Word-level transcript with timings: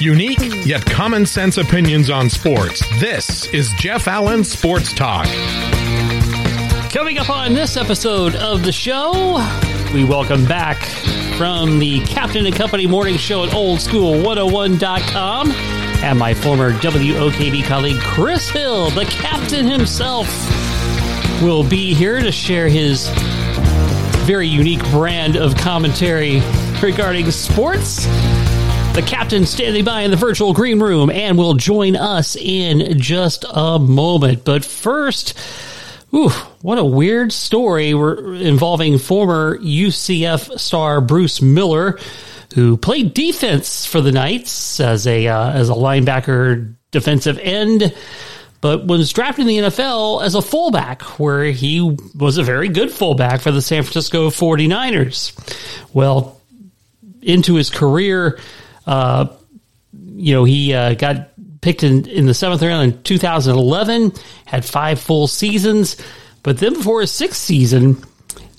Unique 0.00 0.64
yet 0.64 0.86
common 0.86 1.26
sense 1.26 1.56
opinions 1.56 2.08
on 2.08 2.30
sports. 2.30 2.84
This 3.00 3.52
is 3.52 3.72
Jeff 3.74 4.06
Allen 4.06 4.44
Sports 4.44 4.92
Talk. 4.92 5.26
Coming 6.92 7.18
up 7.18 7.28
on 7.28 7.52
this 7.52 7.76
episode 7.76 8.36
of 8.36 8.62
the 8.62 8.70
show, 8.70 9.44
we 9.92 10.04
welcome 10.04 10.46
back 10.46 10.84
from 11.36 11.80
the 11.80 11.98
Captain 12.04 12.46
and 12.46 12.54
Company 12.54 12.86
morning 12.86 13.16
show 13.16 13.42
at 13.42 13.50
OldSkool101.com 13.50 15.50
and 15.50 16.16
my 16.16 16.32
former 16.32 16.70
WOKB 16.74 17.64
colleague 17.64 18.00
Chris 18.00 18.48
Hill, 18.48 18.90
the 18.90 19.04
captain 19.06 19.66
himself, 19.66 20.28
will 21.42 21.64
be 21.64 21.92
here 21.92 22.20
to 22.20 22.30
share 22.30 22.68
his 22.68 23.08
very 24.28 24.46
unique 24.46 24.84
brand 24.90 25.36
of 25.36 25.56
commentary 25.56 26.40
regarding 26.80 27.32
sports. 27.32 28.06
The 28.98 29.06
captain 29.06 29.46
standing 29.46 29.84
by 29.84 30.02
in 30.02 30.10
the 30.10 30.16
virtual 30.16 30.52
green 30.52 30.80
room 30.80 31.08
and 31.08 31.38
will 31.38 31.54
join 31.54 31.94
us 31.94 32.34
in 32.34 32.98
just 32.98 33.44
a 33.48 33.78
moment. 33.78 34.44
But 34.44 34.64
first, 34.64 35.38
ooh, 36.12 36.30
what 36.62 36.78
a 36.78 36.84
weird 36.84 37.32
story 37.32 37.90
involving 37.90 38.98
former 38.98 39.56
UCF 39.58 40.58
star 40.58 41.00
Bruce 41.00 41.40
Miller, 41.40 41.96
who 42.56 42.76
played 42.76 43.14
defense 43.14 43.86
for 43.86 44.00
the 44.00 44.10
Knights 44.10 44.80
as 44.80 45.06
a 45.06 45.28
uh, 45.28 45.52
as 45.52 45.68
a 45.70 45.74
linebacker, 45.74 46.74
defensive 46.90 47.38
end 47.38 47.94
but 48.60 48.84
was 48.84 49.12
drafted 49.12 49.42
in 49.42 49.46
the 49.46 49.58
NFL 49.58 50.24
as 50.24 50.34
a 50.34 50.42
fullback, 50.42 51.02
where 51.20 51.44
he 51.44 51.96
was 52.16 52.36
a 52.36 52.42
very 52.42 52.68
good 52.68 52.90
fullback 52.90 53.42
for 53.42 53.52
the 53.52 53.62
San 53.62 53.84
Francisco 53.84 54.30
49ers. 54.30 55.86
Well, 55.94 56.40
into 57.22 57.54
his 57.54 57.70
career, 57.70 58.40
uh, 58.88 59.26
you 60.16 60.34
know, 60.34 60.44
he 60.44 60.72
uh, 60.72 60.94
got 60.94 61.30
picked 61.60 61.82
in, 61.82 62.08
in 62.08 62.26
the 62.26 62.34
seventh 62.34 62.62
round 62.62 62.94
in 62.94 63.02
2011, 63.02 64.12
had 64.46 64.64
five 64.64 64.98
full 64.98 65.26
seasons, 65.26 65.96
but 66.42 66.58
then 66.58 66.72
before 66.72 67.02
his 67.02 67.12
sixth 67.12 67.40
season, 67.40 68.02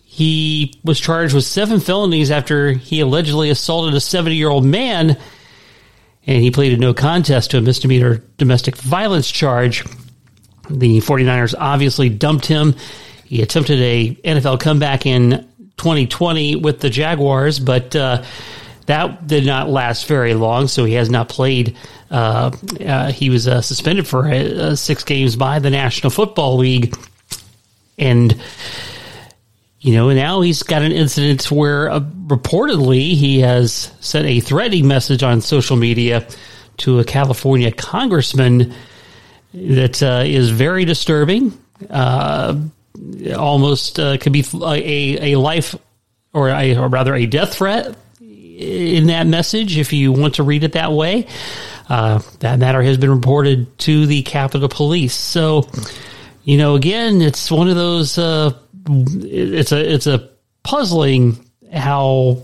he 0.05 0.79
was 0.83 0.99
charged 0.99 1.33
with 1.33 1.45
seven 1.45 1.79
felonies 1.79 2.29
after 2.29 2.73
he 2.73 2.99
allegedly 2.99 3.49
assaulted 3.49 3.95
a 3.95 3.99
70 3.99 4.35
year 4.35 4.49
old 4.49 4.65
man 4.65 5.17
and 6.27 6.43
he 6.43 6.51
pleaded 6.51 6.79
no 6.79 6.93
contest 6.93 7.51
to 7.51 7.57
a 7.57 7.61
misdemeanor 7.61 8.21
domestic 8.37 8.75
violence 8.75 9.31
charge. 9.31 9.83
The 10.69 10.99
49ers 10.99 11.55
obviously 11.57 12.09
dumped 12.09 12.45
him. 12.45 12.75
He 13.25 13.41
attempted 13.41 13.79
a 13.79 14.13
NFL 14.23 14.59
comeback 14.59 15.07
in 15.07 15.47
2020 15.77 16.57
with 16.57 16.81
the 16.81 16.89
Jaguars, 16.91 17.59
but 17.59 17.95
uh, 17.95 18.23
that 18.89 19.25
did 19.27 19.45
not 19.45 19.69
last 19.69 20.07
very 20.07 20.33
long, 20.33 20.67
so 20.67 20.83
he 20.83 20.95
has 20.95 21.11
not 21.11 21.29
played. 21.29 21.77
Uh, 22.09 22.49
uh, 22.83 23.11
he 23.11 23.29
was 23.29 23.47
uh, 23.47 23.61
suspended 23.61 24.07
for 24.07 24.27
uh, 24.27 24.75
six 24.75 25.03
games 25.03 25.35
by 25.35 25.59
the 25.59 25.69
National 25.69 26.09
Football 26.09 26.57
League. 26.57 26.97
And 27.99 28.41
you 29.79 29.93
know, 29.93 30.11
now 30.11 30.41
he's 30.41 30.63
got 30.63 30.81
an 30.81 30.91
incident 30.91 31.51
where 31.51 31.91
uh, 31.91 31.99
reportedly 31.99 33.13
he 33.13 33.41
has 33.41 33.91
sent 33.99 34.25
a 34.25 34.39
threatening 34.39 34.87
message 34.87 35.21
on 35.21 35.41
social 35.41 35.77
media 35.77 36.27
to 36.77 36.97
a 36.97 37.03
California 37.03 37.71
congressman 37.71 38.73
that 39.53 40.01
uh, 40.01 40.23
is 40.25 40.49
very 40.49 40.83
disturbing. 40.83 41.55
Almost 41.91 43.97
could 43.97 44.33
be 44.33 44.43
a, 44.63 45.33
a 45.33 45.39
life 45.39 45.75
or, 46.33 46.49
a, 46.49 46.75
or 46.75 46.87
rather 46.87 47.13
a 47.13 47.27
death 47.27 47.53
threat 47.53 47.95
in 48.59 49.07
that 49.07 49.25
message 49.25 49.77
if 49.77 49.93
you 49.93 50.11
want 50.11 50.35
to 50.35 50.43
read 50.43 50.63
it 50.63 50.73
that 50.73 50.91
way. 50.91 51.27
Uh, 51.87 52.19
that 52.39 52.59
matter 52.59 52.83
has 52.83 52.97
been 52.97 53.09
reported 53.09 53.77
to 53.79 54.05
the 54.05 54.21
Capitol 54.23 54.67
Police. 54.69 55.15
So, 55.15 55.67
you 56.43 56.57
know, 56.57 56.75
again, 56.75 57.21
it's 57.21 57.49
one 57.49 57.69
of 57.69 57.75
those 57.75 58.17
uh, 58.17 58.51
it's 58.87 59.71
a 59.71 59.93
it's 59.93 60.07
a 60.07 60.29
puzzling 60.63 61.49
how 61.73 62.43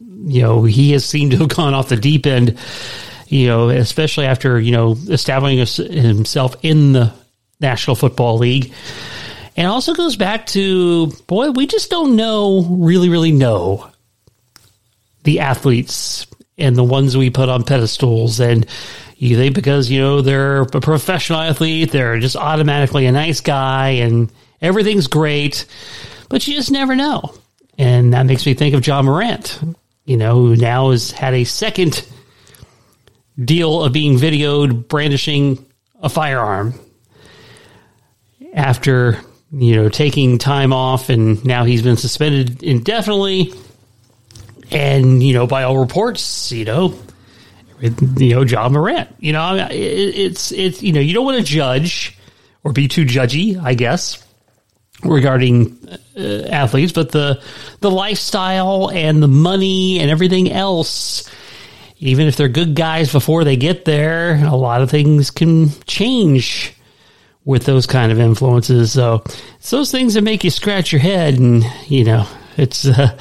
you 0.00 0.42
know 0.42 0.64
he 0.64 0.92
has 0.92 1.04
seemed 1.04 1.32
to 1.32 1.38
have 1.38 1.48
gone 1.48 1.74
off 1.74 1.90
the 1.90 1.96
deep 1.96 2.26
end. 2.26 2.58
You 3.26 3.46
know, 3.48 3.68
especially 3.68 4.24
after 4.24 4.58
you 4.58 4.72
know 4.72 4.96
establishing 5.08 5.92
himself 5.92 6.56
in 6.62 6.94
the 6.94 7.12
National 7.60 7.96
Football 7.96 8.38
League. 8.38 8.72
And 9.56 9.66
also 9.66 9.92
goes 9.92 10.14
back 10.14 10.46
to, 10.48 11.08
boy, 11.26 11.50
we 11.50 11.66
just 11.66 11.90
don't 11.90 12.14
know, 12.14 12.62
really, 12.62 13.08
really 13.08 13.32
know 13.32 13.90
the 15.28 15.40
athletes 15.40 16.26
and 16.56 16.74
the 16.74 16.84
ones 16.84 17.16
we 17.16 17.30
put 17.30 17.48
on 17.48 17.64
pedestals. 17.64 18.40
And 18.40 18.66
you 19.16 19.36
think 19.36 19.54
because, 19.54 19.90
you 19.90 20.00
know, 20.00 20.22
they're 20.22 20.62
a 20.62 20.66
professional 20.66 21.40
athlete, 21.40 21.92
they're 21.92 22.18
just 22.18 22.36
automatically 22.36 23.06
a 23.06 23.12
nice 23.12 23.40
guy 23.40 23.90
and 23.90 24.30
Everything's 24.60 25.06
great, 25.06 25.66
but 26.28 26.46
you 26.46 26.54
just 26.54 26.70
never 26.70 26.96
know. 26.96 27.34
And 27.78 28.12
that 28.12 28.26
makes 28.26 28.44
me 28.44 28.54
think 28.54 28.74
of 28.74 28.82
john 28.82 29.04
Morant, 29.04 29.60
you 30.04 30.16
know, 30.16 30.34
who 30.34 30.56
now 30.56 30.90
has 30.90 31.12
had 31.12 31.34
a 31.34 31.44
second 31.44 32.04
deal 33.42 33.84
of 33.84 33.92
being 33.92 34.16
videoed 34.16 34.88
brandishing 34.88 35.64
a 36.02 36.08
firearm 36.08 36.74
after, 38.52 39.20
you 39.52 39.76
know, 39.76 39.88
taking 39.88 40.38
time 40.38 40.72
off 40.72 41.08
and 41.08 41.44
now 41.44 41.64
he's 41.64 41.82
been 41.82 41.96
suspended 41.96 42.62
indefinitely. 42.64 43.52
And, 44.70 45.22
you 45.22 45.34
know, 45.34 45.46
by 45.46 45.62
all 45.62 45.78
reports, 45.78 46.52
you 46.52 46.64
know, 46.64 46.98
you 47.80 48.34
know, 48.34 48.44
John 48.44 48.72
Morant, 48.72 49.08
you 49.18 49.32
know, 49.32 49.68
it's, 49.70 50.52
it's, 50.52 50.82
you 50.82 50.92
know, 50.92 51.00
you 51.00 51.14
don't 51.14 51.24
want 51.24 51.38
to 51.38 51.44
judge 51.44 52.18
or 52.64 52.72
be 52.72 52.88
too 52.88 53.04
judgy, 53.04 53.60
I 53.62 53.74
guess 53.74 54.24
regarding 55.02 55.78
uh, 56.16 56.42
athletes, 56.48 56.92
but 56.92 57.12
the 57.12 57.42
the 57.80 57.90
lifestyle 57.90 58.90
and 58.90 59.22
the 59.22 59.28
money 59.28 60.00
and 60.00 60.10
everything 60.10 60.50
else. 60.50 61.30
Even 62.00 62.28
if 62.28 62.36
they're 62.36 62.48
good 62.48 62.76
guys 62.76 63.10
before 63.10 63.42
they 63.42 63.56
get 63.56 63.84
there, 63.84 64.36
a 64.44 64.54
lot 64.54 64.82
of 64.82 64.90
things 64.90 65.32
can 65.32 65.70
change 65.86 66.72
with 67.44 67.64
those 67.64 67.86
kind 67.86 68.12
of 68.12 68.20
influences. 68.20 68.92
So 68.92 69.24
it's 69.56 69.70
those 69.70 69.90
things 69.90 70.14
that 70.14 70.22
make 70.22 70.44
you 70.44 70.50
scratch 70.50 70.92
your 70.92 71.00
head, 71.00 71.38
and 71.38 71.64
you 71.86 72.04
know, 72.04 72.26
it's 72.56 72.86
uh, 72.86 73.18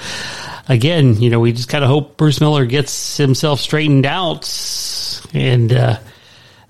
again, 0.70 1.20
you 1.22 1.30
know, 1.30 1.40
we 1.40 1.52
just 1.52 1.70
kind 1.70 1.84
of 1.84 1.90
hope 1.90 2.18
Bruce 2.18 2.42
Miller 2.42 2.66
gets 2.66 3.18
himself 3.18 3.60
straightened 3.60 4.06
out 4.06 4.50
and 5.34 5.72
uh, 5.74 6.00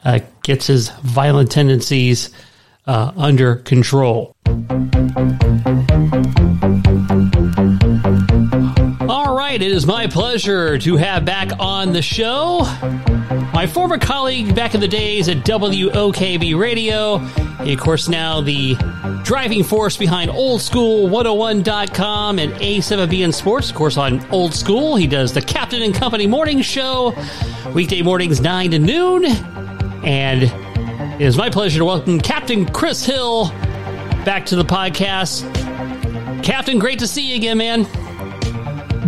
uh 0.04 0.20
gets 0.44 0.68
his 0.68 0.90
violent 0.90 1.52
tendencies 1.52 2.30
uh, 2.88 3.12
under 3.16 3.58
control. 3.58 4.34
All 9.10 9.36
right, 9.36 9.62
it 9.62 9.72
is 9.72 9.86
my 9.86 10.08
pleasure 10.08 10.78
to 10.80 10.96
have 10.96 11.26
back 11.26 11.52
on 11.60 11.94
the 11.94 12.02
show 12.02 12.66
my 13.58 13.66
former 13.66 13.98
colleague 13.98 14.54
back 14.54 14.76
in 14.76 14.82
the 14.82 14.88
days 14.88 15.28
at 15.30 15.38
WOKB 15.38 16.56
Radio. 16.60 17.18
He, 17.64 17.74
of 17.74 17.80
course, 17.80 18.08
now 18.08 18.40
the 18.40 18.76
driving 19.24 19.64
force 19.64 19.98
behind 19.98 20.30
OldSkool101.com 20.30 22.38
and 22.38 22.54
A7BN 22.54 23.34
Sports. 23.34 23.72
Of 23.72 23.76
course, 23.76 23.98
on 23.98 24.24
Old 24.30 24.54
School, 24.54 24.96
he 24.96 25.08
does 25.08 25.34
the 25.34 25.42
Captain 25.42 25.82
and 25.82 25.96
Company 25.96 26.28
Morning 26.28 26.62
Show, 26.62 27.16
weekday 27.74 28.04
mornings 28.04 28.42
9 28.42 28.70
to 28.70 28.78
noon. 28.78 29.26
And 29.26 30.52
it 31.20 31.26
is 31.26 31.36
my 31.36 31.50
pleasure 31.50 31.80
to 31.80 31.86
welcome 31.86 32.20
Captain 32.20 32.64
Chris 32.64 33.04
Hill 33.04 33.50
back 34.24 34.46
to 34.46 34.56
the 34.56 34.64
podcast. 34.64 35.42
Captain, 36.44 36.78
great 36.78 37.00
to 37.00 37.08
see 37.08 37.32
you 37.32 37.36
again, 37.38 37.58
man. 37.58 37.84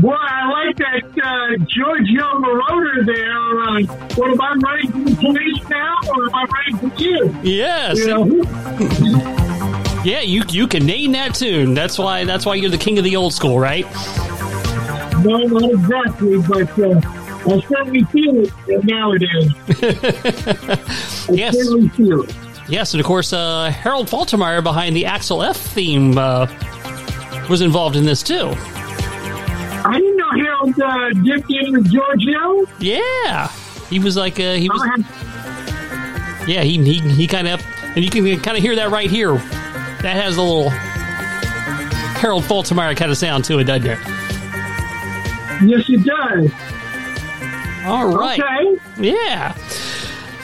Boy, 0.02 0.16
I 0.16 0.50
like 0.50 0.78
that 0.78 1.04
uh, 1.24 1.64
Giorgio 1.66 2.24
Moroder 2.40 3.06
there. 3.06 3.62
Uh, 3.62 3.84
what 4.16 4.32
am 4.32 4.42
I 4.42 4.56
writing 4.56 4.92
for 4.92 5.10
the 5.10 5.16
police 5.18 5.70
now, 5.70 5.98
or 6.10 6.26
am 6.26 6.34
I 6.34 6.46
writing 6.46 6.90
for 6.90 6.96
you? 7.00 7.36
Yes. 7.44 8.00
You 8.00 8.08
know? 8.08 8.26
yeah, 10.04 10.22
you 10.22 10.44
you 10.50 10.68
can 10.68 10.88
name 10.88 11.12
that 11.12 11.36
tune. 11.36 11.76
That's 11.76 12.00
why 12.00 12.26
that's 12.26 12.44
why 12.44 12.56
you're 12.56 12.72
the 12.72 12.78
king 12.78 12.98
of 12.98 13.04
the 13.04 13.18
old 13.18 13.36
school, 13.36 13.60
right? 13.60 13.86
No, 15.24 15.38
not 15.46 15.70
exactly, 15.70 16.42
but 16.42 16.80
uh, 16.80 17.19
I 17.50 17.60
certainly 17.62 18.04
feel 18.06 18.46
it 18.46 18.84
nowadays. 18.84 19.52
yes. 21.30 21.56
Yes, 22.70 22.94
and 22.94 23.02
of 23.02 23.06
course, 23.08 23.34
uh, 23.34 23.72
Harold 23.72 24.08
Faltermeyer 24.08 24.64
behind 24.64 24.96
the 24.96 25.06
Axel 25.06 25.42
F 25.42 25.58
theme 25.58 26.18
uh, 26.18 26.46
was 27.50 27.62
involved 27.62 27.96
in 27.96 28.06
this 28.06 28.22
too. 28.22 28.54
I 28.56 29.98
didn't 29.98 30.18
know 30.18 30.32
Harold 30.32 30.80
uh, 30.80 31.10
dipped 31.24 31.52
in 31.52 31.72
with 31.72 31.92
Giorgio. 31.92 32.68
Yeah, 32.80 33.48
he 33.90 33.98
was 33.98 34.16
like 34.16 34.40
uh, 34.40 34.54
he 34.54 34.70
was. 34.70 35.04
Yeah, 36.48 36.64
he 36.64 36.78
he, 36.84 37.00
he 37.00 37.28
kind 37.28 37.48
of 37.48 37.62
and 37.96 38.06
you 38.06 38.12
can 38.12 38.40
kind 38.42 38.56
of 38.56 38.64
hear 38.64 38.76
that 38.76 38.92
right 38.92 39.10
here. 39.10 39.34
That 39.34 40.16
has 40.16 40.38
a 40.38 40.42
little 40.42 40.70
Harold 42.20 42.44
Faltermeyer 42.44 42.96
kind 42.96 43.10
of 43.10 43.18
sound 43.18 43.46
to 43.46 43.58
it, 43.60 43.64
doesn't 43.64 43.88
it? 43.88 44.00
Yes, 45.64 45.90
it 45.90 46.06
does. 46.06 46.52
All 47.90 48.16
right. 48.16 48.40
Okay. 48.40 48.82
Yeah. 49.00 49.58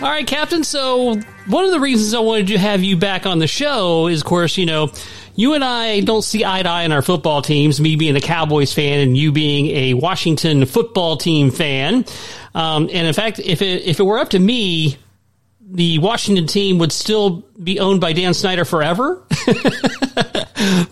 All 0.01 0.09
right, 0.09 0.25
Captain. 0.25 0.63
So, 0.63 1.15
one 1.47 1.63
of 1.63 1.71
the 1.71 1.79
reasons 1.79 2.13
I 2.13 2.19
wanted 2.19 2.47
to 2.47 2.57
have 2.57 2.83
you 2.83 2.97
back 2.97 3.25
on 3.25 3.39
the 3.39 3.47
show 3.47 4.07
is, 4.07 4.21
of 4.21 4.25
course, 4.25 4.57
you 4.57 4.65
know, 4.65 4.91
you 5.35 5.53
and 5.53 5.63
I 5.63 5.99
don't 6.01 6.23
see 6.23 6.43
eye 6.43 6.63
to 6.63 6.69
eye 6.69 6.83
in 6.83 6.91
our 6.91 7.01
football 7.01 7.41
teams, 7.41 7.79
me 7.79 7.95
being 7.95 8.15
a 8.15 8.21
Cowboys 8.21 8.73
fan 8.73 8.99
and 8.99 9.17
you 9.17 9.31
being 9.31 9.67
a 9.67 9.93
Washington 9.93 10.65
football 10.65 11.17
team 11.17 11.51
fan. 11.51 12.05
Um, 12.53 12.89
and 12.91 13.07
in 13.07 13.13
fact, 13.13 13.39
if 13.39 13.61
it, 13.61 13.83
if 13.83 13.99
it 13.99 14.03
were 14.03 14.17
up 14.17 14.29
to 14.31 14.39
me, 14.39 14.97
the 15.61 15.99
Washington 15.99 16.47
team 16.47 16.77
would 16.79 16.91
still 16.91 17.43
be 17.61 17.79
owned 17.79 18.01
by 18.01 18.13
Dan 18.13 18.33
Snyder 18.33 18.65
forever. 18.65 19.23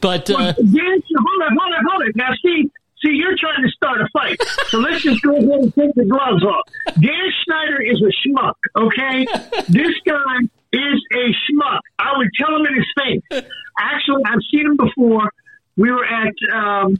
but, 0.02 0.30
uh, 0.30 0.54
Dan, 0.54 1.04
hold 1.18 1.42
on, 1.42 1.58
hold 1.58 1.74
on, 1.74 1.86
hold 1.90 2.04
on. 2.04 2.12
Now, 2.16 2.30
see, 2.42 2.70
see, 3.04 3.12
you're 3.14 3.36
trying 3.38 3.64
to 3.64 3.70
start 3.70 4.02
a 4.02 4.08
fight. 4.14 4.38
So 4.68 4.80
let's 4.80 5.04
just 5.04 5.22
go 5.22 5.36
ahead 5.36 5.50
and 5.50 5.76
take 5.76 5.94
the 5.96 6.06
gloves 6.06 6.44
off. 6.44 6.64
Dan 7.00 7.32
Snyder 7.46 7.82
is 7.82 8.02
a 8.02 8.12
schmuck, 8.28 8.56
okay? 8.76 9.26
This 9.70 9.94
guy 10.06 10.40
is 10.72 11.02
a 11.14 11.28
schmuck. 11.46 11.80
I 12.00 12.18
would 12.18 12.30
tell 12.40 12.56
him 12.56 12.66
in 12.66 12.76
his 12.76 12.86
face. 12.98 13.44
Actually, 13.80 14.24
I've 14.26 14.42
seen 14.52 14.66
him 14.68 14.78
before. 14.78 15.30
We 15.76 15.92
were 15.92 16.06
at, 16.06 16.34
um, 16.54 16.98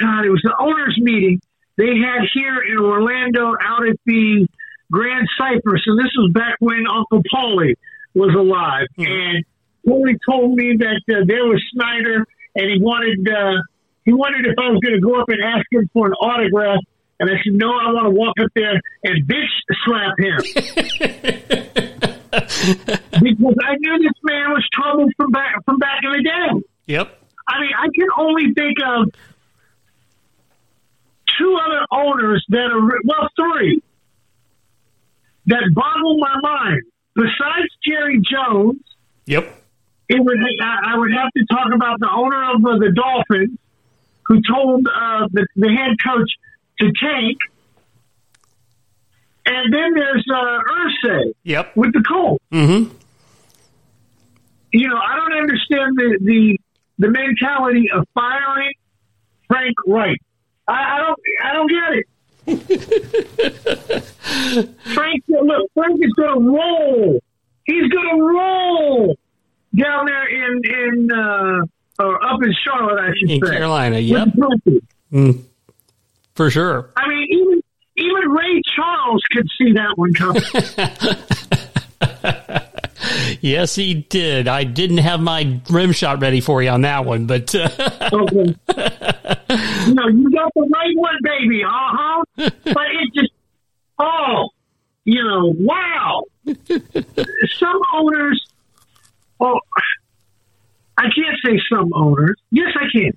God, 0.00 0.24
it 0.24 0.30
was 0.30 0.42
the 0.42 0.54
owners' 0.58 0.98
meeting 1.00 1.40
they 1.76 1.98
had 1.98 2.26
here 2.32 2.62
in 2.62 2.78
Orlando 2.78 3.54
out 3.60 3.86
at 3.86 3.96
the 4.06 4.46
Grand 4.90 5.28
Cypress, 5.38 5.82
and 5.86 5.98
this 5.98 6.12
was 6.16 6.32
back 6.32 6.56
when 6.60 6.86
Uncle 6.86 7.22
Paulie 7.32 7.74
was 8.14 8.34
alive. 8.34 8.86
And 8.98 9.44
Paulie 9.86 10.18
told 10.28 10.56
me 10.56 10.76
that 10.78 11.02
uh, 11.10 11.24
there 11.26 11.44
was 11.44 11.62
Snyder, 11.74 12.26
and 12.54 12.70
he 12.70 12.80
wanted 12.80 13.28
uh, 13.28 13.60
he 14.06 14.12
wondered 14.14 14.46
if 14.46 14.54
I 14.58 14.70
was 14.70 14.80
going 14.80 14.94
to 14.94 15.00
go 15.00 15.20
up 15.20 15.28
and 15.28 15.42
ask 15.44 15.66
him 15.70 15.90
for 15.92 16.06
an 16.06 16.14
autograph. 16.14 16.80
And 17.20 17.28
I 17.30 17.34
said, 17.44 17.52
no, 17.54 17.68
I 17.68 17.92
want 17.92 18.06
to 18.06 18.10
walk 18.10 18.34
up 18.42 18.50
there 18.54 18.80
and 19.04 19.26
bitch 19.26 19.52
slap 19.84 20.18
him. 20.18 20.40
because 22.30 23.56
I 23.64 23.76
knew 23.78 23.98
this 23.98 24.18
man 24.22 24.50
was 24.50 24.66
trouble 24.72 25.06
from 25.16 25.30
back 25.30 25.64
from 25.64 25.78
back 25.78 26.00
in 26.02 26.12
the 26.12 26.22
day. 26.22 26.62
yep. 26.86 27.18
I 27.48 27.60
mean, 27.60 27.70
I 27.78 27.86
can 27.94 28.08
only 28.18 28.52
think 28.54 28.76
of 28.84 29.10
two 31.38 31.58
other 31.64 31.86
owners 31.92 32.44
that 32.50 32.70
are 32.70 32.80
well, 33.04 33.28
three 33.36 33.82
that 35.46 35.62
boggle 35.74 36.18
my 36.18 36.36
mind. 36.42 36.82
Besides 37.14 37.68
Jerry 37.86 38.20
Jones, 38.20 38.80
Yep. 39.26 39.48
it 40.10 40.20
would 40.22 40.38
I 40.60 40.92
I 40.92 40.98
would 40.98 41.12
have 41.12 41.32
to 41.36 41.44
talk 41.46 41.72
about 41.74 41.98
the 42.00 42.10
owner 42.14 42.50
of 42.54 42.64
uh, 42.64 42.78
the 42.78 42.92
Dolphins, 42.92 43.58
who 44.28 44.40
told 44.42 44.86
uh, 44.86 45.26
the, 45.32 45.46
the 45.56 45.68
head 45.68 45.96
coach 46.04 46.30
to 46.80 46.92
tank. 47.00 47.38
And 49.46 49.72
then 49.72 49.94
there's 49.94 50.24
uh, 50.32 50.60
Irsay 51.06 51.32
Yep. 51.44 51.76
with 51.76 51.92
the 51.92 52.02
Colts. 52.02 52.42
Mm-hmm. 52.52 52.90
You 54.72 54.88
know, 54.88 54.98
I 54.98 55.14
don't 55.16 55.32
understand 55.32 55.96
the 55.96 56.18
the, 56.22 56.58
the 56.98 57.08
mentality 57.10 57.88
of 57.94 58.04
firing 58.14 58.72
Frank 59.46 59.76
Reich. 59.86 60.18
I, 60.68 60.96
I 60.96 60.98
don't 60.98 61.20
I 61.44 61.52
don't 61.52 61.70
get 61.70 61.92
it. 61.98 62.06
Frank, 64.94 65.24
look, 65.28 65.70
Frank 65.74 66.00
is 66.02 66.12
going 66.14 66.44
to 66.44 66.50
roll. 66.50 67.20
He's 67.64 67.88
going 67.90 68.18
to 68.18 68.22
roll 68.24 69.16
down 69.76 70.06
there 70.06 70.26
in 70.28 70.60
in 70.64 71.10
uh, 71.12 71.60
or 71.98 72.22
up 72.24 72.42
in 72.42 72.52
Charlotte, 72.64 73.00
I 73.00 73.12
should 73.18 73.30
In 73.30 73.40
say. 73.44 73.50
Carolina. 73.52 73.98
Yep. 73.98 74.28
Mm. 75.12 75.42
For 76.34 76.50
sure. 76.50 76.90
I 76.96 77.08
mean, 77.08 77.26
even 77.30 77.62
even 77.98 78.30
Ray 78.30 78.60
Charles 78.74 79.22
could 79.30 79.46
see 79.58 79.72
that 79.72 79.96
one 79.96 80.12
coming. 80.14 80.42
Yes, 83.40 83.74
he 83.74 83.94
did. 83.94 84.48
I 84.48 84.64
didn't 84.64 84.98
have 84.98 85.20
my 85.20 85.60
rim 85.70 85.92
shot 85.92 86.20
ready 86.20 86.40
for 86.40 86.62
you 86.62 86.70
on 86.70 86.80
that 86.82 87.04
one, 87.04 87.26
but 87.26 87.54
uh, 87.54 87.68
Okay. 88.12 88.56
you 89.86 89.94
know, 89.94 90.08
you 90.08 90.30
got 90.32 90.52
the 90.54 90.68
right 90.72 90.96
one, 90.96 91.14
baby. 91.22 91.62
Uh 91.62 91.68
huh. 91.70 92.24
But 92.36 92.46
it 92.64 93.14
just, 93.14 93.32
oh, 93.98 94.48
you 95.04 95.22
know, 95.22 95.54
wow. 95.58 96.24
some 97.58 97.80
owners, 97.94 98.44
oh, 99.40 99.60
I 100.98 101.04
can't 101.04 101.36
say 101.44 101.60
some 101.70 101.92
owners. 101.94 102.36
Yes, 102.50 102.68
I 102.74 102.86
can. 102.90 103.16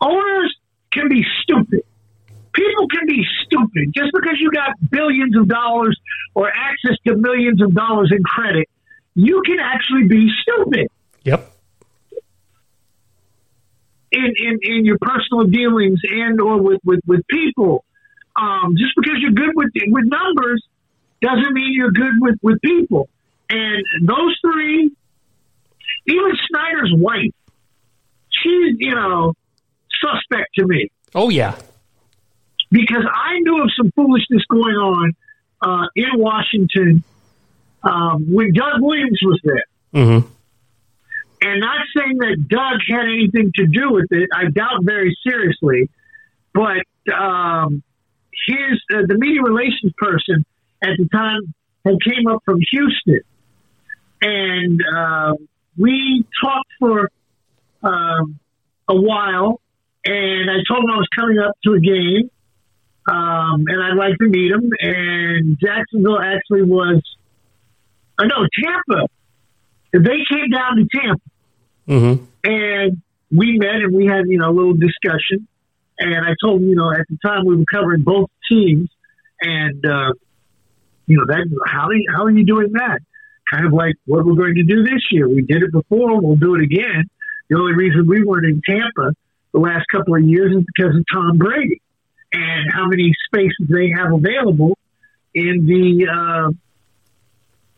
Owners 0.00 0.56
can 0.90 1.08
be 1.08 1.24
stupid. 1.42 1.82
People 2.52 2.88
can 2.88 3.06
be 3.06 3.24
stupid. 3.44 3.92
Just 3.94 4.10
because 4.12 4.36
you 4.40 4.50
got 4.50 4.72
billions 4.90 5.36
of 5.36 5.46
dollars 5.46 5.98
or 6.34 6.48
access 6.48 6.96
to 7.06 7.16
millions 7.16 7.62
of 7.62 7.74
dollars 7.74 8.12
in 8.14 8.22
credit, 8.22 8.68
you 9.14 9.42
can 9.44 9.58
actually 9.60 10.08
be 10.08 10.30
stupid 10.42 10.88
yep. 11.22 11.52
in, 14.10 14.32
in, 14.36 14.58
in 14.62 14.84
your 14.84 14.98
personal 15.00 15.44
dealings 15.44 16.00
and 16.04 16.40
or 16.40 16.60
with, 16.60 16.80
with, 16.84 17.00
with 17.06 17.26
people. 17.28 17.84
Um, 18.36 18.74
just 18.76 18.92
because 18.96 19.18
you're 19.20 19.32
good 19.32 19.54
with 19.54 19.70
with 19.74 20.04
numbers 20.06 20.62
doesn't 21.20 21.52
mean 21.52 21.72
you're 21.72 21.90
good 21.90 22.14
with, 22.20 22.38
with 22.42 22.60
people. 22.62 23.08
And 23.50 23.84
those 24.02 24.36
three, 24.40 24.90
even 26.06 26.32
Snyder's 26.48 26.92
wife, 26.96 27.34
she's, 28.30 28.76
you 28.78 28.94
know, 28.94 29.34
suspect 30.00 30.54
to 30.58 30.66
me 30.66 30.90
Oh 31.14 31.28
yeah. 31.28 31.56
because 32.70 33.04
I 33.12 33.38
knew 33.40 33.62
of 33.62 33.70
some 33.76 33.90
foolishness 33.92 34.42
going 34.48 34.76
on 34.76 35.12
uh, 35.60 35.86
in 35.94 36.18
Washington 36.18 37.02
um, 37.82 38.32
when 38.32 38.52
Doug 38.52 38.80
Williams 38.80 39.18
was 39.22 39.40
there. 39.44 39.64
Mm-hmm. 39.94 40.28
And 41.42 41.60
not 41.60 41.78
saying 41.96 42.18
that 42.18 42.48
Doug 42.48 42.80
had 42.88 43.06
anything 43.06 43.52
to 43.56 43.66
do 43.66 43.92
with 43.92 44.06
it, 44.10 44.28
I 44.34 44.50
doubt 44.50 44.84
very 44.84 45.16
seriously. 45.26 45.88
But 46.52 46.84
um, 47.12 47.82
his 48.46 48.80
uh, 48.94 49.06
the 49.06 49.16
media 49.18 49.42
relations 49.42 49.92
person 49.96 50.44
at 50.82 50.90
the 50.98 51.08
time 51.08 51.54
had 51.84 51.96
came 52.02 52.26
up 52.26 52.42
from 52.44 52.60
Houston, 52.70 53.20
and 54.20 54.82
uh, 54.94 55.32
we 55.80 56.24
talked 56.42 56.70
for 56.78 57.10
um, 57.82 58.38
a 58.88 58.94
while. 59.00 59.60
And 60.04 60.50
I 60.50 60.56
told 60.66 60.84
him 60.84 60.90
I 60.90 60.96
was 60.96 61.08
coming 61.14 61.38
up 61.38 61.58
to 61.64 61.74
a 61.74 61.80
game, 61.80 62.30
um, 63.06 63.64
and 63.68 63.82
I'd 63.82 63.96
like 63.98 64.16
to 64.18 64.28
meet 64.28 64.50
him. 64.50 64.70
And 64.80 65.58
Jacksonville 65.60 66.18
actually 66.18 66.62
was, 66.62 67.02
uh, 68.18 68.24
no, 68.24 68.46
Tampa. 68.64 69.08
They 69.92 70.24
came 70.30 70.48
down 70.50 70.76
to 70.76 70.86
Tampa 70.98 71.20
Mm-hmm. 71.88 72.24
and 72.44 73.02
we 73.32 73.58
met 73.58 73.76
and 73.76 73.92
we 73.92 74.06
had 74.06 74.26
you 74.28 74.38
know 74.38 74.50
a 74.50 74.54
little 74.54 74.74
discussion 74.74 75.48
and 75.98 76.24
i 76.24 76.34
told 76.40 76.60
him 76.60 76.68
you 76.68 76.76
know 76.76 76.92
at 76.92 77.04
the 77.08 77.18
time 77.24 77.44
we 77.44 77.56
were 77.56 77.64
covering 77.64 78.02
both 78.02 78.30
teams 78.48 78.88
and 79.40 79.84
uh 79.84 80.12
you 81.06 81.16
know 81.16 81.24
that 81.26 81.48
how 81.66 81.88
are 81.88 81.94
you, 81.94 82.06
how 82.14 82.24
are 82.24 82.30
you 82.30 82.44
doing 82.44 82.70
that 82.74 83.00
kind 83.52 83.66
of 83.66 83.72
like 83.72 83.96
what 84.06 84.24
we're 84.24 84.34
going 84.34 84.54
to 84.54 84.62
do 84.62 84.82
this 84.84 85.02
year 85.10 85.28
we 85.28 85.42
did 85.42 85.62
it 85.62 85.72
before 85.72 86.20
we'll 86.20 86.36
do 86.36 86.54
it 86.54 86.62
again 86.62 87.08
the 87.48 87.56
only 87.56 87.74
reason 87.74 88.06
we 88.06 88.22
weren't 88.24 88.46
in 88.46 88.60
tampa 88.68 89.14
the 89.52 89.60
last 89.60 89.84
couple 89.90 90.14
of 90.14 90.22
years 90.22 90.54
is 90.56 90.64
because 90.74 90.96
of 90.96 91.04
tom 91.12 91.38
brady 91.38 91.80
and 92.32 92.72
how 92.72 92.86
many 92.86 93.12
spaces 93.26 93.66
they 93.68 93.90
have 93.90 94.12
available 94.12 94.76
in 95.34 95.66
the 95.66 96.06
uh, 96.08 96.50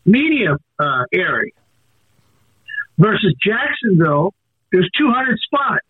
media 0.04 0.56
uh, 0.78 1.04
area 1.12 1.52
versus 2.98 3.34
Jacksonville, 3.40 4.34
there's 4.70 4.88
200 4.98 5.38
spots. 5.40 5.86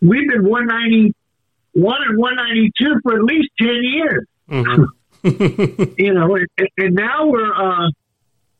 We've 0.00 0.28
been 0.28 0.44
191 0.44 1.96
and 2.08 2.18
192 2.18 3.00
for 3.02 3.16
at 3.16 3.24
least 3.24 3.50
10 3.60 3.68
years. 3.82 4.26
Mm-hmm. 4.50 4.84
You 5.24 6.14
know, 6.14 6.34
and, 6.34 6.68
and 6.76 6.94
now 6.96 7.26
we're, 7.26 7.54
uh, 7.54 7.90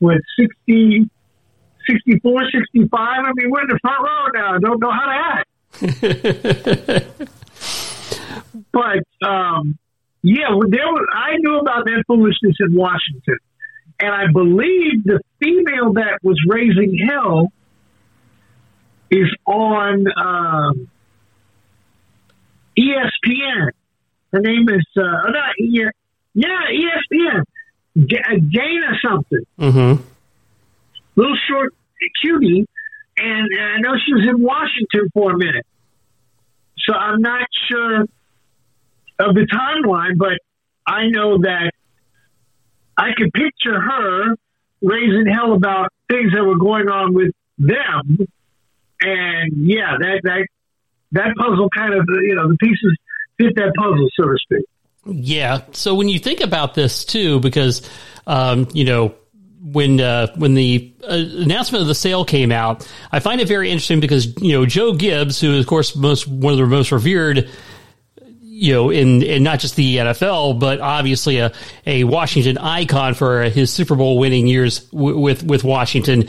what, 0.03 0.19
60, 0.39 1.09
64, 1.89 2.43
65? 2.51 2.99
I 2.99 3.33
mean, 3.35 3.51
we're 3.51 3.63
in 3.63 3.69
the 3.69 3.79
front 3.81 4.03
row 4.03 4.27
now. 4.35 4.55
I 4.55 4.59
don't 4.59 4.81
know 4.81 4.91
how 4.91 5.07
to 5.07 5.17
act. 5.37 7.29
But, 8.73 9.07
um, 9.27 9.79
yeah, 10.23 10.49
there 10.69 10.87
was, 10.87 11.09
I 11.15 11.37
knew 11.39 11.59
about 11.59 11.85
that 11.85 12.05
foolishness 12.07 12.57
in 12.61 12.75
Washington. 12.75 13.39
And 14.01 14.11
I 14.11 14.31
believe 14.33 15.05
the 15.05 15.21
female 15.41 15.95
that 15.95 16.19
was 16.23 16.37
raising 16.49 16.99
hell 17.09 17.53
is 19.11 19.29
on 19.47 20.07
um, 20.17 20.89
ESPN. 22.79 23.71
Her 24.33 24.41
name 24.41 24.69
is 24.69 24.87
uh, 24.97 25.03
oh, 25.03 25.31
not 25.31 25.59
E- 25.61 25.87
yeah 26.35 26.49
ESPN. 26.71 27.45
G- 27.97 28.19
uh, 28.19 28.37
Dana 28.37 28.99
something, 29.07 29.47
mm-hmm. 29.59 30.03
little 31.17 31.37
short 31.49 31.75
cutie, 32.21 32.67
and, 33.17 33.49
and 33.53 33.75
I 33.75 33.79
know 33.79 33.97
she 34.05 34.15
was 34.15 34.27
in 34.27 34.43
Washington 34.43 35.11
for 35.13 35.33
a 35.33 35.39
minute. 35.39 35.67
So 36.79 36.95
I'm 36.95 37.21
not 37.21 37.47
sure 37.71 38.01
of 39.19 39.35
the 39.35 39.47
timeline, 39.47 40.17
but 40.17 40.39
I 40.87 41.09
know 41.09 41.39
that 41.39 41.73
I 42.97 43.11
could 43.17 43.33
picture 43.33 43.81
her 43.81 44.35
raising 44.81 45.27
hell 45.27 45.53
about 45.53 45.93
things 46.11 46.33
that 46.33 46.45
were 46.45 46.59
going 46.59 46.89
on 46.89 47.15
with 47.15 47.33
them. 47.59 48.27
And 49.01 49.53
yeah, 49.57 49.97
that, 49.99 50.21
that, 50.25 50.47
that 51.13 51.37
puzzle 51.37 51.69
kind 51.77 51.95
of, 51.95 52.07
you 52.09 52.35
know, 52.35 52.49
the 52.49 52.57
pieces 52.57 52.97
fit 53.39 53.55
that 53.57 53.75
puzzle, 53.77 54.09
so 54.19 54.29
to 54.29 54.37
speak. 54.39 54.67
Yeah. 55.07 55.63
So 55.73 55.95
when 55.95 56.09
you 56.09 56.19
think 56.19 56.41
about 56.41 56.75
this 56.75 57.05
too, 57.05 57.41
because, 57.41 57.89
um, 58.27 58.69
you 58.73 58.85
know, 58.85 59.15
when 59.63 60.01
uh, 60.01 60.29
when 60.37 60.55
the 60.55 60.93
uh, 61.05 61.15
announcement 61.15 61.83
of 61.83 61.89
the 61.89 61.95
sale 61.95 62.25
came 62.25 62.51
out, 62.51 62.89
I 63.13 63.21
find 63.21 63.41
it 63.41 63.47
very 63.47 63.71
interesting 63.71 64.01
because 64.01 64.41
you 64.43 64.53
know 64.53 64.67
Joe 64.67 64.93
Gibbs, 64.95 65.41
who 65.41 65.53
is 65.53 65.61
of 65.61 65.67
course 65.67 65.95
most 65.95 66.27
one 66.27 66.53
of 66.53 66.59
the 66.59 66.67
most 66.67 66.91
revered, 66.91 67.49
you 68.41 68.73
know, 68.73 68.91
in 68.91 69.23
in 69.23 69.45
not 69.45 69.61
just 69.61 69.77
the 69.77 69.99
NFL, 69.99 70.59
but 70.59 70.81
obviously 70.81 71.39
a, 71.39 71.53
a 71.87 72.03
Washington 72.03 72.59
icon 72.59 73.15
for 73.15 73.45
his 73.45 73.73
Super 73.73 73.95
Bowl 73.95 74.19
winning 74.19 74.49
years 74.49 74.81
w- 74.91 75.19
with 75.19 75.45
with 75.45 75.63
Washington. 75.63 76.29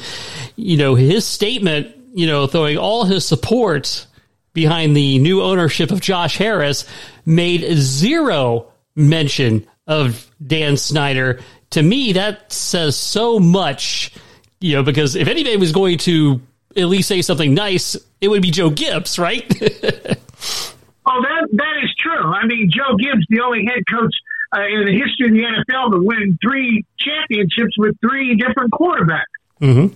You 0.55 0.77
know, 0.77 0.93
his 0.93 1.25
statement, 1.25 1.95
you 2.13 2.27
know, 2.27 2.45
throwing 2.45 2.77
all 2.77 3.03
his 3.03 3.25
support 3.25 4.05
behind 4.53 4.95
the 4.95 5.19
new 5.19 5.41
ownership 5.41 5.91
of 5.91 5.99
Josh 5.99 6.37
Harris, 6.37 6.85
made 7.25 7.61
zero 7.75 8.67
mention 8.95 9.67
of 9.87 10.29
Dan 10.45 10.77
Snyder 10.77 11.39
to 11.73 11.81
me, 11.81 12.13
that 12.13 12.51
says 12.51 12.95
so 12.95 13.39
much, 13.39 14.13
you 14.59 14.75
know, 14.75 14.83
because 14.83 15.15
if 15.15 15.27
anybody 15.27 15.57
was 15.57 15.71
going 15.71 15.97
to 15.99 16.39
at 16.77 16.85
least 16.85 17.07
say 17.07 17.21
something 17.21 17.53
nice, 17.53 17.97
it 18.21 18.27
would 18.27 18.41
be 18.43 18.51
Joe 18.51 18.69
Gibbs, 18.69 19.17
right? 19.17 19.43
oh, 19.61 21.21
that 21.21 21.47
that 21.51 21.75
is 21.83 21.95
true. 21.97 22.31
I 22.31 22.45
mean, 22.45 22.69
Joe 22.71 22.95
Gibbs, 22.97 23.25
the 23.27 23.41
only 23.41 23.65
head 23.65 23.83
coach 23.89 24.13
uh, 24.55 24.61
in 24.61 24.85
the 24.85 24.93
history 24.93 25.29
of 25.29 25.33
the 25.33 25.73
NFL 25.73 25.91
to 25.93 26.03
win 26.03 26.37
three 26.41 26.85
championships 26.99 27.75
with 27.77 27.95
three 27.99 28.35
different 28.35 28.71
quarterbacks. 28.71 29.23
Mm-hmm. 29.59 29.95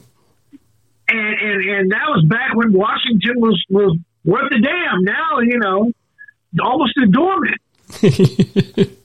And, 1.10 1.40
and 1.40 1.70
and 1.70 1.92
that 1.92 2.10
was 2.10 2.26
back 2.28 2.56
when 2.56 2.74
Washington 2.74 3.40
was 3.40 3.64
was 3.70 3.98
worth 4.28 4.52
the 4.52 4.60
damn. 4.60 5.04
Now 5.04 5.40
you 5.40 5.58
know, 5.58 5.92
almost 6.64 6.94
a 6.98 7.08
dormant. 7.08 7.60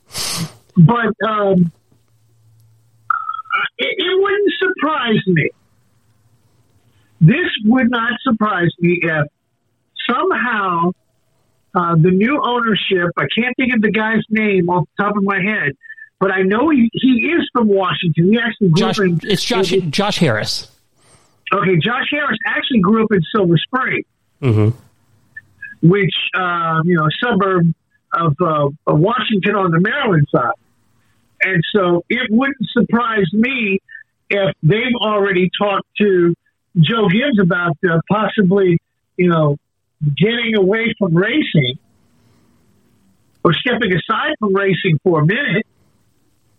but 0.77 1.13
um, 1.27 1.71
it, 3.77 3.95
it 3.97 4.21
wouldn't 4.21 4.53
surprise 4.59 5.21
me. 5.27 5.49
This 7.21 7.49
would 7.65 7.89
not 7.89 8.11
surprise 8.21 8.71
me 8.79 8.99
if 9.01 9.27
somehow 10.09 10.91
uh, 11.75 11.95
the 11.95 12.11
new 12.11 12.39
ownership, 12.43 13.11
I 13.17 13.25
can't 13.35 13.55
think 13.57 13.73
of 13.73 13.81
the 13.81 13.91
guy's 13.91 14.23
name 14.29 14.69
off 14.69 14.87
the 14.97 15.03
top 15.03 15.17
of 15.17 15.23
my 15.23 15.41
head, 15.41 15.71
but 16.19 16.31
I 16.31 16.41
know 16.41 16.69
he, 16.69 16.89
he 16.93 17.31
is 17.35 17.49
from 17.51 17.67
Washington. 17.67 18.31
He 18.31 18.39
actually 18.39 18.69
grew 18.69 18.79
Josh, 18.79 18.99
up 18.99 19.05
in. 19.05 19.19
It's 19.23 19.43
Josh, 19.43 19.73
in, 19.73 19.91
Josh 19.91 20.17
Harris. 20.17 20.69
Okay, 21.53 21.77
Josh 21.77 22.07
Harris 22.11 22.37
actually 22.45 22.81
grew 22.81 23.03
up 23.03 23.11
in 23.11 23.21
Silver 23.33 23.57
Spring, 23.57 24.03
mm-hmm. 24.41 24.77
Which, 25.83 26.15
uh, 26.33 26.79
you 26.85 26.95
know, 26.95 27.05
a 27.05 27.11
suburb 27.21 27.73
of, 28.13 28.35
uh, 28.41 28.69
of 28.87 28.99
Washington 28.99 29.55
on 29.55 29.69
the 29.71 29.81
Maryland 29.81 30.27
side. 30.31 30.53
And 31.43 31.61
so 31.75 32.05
it 32.09 32.29
wouldn't 32.31 32.69
surprise 32.71 33.25
me 33.33 33.79
if 34.29 34.55
they've 34.63 34.95
already 35.01 35.51
talked 35.61 35.87
to 35.97 36.33
Joe 36.77 37.09
Gibbs 37.09 37.39
about 37.39 37.77
uh, 37.87 37.99
possibly, 38.09 38.79
you 39.17 39.27
know, 39.27 39.57
getting 40.17 40.55
away 40.55 40.93
from 40.97 41.15
racing 41.15 41.77
or 43.43 43.53
stepping 43.53 43.91
aside 43.91 44.35
from 44.39 44.55
racing 44.55 44.99
for 45.03 45.19
a 45.19 45.25
minute. 45.25 45.67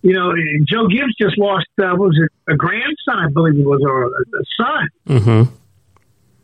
You 0.02 0.12
know, 0.12 0.35
Joe 0.69 0.87
Gibbs 0.87 1.14
just 1.19 1.38
lost, 1.38 1.66
uh, 1.81 1.97
was 1.97 2.14
it 2.23 2.31
a 2.52 2.57
grandson, 2.57 3.25
I 3.25 3.28
believe 3.33 3.59
it 3.59 3.64
was, 3.64 3.81
or 3.83 4.04
a, 4.04 4.09
a 4.09 4.45
son 4.59 4.88
mm-hmm. 5.09 5.54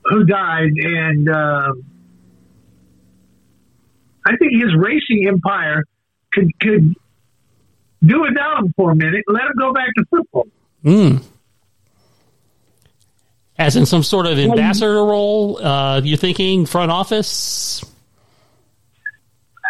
who 0.04 0.25
died. 0.25 0.72
And 0.78 1.28
uh, 1.28 1.75
I 4.26 4.36
think 4.36 4.52
his 4.52 4.74
racing 4.76 5.26
empire 5.26 5.84
could, 6.32 6.58
could 6.60 6.94
do 8.04 8.22
without 8.22 8.58
him 8.58 8.72
for 8.76 8.92
a 8.92 8.96
minute. 8.96 9.24
Let 9.26 9.44
him 9.44 9.52
go 9.58 9.72
back 9.72 9.88
to 9.96 10.04
football. 10.10 10.46
Mm. 10.84 11.22
As 13.58 13.76
in 13.76 13.84
some 13.84 14.02
sort 14.02 14.26
of 14.26 14.38
ambassador 14.38 15.04
role, 15.04 15.62
uh, 15.62 16.00
you're 16.02 16.16
thinking 16.16 16.64
front 16.64 16.90
office? 16.90 17.84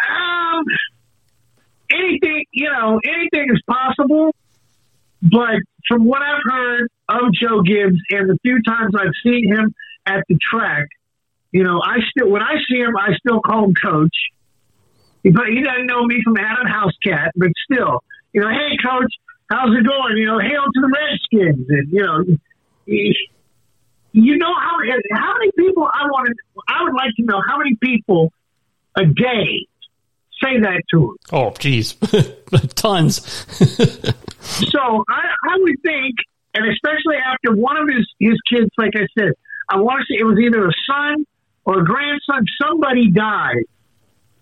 Um, 0.09 0.63
anything, 1.91 2.45
you 2.51 2.69
know, 2.69 2.99
anything 3.05 3.49
is 3.53 3.61
possible. 3.67 4.33
But 5.21 5.59
from 5.87 6.05
what 6.05 6.21
I've 6.21 6.41
heard 6.45 6.87
of 7.09 7.33
Joe 7.33 7.61
Gibbs 7.61 7.99
and 8.11 8.29
the 8.29 8.37
few 8.41 8.61
times 8.63 8.93
I've 8.97 9.13
seen 9.23 9.53
him 9.53 9.73
at 10.05 10.23
the 10.29 10.37
track, 10.37 10.87
you 11.51 11.63
know, 11.63 11.81
I 11.83 11.97
still, 12.09 12.29
when 12.29 12.41
I 12.41 12.55
see 12.69 12.77
him, 12.77 12.95
I 12.97 13.13
still 13.17 13.41
call 13.41 13.65
him 13.65 13.73
coach. 13.73 14.15
But 15.23 15.47
he 15.47 15.61
doesn't 15.61 15.85
know 15.85 16.03
me 16.05 16.21
from 16.23 16.37
Adam 16.37 16.65
Housecat, 16.65 17.29
but 17.35 17.49
still, 17.71 18.03
you 18.33 18.41
know, 18.41 18.49
hey, 18.49 18.77
coach, 18.83 19.13
how's 19.49 19.75
it 19.75 19.85
going? 19.85 20.17
You 20.17 20.25
know, 20.25 20.39
hail 20.39 20.63
to 20.63 20.81
the 20.81 20.91
Redskins. 20.91 21.67
And, 21.69 21.91
you 21.91 22.03
know, 22.03 22.23
you 24.13 24.37
know 24.37 24.53
how, 24.53 24.77
how 25.13 25.33
many 25.37 25.51
people 25.57 25.83
I 25.83 26.05
wanted, 26.05 26.35
I 26.67 26.83
would 26.83 26.93
like 26.93 27.11
to 27.17 27.23
know 27.23 27.41
how 27.47 27.57
many 27.57 27.75
people 27.75 28.33
a 28.97 29.05
day 29.05 29.67
say 30.43 30.59
that 30.59 30.81
to 30.91 31.11
him. 31.11 31.17
Oh, 31.31 31.51
geez, 31.51 31.93
tons. 32.75 33.21
so 34.41 35.03
I, 35.09 35.21
I 35.49 35.57
would 35.57 35.81
think, 35.83 36.15
and 36.53 36.65
especially 36.65 37.15
after 37.23 37.55
one 37.55 37.77
of 37.77 37.87
his, 37.87 38.07
his 38.19 38.37
kids, 38.51 38.69
like 38.77 38.93
I 38.95 39.07
said, 39.17 39.33
I 39.69 39.77
want 39.77 40.01
to 40.01 40.13
say 40.13 40.19
it 40.19 40.25
was 40.25 40.39
either 40.39 40.67
a 40.67 40.71
son 40.85 41.25
or 41.63 41.79
a 41.79 41.85
grandson, 41.85 42.45
somebody 42.61 43.09
died. 43.11 43.63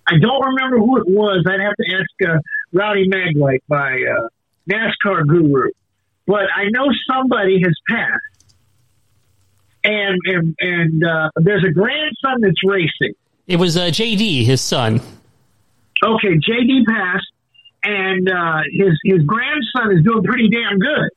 I 0.10 0.18
don't 0.20 0.44
remember 0.44 0.78
who 0.78 0.98
it 0.98 1.08
was. 1.08 1.46
I'd 1.48 1.60
have 1.60 1.76
to 1.76 1.86
ask 1.94 2.32
uh, 2.32 2.40
Rowdy 2.74 3.08
Maglite, 3.10 3.62
my 3.68 4.04
uh, 4.04 4.28
NASCAR 4.68 5.28
guru. 5.28 5.70
But 6.26 6.46
I 6.56 6.70
know 6.70 6.88
somebody 7.08 7.62
has 7.64 7.76
passed, 7.88 8.56
and 9.84 10.20
and, 10.26 10.56
and 10.60 11.04
uh, 11.04 11.30
there's 11.36 11.64
a 11.64 11.72
grandson 11.72 12.42
that's 12.42 12.64
racing. 12.64 13.14
It 13.48 13.58
was 13.58 13.78
uh, 13.78 13.86
JD, 13.86 14.46
his 14.46 14.62
son. 14.62 15.02
Okay, 16.04 16.36
JD 16.38 16.86
passed, 16.88 17.32
and 17.84 18.30
uh, 18.30 18.62
his 18.72 18.98
his 19.04 19.24
grandson 19.24 19.98
is 19.98 20.04
doing 20.04 20.24
pretty 20.24 20.50
damn 20.50 20.80
good. 20.80 21.10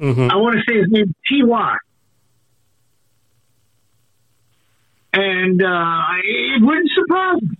Mm-hmm. 0.00 0.30
I 0.30 0.36
want 0.36 0.56
to 0.56 0.62
say 0.68 0.78
his 0.78 0.90
name 0.90 1.14
Ty. 1.28 1.76
And 5.14 5.62
uh, 5.62 6.00
it 6.22 6.62
wouldn't 6.62 6.90
surprise 6.94 7.42
me. 7.42 7.56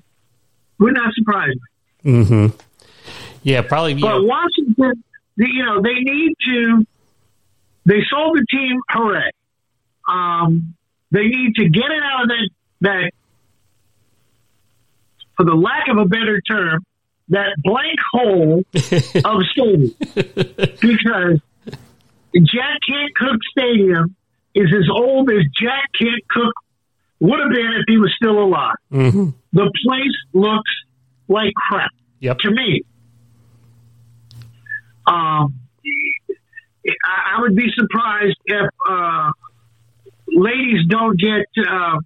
Would 0.78 0.94
not 0.94 1.12
surprise 1.14 1.54
me. 2.04 2.12
Mm-hmm. 2.12 2.56
Yeah, 3.42 3.62
probably. 3.62 3.94
but 3.94 4.18
know. 4.18 4.24
Washington, 4.24 5.04
you 5.36 5.64
know, 5.64 5.82
they 5.82 5.94
need 5.94 6.34
to. 6.48 6.86
They 7.86 8.00
sold 8.10 8.36
the 8.36 8.46
team. 8.50 8.80
Hooray! 8.90 9.30
Um, 10.08 10.74
they 11.10 11.26
need 11.26 11.54
to 11.56 11.68
get 11.68 11.90
it 11.90 12.02
out 12.02 12.22
of 12.22 12.28
that 12.28 12.50
that, 12.80 13.10
for 15.36 15.44
the 15.44 15.54
lack 15.54 15.88
of 15.88 15.98
a 15.98 16.04
better 16.04 16.40
term, 16.40 16.84
that 17.30 17.56
blank 17.62 17.98
hole 18.12 18.62
of 19.24 19.42
stadium 19.52 19.94
because 20.80 21.40
Jack 22.34 22.78
Kent 22.86 23.14
Cooke 23.16 23.40
Stadium 23.50 24.14
is 24.54 24.72
as 24.74 24.88
old 24.90 25.30
as 25.30 25.44
Jack 25.58 25.90
Kent 25.98 26.22
Cooke 26.30 26.54
would 27.20 27.40
have 27.40 27.50
been 27.50 27.72
if 27.78 27.84
he 27.86 27.98
was 27.98 28.12
still 28.16 28.38
alive. 28.42 28.76
Mm-hmm. 28.92 29.30
The 29.52 29.70
place 29.84 30.16
looks 30.32 30.70
like 31.28 31.52
crap 31.54 31.90
yep. 32.20 32.38
to 32.38 32.50
me. 32.50 32.82
Um, 35.06 35.54
I, 37.04 37.40
would 37.40 37.56
be 37.56 37.70
surprised 37.74 38.36
if 38.44 38.70
uh, 38.88 39.30
ladies 40.28 40.86
don't 40.88 41.18
get 41.18 41.46
uh, 41.66 41.98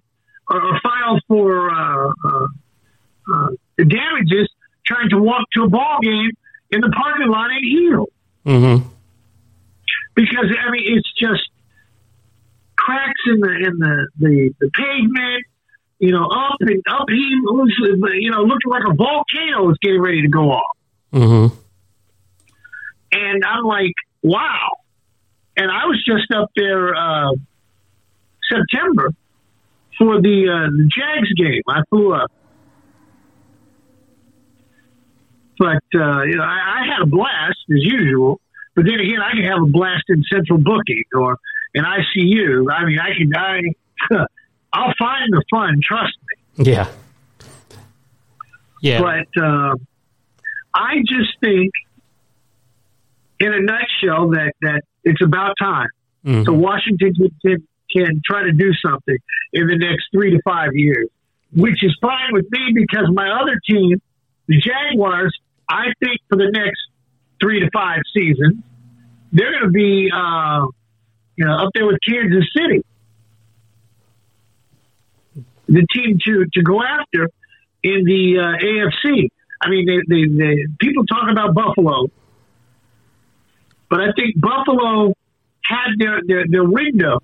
or, 0.49 0.79
file 0.81 1.19
for 1.27 1.69
uh, 1.69 2.13
uh, 2.25 2.47
uh, 3.33 3.47
damages 3.77 4.49
trying 4.85 5.09
to 5.09 5.17
walk 5.17 5.45
to 5.53 5.63
a 5.63 5.69
ball 5.69 5.99
game 6.01 6.31
in 6.71 6.81
the 6.81 6.89
parking 6.89 7.27
lot 7.27 7.51
in 7.51 7.63
heels. 7.63 8.09
Mm-hmm. 8.45 8.89
Because 10.15 10.45
I 10.45 10.71
mean, 10.71 10.83
it's 10.97 11.11
just 11.17 11.49
cracks 12.85 13.21
in 13.27 13.39
the 13.39 13.49
in 13.49 13.77
the 13.79 14.07
the, 14.19 14.53
the 14.59 14.69
pavement. 14.75 15.45
You 15.99 16.11
know, 16.11 16.25
up 16.25 16.57
and 16.59 16.83
up 16.89 17.05
he 17.07 17.15
you 17.15 18.29
know, 18.29 18.41
looking 18.41 18.69
like 18.69 18.83
a 18.89 18.93
volcano 18.93 19.71
is 19.71 19.77
getting 19.81 20.01
ready 20.01 20.21
to 20.23 20.27
go 20.27 20.51
off. 20.51 20.77
Mm-hmm. 21.13 21.55
And 23.13 23.45
I'm 23.45 23.63
like, 23.63 23.93
wow. 24.21 24.69
And 25.55 25.71
I 25.71 25.85
was 25.85 26.03
just 26.05 26.29
up 26.35 26.49
there 26.55 26.93
uh, 26.93 27.31
September 28.51 29.11
for 29.97 30.19
the, 30.21 30.49
uh, 30.49 30.69
the 30.75 30.89
Jags 30.93 31.31
game. 31.33 31.61
I 31.69 31.83
flew 31.89 32.13
up. 32.13 32.31
But 35.59 35.83
uh, 35.95 36.23
you 36.23 36.35
know, 36.35 36.43
I, 36.43 36.81
I 36.81 36.87
had 36.91 37.03
a 37.03 37.05
blast 37.05 37.59
as 37.69 37.79
usual. 37.79 38.41
But 38.75 38.85
then 38.85 38.99
again, 38.99 39.21
I 39.21 39.35
can 39.35 39.45
have 39.45 39.61
a 39.61 39.67
blast 39.67 40.03
in 40.09 40.23
central 40.31 40.57
booking 40.57 41.03
or 41.13 41.37
in 41.73 41.83
ICU. 41.83 42.65
I 42.71 42.85
mean, 42.85 42.99
I 42.99 43.13
can 43.17 43.29
die. 43.31 43.61
I'll 44.73 44.93
find 44.97 45.31
the 45.31 45.43
fun. 45.49 45.79
Trust 45.83 46.13
me. 46.57 46.65
Yeah. 46.65 46.87
Yeah. 48.81 49.01
But 49.01 49.41
uh, 49.41 49.75
I 50.73 50.97
just 51.05 51.39
think, 51.39 51.71
in 53.39 53.53
a 53.53 53.59
nutshell, 53.61 54.29
that 54.31 54.53
that 54.61 54.81
it's 55.03 55.21
about 55.23 55.53
time. 55.59 55.89
Mhm. 56.25 56.45
So 56.45 56.53
Washington 56.53 57.13
can, 57.13 57.29
can, 57.45 57.67
can 57.95 58.21
try 58.25 58.43
to 58.43 58.51
do 58.51 58.71
something 58.85 59.17
in 59.51 59.67
the 59.67 59.77
next 59.77 60.05
three 60.11 60.31
to 60.31 60.39
five 60.45 60.69
years, 60.73 61.09
which 61.53 61.83
is 61.83 61.95
fine 62.01 62.31
with 62.31 62.45
me 62.49 62.73
because 62.73 63.09
my 63.13 63.29
other 63.41 63.59
team, 63.69 64.01
the 64.47 64.59
Jaguars, 64.59 65.37
I 65.69 65.87
think 65.99 66.19
for 66.29 66.37
the 66.37 66.49
next 66.51 66.79
three 67.41 67.59
to 67.59 67.69
five 67.73 67.99
seasons, 68.13 68.63
they're 69.33 69.51
going 69.51 69.63
to 69.63 69.69
be, 69.69 70.09
uh, 70.13 70.67
you 71.35 71.45
know, 71.45 71.55
up 71.57 71.69
there 71.73 71.85
with 71.85 71.97
Kansas 72.07 72.45
City. 72.55 72.83
The 75.67 75.85
team 75.93 76.19
to, 76.25 76.45
to 76.53 76.61
go 76.61 76.81
after 76.83 77.29
in 77.83 78.03
the 78.05 78.39
uh, 78.39 78.63
AFC. 78.63 79.29
I 79.61 79.69
mean, 79.69 79.85
they, 79.85 79.97
they, 80.07 80.27
they, 80.27 80.55
people 80.79 81.05
talk 81.05 81.31
about 81.31 81.53
Buffalo, 81.55 82.07
but 83.89 84.01
I 84.01 84.11
think 84.15 84.39
Buffalo 84.39 85.13
had 85.63 85.91
their, 85.97 86.19
their, 86.25 86.45
their 86.47 86.63
window 86.63 87.19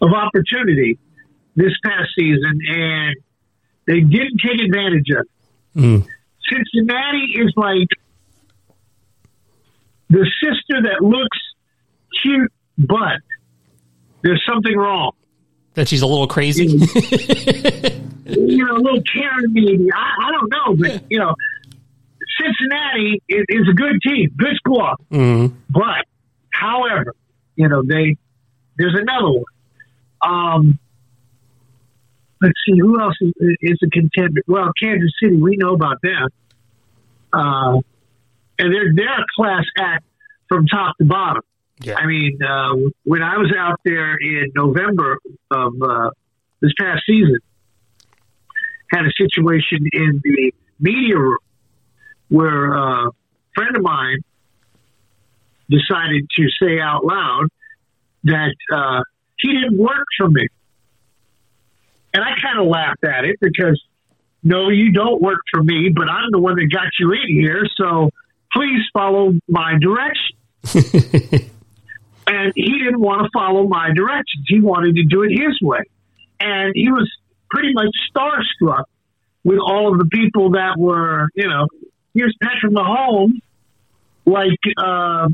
of 0.00 0.12
opportunity 0.12 0.98
this 1.54 1.72
past 1.84 2.10
season, 2.18 2.58
and 2.68 3.16
they 3.86 4.00
didn't 4.00 4.40
take 4.44 4.60
advantage 4.60 5.10
of 5.10 5.26
it. 5.26 5.78
Mm. 5.78 6.06
Cincinnati 6.48 7.32
is 7.36 7.52
like 7.56 7.88
the 10.10 10.26
sister 10.42 10.82
that 10.82 11.02
looks 11.02 11.38
cute, 12.22 12.52
but 12.78 13.20
there's 14.22 14.42
something 14.48 14.76
wrong. 14.76 15.12
That 15.74 15.88
she's 15.88 16.02
a 16.02 16.06
little 16.06 16.26
crazy. 16.28 16.68
You 18.24 18.64
know, 18.64 18.76
a 18.76 18.78
little 18.78 19.02
Karen 19.12 19.52
maybe. 19.52 19.88
I, 19.92 20.28
I 20.28 20.30
don't 20.30 20.48
know, 20.50 20.76
but 20.76 21.04
you 21.10 21.18
know, 21.18 21.34
Cincinnati 22.40 23.20
is, 23.28 23.44
is 23.48 23.68
a 23.68 23.74
good 23.74 24.00
team, 24.00 24.30
good 24.36 24.54
squad. 24.56 24.96
Mhm. 25.10 25.54
But, 25.68 26.06
however, 26.52 27.14
you 27.56 27.68
know, 27.68 27.82
they 27.82 28.16
there's 28.78 28.94
another 28.94 29.28
one. 29.32 29.44
Um, 30.24 30.78
let's 32.40 32.54
see 32.64 32.78
who 32.78 33.00
else 33.00 33.16
is, 33.20 33.32
is 33.60 33.78
a 33.84 33.90
contender. 33.90 34.40
Well, 34.46 34.70
Kansas 34.80 35.10
City, 35.22 35.36
we 35.36 35.56
know 35.56 35.74
about 35.74 36.00
them, 36.02 36.28
uh, 37.32 37.80
and 38.58 38.72
they're 38.72 38.94
they're 38.94 39.20
a 39.20 39.26
class 39.36 39.64
act 39.76 40.04
from 40.48 40.66
top 40.66 40.96
to 40.98 41.04
bottom. 41.04 41.42
Yeah. 41.82 41.96
I 41.96 42.06
mean, 42.06 42.38
uh, 42.42 42.74
when 43.04 43.22
I 43.22 43.38
was 43.38 43.52
out 43.56 43.80
there 43.84 44.16
in 44.16 44.52
November 44.54 45.18
of 45.50 45.72
uh, 45.82 46.10
this 46.60 46.72
past 46.78 47.02
season, 47.06 47.38
had 48.92 49.04
a 49.06 49.12
situation 49.16 49.86
in 49.92 50.20
the 50.22 50.52
media 50.78 51.16
room 51.16 51.38
where 52.28 52.76
uh, 52.76 53.06
a 53.06 53.10
friend 53.54 53.76
of 53.76 53.82
mine 53.82 54.18
decided 55.70 56.28
to 56.36 56.48
say 56.60 56.78
out 56.80 57.04
loud 57.04 57.46
that 58.24 58.54
uh, 58.72 59.02
he 59.38 59.52
didn't 59.52 59.78
work 59.78 60.06
for 60.18 60.28
me. 60.28 60.46
And 62.14 62.22
I 62.22 62.38
kind 62.40 62.60
of 62.60 62.66
laughed 62.66 63.04
at 63.04 63.24
it 63.24 63.36
because, 63.40 63.82
no, 64.42 64.68
you 64.68 64.92
don't 64.92 65.20
work 65.22 65.40
for 65.50 65.62
me, 65.62 65.90
but 65.94 66.10
I'm 66.10 66.30
the 66.30 66.38
one 66.38 66.56
that 66.56 66.68
got 66.70 66.88
you 66.98 67.12
in 67.12 67.28
here. 67.28 67.64
So 67.76 68.10
please 68.52 68.82
follow 68.92 69.32
my 69.48 69.74
direction. 69.80 70.36
and 72.26 72.52
he 72.54 72.78
didn't 72.78 73.00
want 73.00 73.24
to 73.24 73.30
follow 73.32 73.66
my 73.66 73.90
directions. 73.94 74.44
He 74.48 74.60
wanted 74.60 74.96
to 74.96 75.04
do 75.04 75.22
it 75.22 75.30
his 75.30 75.60
way. 75.60 75.82
And 76.40 76.72
he 76.74 76.90
was 76.90 77.10
pretty 77.50 77.72
much 77.72 77.88
starstruck 78.14 78.84
with 79.44 79.58
all 79.58 79.92
of 79.92 79.98
the 79.98 80.06
people 80.06 80.52
that 80.52 80.78
were, 80.78 81.28
you 81.34 81.48
know, 81.48 81.66
here's 82.14 82.34
Patrick 82.42 82.72
Mahomes, 82.72 83.40
like, 84.24 84.58
uh, 84.78 85.28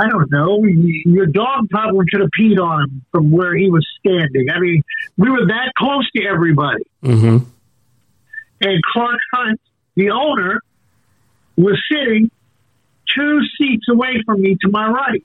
I 0.00 0.08
don't 0.08 0.30
know, 0.30 0.62
your 0.64 1.26
dog 1.26 1.68
probably 1.70 2.06
could 2.10 2.20
have 2.20 2.30
peed 2.38 2.60
on 2.60 2.84
him 2.84 3.04
from 3.10 3.30
where 3.30 3.56
he 3.56 3.68
was 3.68 3.86
standing. 3.98 4.48
I 4.50 4.60
mean, 4.60 4.82
we 5.16 5.30
were 5.30 5.46
that 5.46 5.72
close 5.76 6.08
to 6.12 6.24
everybody. 6.24 6.84
hmm 7.02 7.38
And 8.60 8.82
Clark 8.92 9.18
Hunt, 9.32 9.60
the 9.96 10.10
owner, 10.10 10.60
was 11.56 11.82
sitting 11.90 12.30
two 13.16 13.40
seats 13.58 13.88
away 13.88 14.22
from 14.24 14.40
me 14.40 14.56
to 14.60 14.70
my 14.70 14.88
right 14.88 15.24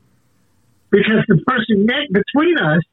because 0.93 1.25
the 1.27 1.41
person 1.47 1.87
next 1.87 2.13
between 2.13 2.57
us 2.59 2.83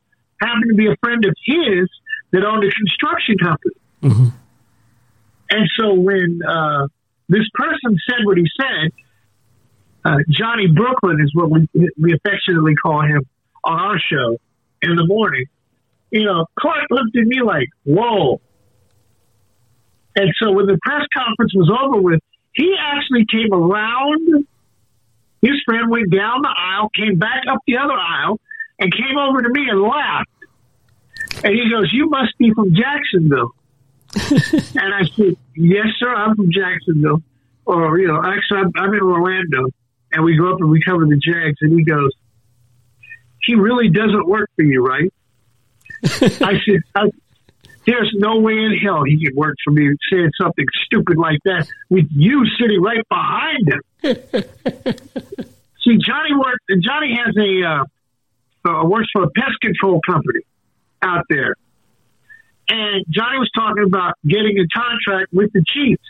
happened 0.41 0.71
to 0.71 0.75
be 0.75 0.87
a 0.87 0.97
friend 1.05 1.23
of 1.27 1.35
his 1.45 1.89
that 2.33 2.43
owned 2.45 2.65
a 2.65 2.71
construction 2.73 3.37
company. 3.37 3.75
hmm 4.01 4.29
And 5.51 5.69
so 5.79 5.95
when 5.95 6.41
uh, 6.43 6.89
this 7.29 7.45
person 7.53 7.99
said 8.09 8.25
what 8.25 8.39
he 8.39 8.47
said, 8.59 8.91
uh, 10.03 10.17
Johnny 10.31 10.67
Brooklyn 10.67 11.21
is 11.21 11.31
what 11.35 11.51
we, 11.51 11.69
we 12.01 12.15
affectionately 12.15 12.75
call 12.75 13.03
him 13.03 13.21
on 13.65 13.79
our 13.79 13.99
show 14.01 14.39
in 14.81 14.97
the 14.97 15.07
morning. 15.07 15.45
You 16.11 16.25
know, 16.25 16.47
Clark 16.59 16.87
looked 16.91 17.15
at 17.17 17.27
me 17.27 17.43
like, 17.45 17.69
whoa. 17.85 18.41
And 20.17 20.33
so 20.43 20.53
when 20.53 20.67
the 20.67 20.79
press 20.83 21.05
conference 21.15 21.53
was 21.55 21.71
over 21.71 22.01
with, 22.01 22.21
he 22.53 22.75
actually 22.81 23.27
came 23.31 23.53
around. 23.53 24.47
His 25.43 25.63
friend 25.65 25.91
went 25.91 26.11
down 26.11 26.43
the 26.43 26.55
aisle, 26.55 26.91
came 26.91 27.19
back 27.19 27.45
up 27.51 27.59
the 27.67 27.79
other 27.79 27.95
aisle, 27.95 28.39
and 28.79 28.93
came 28.93 29.17
over 29.19 29.43
to 29.43 29.49
me 29.49 29.69
and 29.69 29.81
laughed. 29.81 30.31
And 31.45 31.55
he 31.55 31.71
goes, 31.71 31.93
You 31.93 32.09
must 32.09 32.37
be 32.39 32.53
from 32.53 32.75
Jacksonville. 32.75 33.55
and 34.81 34.95
I 34.95 35.05
said, 35.17 35.37
Yes, 35.55 35.87
sir, 35.99 36.13
I'm 36.15 36.37
from 36.37 36.51
Jacksonville. 36.51 37.23
Or, 37.65 37.99
you 37.99 38.09
know, 38.09 38.21
actually, 38.23 38.59
I'm, 38.59 38.73
I'm 38.77 38.95
in 38.95 39.01
Orlando. 39.01 39.69
And 40.13 40.25
we 40.25 40.37
go 40.37 40.53
up 40.53 40.61
and 40.61 40.71
we 40.71 40.83
cover 40.83 41.07
the 41.07 41.17
Jags. 41.17 41.59
And 41.61 41.73
he 41.79 41.85
goes, 41.85 42.11
He 43.45 43.55
really 43.55 43.89
doesn't 43.89 44.27
work 44.27 44.51
for 44.57 44.63
you, 44.63 44.85
right? 44.85 45.13
I 46.05 46.61
said, 46.65 46.83
I, 46.95 47.11
There's 47.87 48.13
no 48.15 48.39
way 48.41 48.53
in 48.53 48.77
hell 48.83 49.05
he 49.05 49.25
could 49.25 49.35
work 49.35 49.57
for 49.65 49.71
me 49.71 49.95
saying 50.13 50.31
something 50.41 50.67
stupid 50.85 51.17
like 51.17 51.39
that 51.45 51.67
with 51.89 52.07
you 52.11 52.45
sitting 52.61 52.81
right 52.81 53.07
behind 53.09 53.69
him. 53.69 53.83
See, 55.83 55.97
Johnny 55.97 56.35
worked. 56.35 56.65
Johnny 56.83 57.17
has 57.17 57.35
a 57.37 57.67
uh, 57.67 57.85
uh, 58.69 58.87
works 58.87 59.09
for 59.13 59.23
a 59.23 59.31
pest 59.31 59.59
control 59.63 60.01
company 60.07 60.41
out 61.03 61.25
there, 61.31 61.55
and 62.69 63.05
Johnny 63.09 63.39
was 63.39 63.51
talking 63.55 63.85
about 63.85 64.15
getting 64.27 64.59
a 64.59 64.69
contract 64.79 65.33
with 65.33 65.51
the 65.55 65.65
Chiefs. 65.67 66.03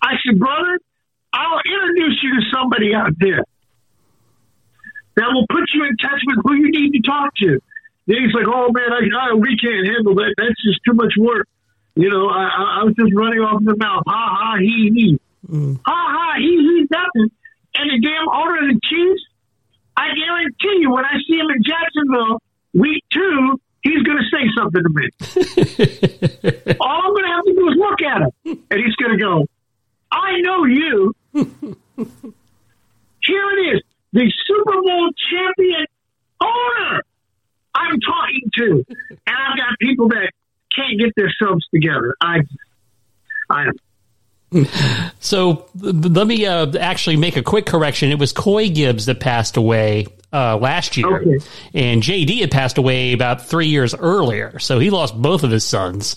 I 0.00 0.14
said, 0.24 0.38
brother, 0.38 0.78
I'll 1.32 1.60
introduce 1.66 2.22
you 2.22 2.40
to 2.40 2.46
somebody 2.50 2.94
out 2.94 3.12
there 3.18 3.44
that 5.16 5.28
will 5.32 5.46
put 5.50 5.64
you 5.74 5.84
in 5.84 5.96
touch 5.96 6.20
with 6.26 6.38
who 6.44 6.54
you 6.54 6.70
need 6.70 6.92
to 6.92 7.00
talk 7.00 7.34
to. 7.36 7.60
He's 8.06 8.32
like, 8.34 8.46
oh 8.46 8.70
man, 8.70 8.92
I, 8.92 9.02
I 9.18 9.34
we 9.34 9.56
can't 9.58 9.86
handle 9.86 10.14
that. 10.14 10.34
That's 10.38 10.62
just 10.62 10.80
too 10.86 10.94
much 10.94 11.14
work. 11.18 11.48
You 11.96 12.10
know, 12.10 12.28
I, 12.28 12.44
I, 12.44 12.80
I 12.80 12.84
was 12.84 12.94
just 12.94 13.12
running 13.14 13.40
off 13.40 13.62
the 13.64 13.74
mouth. 13.76 14.04
Ha 14.06 14.22
ha 14.30 14.56
he 14.58 14.90
he. 14.94 15.20
Mm. 15.50 15.80
Ha 15.84 15.98
ha 16.14 16.34
he 16.38 16.54
he 16.54 16.86
nothing. 16.90 17.30
And 17.74 17.90
the 17.90 18.00
damn 18.00 18.28
owner 18.28 18.58
of 18.62 18.68
the 18.72 18.80
Chiefs, 18.82 19.22
I 19.96 20.14
guarantee 20.14 20.80
you, 20.80 20.90
when 20.90 21.04
I 21.04 21.18
see 21.26 21.34
him 21.34 21.50
in 21.50 21.62
Jacksonville 21.62 22.40
week 22.74 23.04
two, 23.12 23.60
he's 23.82 24.02
going 24.02 24.18
to 24.18 24.28
say 24.30 24.44
something 24.56 24.82
to 24.82 24.90
me. 24.92 25.08
All 26.80 27.00
I'm 27.04 27.12
going 27.12 27.24
to 27.24 27.30
have 27.30 27.44
to 27.44 27.54
do 27.54 27.68
is 27.68 27.76
look 27.76 28.02
at 28.02 28.22
him, 28.22 28.30
and 28.70 28.80
he's 28.80 28.94
going 28.96 29.18
to 29.18 29.22
go, 29.22 29.46
"I 30.12 30.40
know 30.40 30.64
you." 30.64 31.14
Here 33.26 33.50
it 33.50 33.76
is, 33.76 33.82
the 34.12 34.32
Super 34.46 34.80
Bowl 34.82 35.10
champion 35.30 35.86
owner. 36.40 37.02
I'm 37.76 38.00
talking 38.00 38.50
to, 38.54 38.84
and 39.10 39.36
I've 39.36 39.56
got 39.56 39.78
people 39.80 40.08
that 40.08 40.30
can't 40.74 40.98
get 40.98 41.12
themselves 41.14 41.66
together. 41.72 42.14
I, 42.20 42.40
I 43.50 43.66
So 45.20 45.66
let 45.74 46.26
me 46.26 46.46
uh, 46.46 46.72
actually 46.78 47.16
make 47.16 47.36
a 47.36 47.42
quick 47.42 47.66
correction. 47.66 48.10
It 48.10 48.18
was 48.18 48.32
Coy 48.32 48.68
Gibbs 48.70 49.06
that 49.06 49.20
passed 49.20 49.56
away 49.56 50.06
uh, 50.32 50.56
last 50.56 50.96
year, 50.96 51.16
Okay. 51.20 51.38
and 51.74 52.02
JD 52.02 52.40
had 52.40 52.50
passed 52.50 52.78
away 52.78 53.12
about 53.12 53.46
three 53.46 53.66
years 53.68 53.94
earlier. 53.94 54.58
So 54.58 54.78
he 54.78 54.90
lost 54.90 55.20
both 55.20 55.42
of 55.44 55.50
his 55.50 55.64
sons 55.64 56.16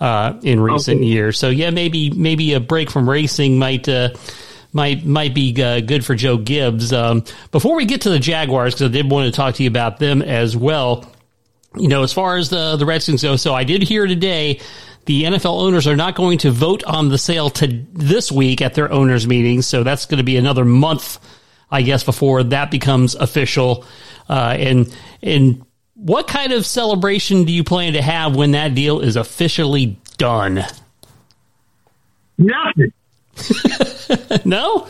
uh, 0.00 0.34
in 0.42 0.60
recent 0.60 0.98
Okay. 0.98 1.06
years. 1.06 1.38
So 1.38 1.48
yeah, 1.48 1.70
maybe 1.70 2.10
maybe 2.10 2.54
a 2.54 2.60
break 2.60 2.90
from 2.90 3.08
racing 3.08 3.58
might. 3.58 3.88
Might 4.72 5.04
might 5.04 5.34
be 5.34 5.60
uh, 5.62 5.80
good 5.80 6.04
for 6.04 6.14
Joe 6.14 6.36
Gibbs. 6.36 6.92
Um, 6.92 7.24
before 7.50 7.74
we 7.76 7.86
get 7.86 8.02
to 8.02 8.10
the 8.10 8.18
Jaguars, 8.18 8.74
because 8.74 8.90
I 8.90 8.92
did 8.92 9.10
want 9.10 9.26
to 9.26 9.32
talk 9.36 9.54
to 9.56 9.62
you 9.62 9.68
about 9.68 9.98
them 9.98 10.20
as 10.22 10.56
well. 10.56 11.10
you 11.76 11.88
know, 11.88 12.02
as 12.02 12.12
far 12.12 12.36
as 12.36 12.50
the 12.50 12.76
the 12.76 12.84
Redskins 12.86 13.22
go, 13.22 13.36
so 13.36 13.54
I 13.54 13.64
did 13.64 13.82
hear 13.82 14.06
today 14.06 14.60
the 15.06 15.24
NFL 15.24 15.62
owners 15.62 15.86
are 15.86 15.96
not 15.96 16.14
going 16.14 16.36
to 16.38 16.50
vote 16.50 16.84
on 16.84 17.08
the 17.08 17.16
sale 17.16 17.48
to 17.48 17.66
this 17.94 18.30
week 18.30 18.60
at 18.60 18.74
their 18.74 18.92
owners 18.92 19.26
meeting, 19.26 19.62
so 19.62 19.82
that's 19.82 20.04
going 20.04 20.18
to 20.18 20.24
be 20.24 20.36
another 20.36 20.66
month, 20.66 21.18
I 21.70 21.80
guess, 21.80 22.04
before 22.04 22.42
that 22.42 22.70
becomes 22.70 23.14
official. 23.14 23.86
Uh, 24.28 24.54
and 24.58 24.94
and 25.22 25.64
what 25.94 26.28
kind 26.28 26.52
of 26.52 26.66
celebration 26.66 27.44
do 27.44 27.52
you 27.52 27.64
plan 27.64 27.94
to 27.94 28.02
have 28.02 28.36
when 28.36 28.50
that 28.50 28.74
deal 28.74 29.00
is 29.00 29.16
officially 29.16 29.98
done? 30.18 30.62
Nothing. 32.36 32.92
no. 34.44 34.88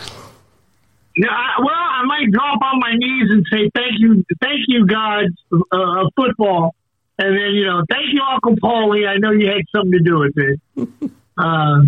No, 1.16 1.28
I, 1.28 1.54
well, 1.58 1.74
I 1.74 2.04
might 2.04 2.30
drop 2.30 2.60
on 2.62 2.78
my 2.78 2.94
knees 2.94 3.28
and 3.30 3.44
say 3.50 3.70
thank 3.74 3.98
you, 3.98 4.24
thank 4.40 4.60
you, 4.68 4.86
God, 4.86 5.24
uh, 5.72 6.08
football, 6.14 6.76
and 7.18 7.36
then 7.36 7.54
you 7.54 7.66
know, 7.66 7.82
thank 7.90 8.12
you, 8.12 8.22
Uncle 8.22 8.54
Paulie. 8.56 9.08
I 9.08 9.16
know 9.16 9.32
you 9.32 9.48
had 9.48 9.62
something 9.74 9.92
to 9.92 9.98
do 9.98 10.18
with 10.18 10.34
it. 10.36 11.10
uh, 11.38 11.82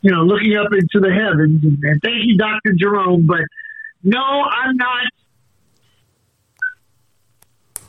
you 0.00 0.12
know, 0.12 0.22
looking 0.22 0.56
up 0.56 0.72
into 0.72 1.00
the 1.00 1.12
heavens, 1.12 1.62
and, 1.62 1.78
and 1.82 2.00
thank 2.02 2.24
you, 2.24 2.38
Doctor 2.38 2.72
Jerome. 2.78 3.26
But 3.26 3.42
no, 4.02 4.18
I'm 4.20 4.76
not. 4.76 5.04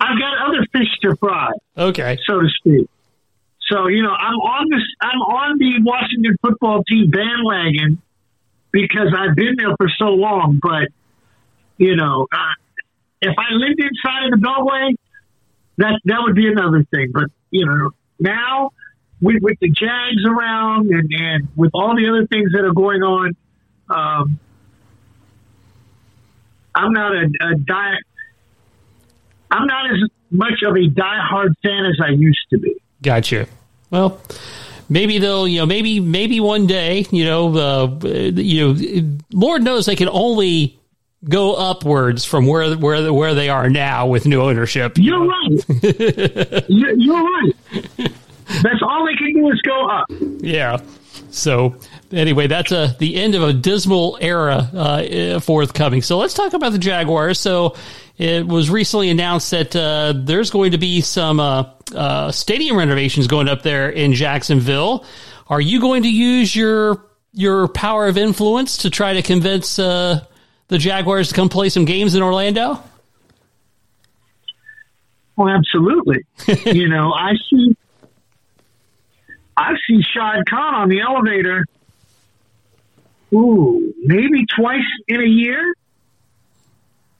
I've 0.01 0.19
got 0.19 0.47
other 0.47 0.65
fish 0.73 0.89
to 1.03 1.15
fry. 1.15 1.51
Okay, 1.77 2.17
so 2.25 2.41
to 2.41 2.49
speak. 2.49 2.89
So 3.69 3.87
you 3.87 4.01
know, 4.01 4.11
I'm 4.11 4.35
on 4.35 4.69
this. 4.69 4.83
I'm 5.01 5.21
on 5.21 5.57
the 5.57 5.83
Washington 5.83 6.35
football 6.41 6.83
team 6.83 7.11
bandwagon 7.11 8.01
because 8.71 9.13
I've 9.17 9.35
been 9.35 9.55
there 9.57 9.75
for 9.77 9.89
so 9.97 10.05
long. 10.05 10.59
But 10.61 10.89
you 11.77 11.95
know, 11.95 12.27
uh, 12.31 12.53
if 13.21 13.35
I 13.37 13.53
lived 13.53 13.79
inside 13.79 14.25
of 14.25 14.39
the 14.39 14.45
Beltway, 14.45 14.95
that 15.77 15.99
that 16.05 16.19
would 16.21 16.35
be 16.35 16.47
another 16.47 16.85
thing. 16.93 17.11
But 17.13 17.25
you 17.51 17.65
know, 17.65 17.91
now 18.19 18.71
with, 19.21 19.41
with 19.41 19.59
the 19.59 19.69
Jags 19.69 20.23
around 20.25 20.89
and, 20.89 21.11
and 21.11 21.47
with 21.55 21.71
all 21.73 21.95
the 21.95 22.07
other 22.09 22.27
things 22.27 22.51
that 22.53 22.63
are 22.63 22.73
going 22.73 23.01
on, 23.01 23.35
um, 23.89 24.39
I'm 26.75 26.93
not 26.93 27.13
a, 27.13 27.25
a 27.41 27.55
die. 27.55 27.95
I'm 29.49 29.65
not 29.65 29.91
as 29.91 30.09
much 30.29 30.61
of 30.63 30.75
a 30.75 30.89
diehard 30.89 31.53
fan 31.63 31.85
as 31.85 31.99
I 32.03 32.09
used 32.09 32.45
to 32.51 32.59
be. 32.59 32.75
Gotcha. 33.01 33.47
Well, 33.89 34.19
maybe 34.89 35.17
they'll, 35.17 35.47
you 35.47 35.59
know, 35.59 35.65
maybe 35.65 35.99
maybe 35.99 36.39
one 36.39 36.67
day, 36.67 37.05
you 37.11 37.25
know, 37.25 37.55
uh, 37.57 38.07
you 38.07 38.73
know, 38.73 39.17
Lord 39.33 39.63
knows 39.63 39.85
they 39.85 39.95
can 39.95 40.09
only 40.09 40.79
go 41.27 41.53
upwards 41.53 42.25
from 42.25 42.45
where 42.45 42.75
where 42.75 43.11
where 43.11 43.33
they 43.33 43.49
are 43.49 43.69
now 43.69 44.07
with 44.07 44.25
new 44.25 44.41
ownership. 44.41 44.93
You're 44.97 45.25
right. 45.25 45.65
you're 46.69 47.23
right. 47.23 47.53
That's 48.61 48.81
all 48.81 49.05
they 49.05 49.15
can 49.15 49.33
do 49.33 49.49
is 49.51 49.61
go 49.61 49.87
up. 49.89 50.05
Yeah. 50.39 50.77
So 51.31 51.75
anyway, 52.11 52.47
that's 52.47 52.71
a 52.71 52.95
the 52.99 53.15
end 53.15 53.35
of 53.35 53.43
a 53.43 53.53
dismal 53.53 54.17
era 54.21 54.55
uh, 54.55 55.39
forthcoming. 55.39 56.01
So 56.01 56.17
let's 56.17 56.33
talk 56.33 56.53
about 56.53 56.71
the 56.71 56.79
Jaguars. 56.79 57.39
So 57.39 57.75
it 58.17 58.45
was 58.45 58.69
recently 58.69 59.09
announced 59.09 59.51
that 59.51 59.75
uh, 59.75 60.13
there's 60.15 60.49
going 60.49 60.71
to 60.71 60.77
be 60.77 61.01
some 61.01 61.39
uh, 61.39 61.65
uh, 61.93 62.31
stadium 62.31 62.77
renovations 62.77 63.27
going 63.27 63.47
up 63.47 63.61
there 63.61 63.89
in 63.89 64.13
Jacksonville. 64.13 65.05
Are 65.47 65.61
you 65.61 65.79
going 65.79 66.03
to 66.03 66.11
use 66.11 66.55
your 66.55 67.05
your 67.33 67.67
power 67.67 68.07
of 68.07 68.17
influence 68.17 68.77
to 68.77 68.89
try 68.89 69.13
to 69.13 69.21
convince 69.21 69.77
uh, 69.77 70.25
the 70.67 70.77
Jaguars 70.77 71.29
to 71.29 71.35
come 71.35 71.49
play 71.49 71.69
some 71.69 71.85
games 71.85 72.15
in 72.15 72.23
Orlando? 72.23 72.81
Well, 75.35 75.49
absolutely. 75.49 76.25
you 76.65 76.89
know, 76.89 77.13
I 77.13 77.33
see 77.49 77.77
I 79.55 79.73
see 79.87 80.01
Shad 80.01 80.45
Khan 80.49 80.75
on 80.75 80.89
the 80.89 81.01
elevator. 81.01 81.65
Ooh, 83.33 83.93
maybe 84.03 84.45
twice 84.55 84.79
in 85.07 85.21
a 85.21 85.27
year 85.27 85.73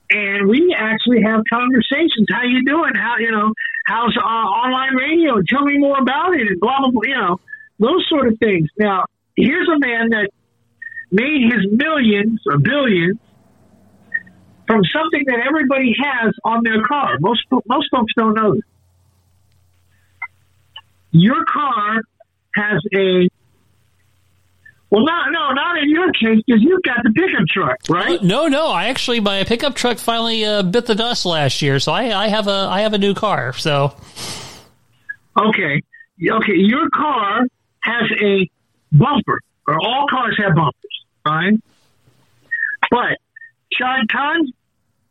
and 0.10 0.48
we 0.48 0.76
actually 0.78 1.22
have 1.24 1.42
conversations. 1.52 2.28
How 2.30 2.44
you 2.44 2.64
doing? 2.64 2.94
How 2.96 3.16
you 3.20 3.32
know? 3.32 3.54
How's 3.86 4.16
uh, 4.18 4.22
online 4.22 4.96
radio? 4.96 5.42
Tell 5.48 5.64
me 5.64 5.78
more 5.78 6.00
about 6.00 6.34
it, 6.36 6.48
and 6.48 6.60
blah 6.60 6.80
blah 6.80 6.92
blah. 6.92 7.02
You 7.04 7.16
know, 7.16 7.40
those 7.80 8.06
sort 8.10 8.28
of 8.28 8.38
things. 8.40 8.70
Now, 8.78 9.06
here's 9.36 9.68
a 9.68 9.80
man 9.80 10.10
that 10.10 10.30
made 11.12 11.52
his 11.52 11.72
millions 11.72 12.42
or 12.48 12.58
billions 12.58 13.20
from 14.66 14.82
something 14.94 15.24
that 15.28 15.40
everybody 15.46 15.96
has 16.02 16.34
on 16.44 16.64
their 16.64 16.84
car. 16.84 17.18
Most 17.20 17.44
most 17.68 17.88
folks 17.92 18.14
don't 18.16 18.34
know 18.34 18.54
that. 18.54 18.64
Your 21.12 21.44
car 21.46 22.02
has 22.56 22.82
a 22.96 23.30
well, 24.90 25.04
no, 25.04 25.26
no, 25.30 25.52
not 25.52 25.78
in 25.78 25.90
your 25.90 26.12
case 26.14 26.42
because 26.46 26.62
you've 26.62 26.82
got 26.84 27.04
the 27.04 27.12
pickup 27.12 27.46
truck, 27.50 27.78
right? 27.90 28.24
No, 28.24 28.48
no. 28.48 28.70
I 28.70 28.86
actually 28.86 29.20
my 29.20 29.44
pickup 29.44 29.76
truck 29.76 29.98
finally 29.98 30.46
uh, 30.46 30.64
bit 30.64 30.86
the 30.86 30.96
dust 30.96 31.26
last 31.26 31.62
year, 31.62 31.80
so 31.80 31.92
I, 31.92 32.26
I 32.26 32.28
have 32.30 32.48
a 32.48 32.68
I 32.70 32.82
have 32.82 32.94
a 32.94 32.98
new 32.98 33.14
car. 33.14 33.52
So, 33.54 33.94
okay, 35.38 35.82
okay. 36.32 36.54
Your 36.56 36.90
car 36.90 37.42
has 37.82 38.04
a 38.24 38.50
bumper, 38.94 39.42
or 39.68 39.76
all 39.76 40.06
cars 40.10 40.40
have 40.42 40.56
bumpers, 40.56 41.06
right? 41.26 41.60
But 42.90 43.18
Shad 43.74 44.08
Khan 44.10 44.54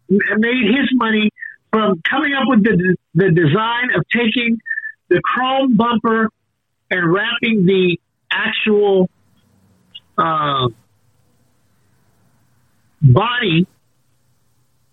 made 0.09 0.75
his 0.75 0.89
money 0.95 1.31
from 1.71 2.01
coming 2.09 2.33
up 2.33 2.45
with 2.47 2.65
the 2.65 2.97
the 3.15 3.31
design 3.31 3.91
of 3.95 4.05
taking 4.11 4.59
the 5.09 5.21
chrome 5.23 5.77
bumper 5.77 6.31
and 6.91 7.13
wrapping 7.13 7.67
the 7.67 8.01
actual 8.31 9.11
uh, 10.19 10.69
body 13.03 13.67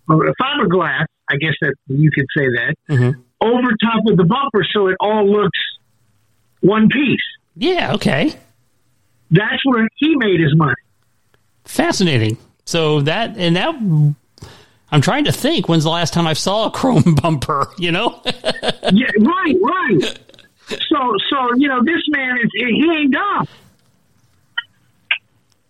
or 0.09 0.33
fiberglass, 0.41 1.05
I 1.29 1.37
guess 1.37 1.53
that 1.61 1.75
you 1.87 2.11
could 2.11 2.25
say 2.37 2.45
that, 2.45 2.75
mm-hmm. 2.89 3.19
over 3.41 3.69
top 3.81 4.03
of 4.07 4.17
the 4.17 4.25
bumper 4.25 4.65
so 4.73 4.87
it 4.87 4.97
all 4.99 5.29
looks 5.29 5.57
one 6.61 6.89
piece. 6.89 7.19
Yeah, 7.55 7.93
okay. 7.93 8.33
That's 9.31 9.65
where 9.65 9.87
he 9.95 10.15
made 10.15 10.39
his 10.39 10.55
money. 10.55 10.75
Fascinating. 11.65 12.37
So 12.65 13.01
that 13.01 13.37
and 13.37 13.55
that 13.55 13.75
I'm 14.91 15.01
trying 15.01 15.25
to 15.25 15.31
think 15.31 15.67
when's 15.67 15.83
the 15.83 15.89
last 15.89 16.13
time 16.13 16.27
I 16.27 16.33
saw 16.33 16.67
a 16.67 16.71
chrome 16.71 17.15
bumper, 17.21 17.67
you 17.77 17.91
know? 17.91 18.21
yeah, 18.25 19.11
right, 19.19 19.55
right. 19.61 20.19
So 20.67 21.15
so, 21.29 21.55
you 21.57 21.67
know, 21.67 21.83
this 21.83 22.01
man 22.09 22.37
is 22.43 22.49
he 22.53 22.89
ain't 22.89 23.13
dumb. 23.13 23.47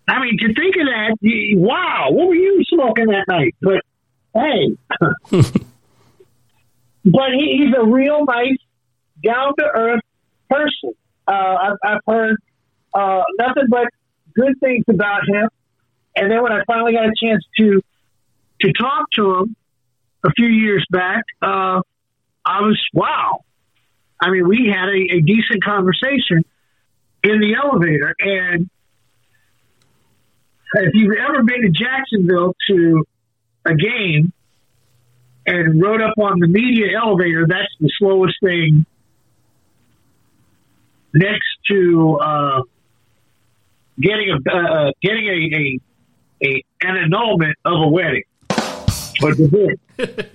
I 0.07 0.19
mean, 0.19 0.37
to 0.39 0.53
think 0.53 0.75
of 0.75 0.85
that, 0.85 1.17
wow, 1.55 2.07
what 2.11 2.27
were 2.27 2.35
you 2.35 2.63
smoking 2.67 3.07
that 3.07 3.25
night? 3.27 3.55
But 3.61 3.81
hey, 4.33 4.75
but 7.05 7.31
he, 7.31 7.57
he's 7.57 7.75
a 7.77 7.85
real 7.85 8.25
nice, 8.25 8.57
down 9.23 9.55
to 9.57 9.63
earth 9.63 10.01
person. 10.49 10.93
Uh, 11.25 11.31
I've, 11.31 11.77
I've, 11.83 12.01
heard 12.05 12.37
uh, 12.93 13.23
nothing 13.39 13.67
but 13.69 13.87
good 14.33 14.59
things 14.59 14.83
about 14.89 15.21
him. 15.27 15.47
And 16.15 16.29
then 16.29 16.43
when 16.43 16.51
I 16.51 16.63
finally 16.67 16.93
got 16.93 17.05
a 17.05 17.13
chance 17.19 17.43
to 17.59 17.81
to 18.61 18.73
talk 18.73 19.09
to 19.11 19.35
him 19.35 19.55
a 20.25 20.31
few 20.31 20.47
years 20.47 20.85
back, 20.89 21.23
uh, 21.41 21.81
I 22.45 22.61
was 22.61 22.81
wow. 22.93 23.41
I 24.19 24.29
mean, 24.29 24.47
we 24.47 24.73
had 24.73 24.89
a, 24.89 25.17
a 25.17 25.21
decent 25.21 25.63
conversation 25.63 26.43
in 27.23 27.39
the 27.39 27.55
elevator, 27.55 28.15
and 28.19 28.69
if 30.81 30.93
you've 30.93 31.17
ever 31.17 31.43
been 31.43 31.61
to 31.61 31.69
Jacksonville 31.69 32.55
to 32.67 33.05
a 33.65 33.75
game 33.75 34.33
and 35.45 35.81
rode 35.81 36.01
up 36.01 36.17
on 36.17 36.39
the 36.39 36.47
media 36.47 36.97
elevator, 36.97 37.45
that's 37.47 37.69
the 37.79 37.89
slowest 37.99 38.35
thing 38.43 38.85
next 41.13 41.45
to 41.69 42.17
uh, 42.21 42.61
getting 43.99 44.31
a 44.31 44.37
uh, 44.51 44.91
getting 45.01 45.27
a, 45.27 45.55
a, 45.55 45.79
a 46.47 46.63
an 46.81 46.97
annulment 46.97 47.55
of 47.65 47.81
a 47.81 47.87
wedding. 47.87 48.23
But 48.49 49.37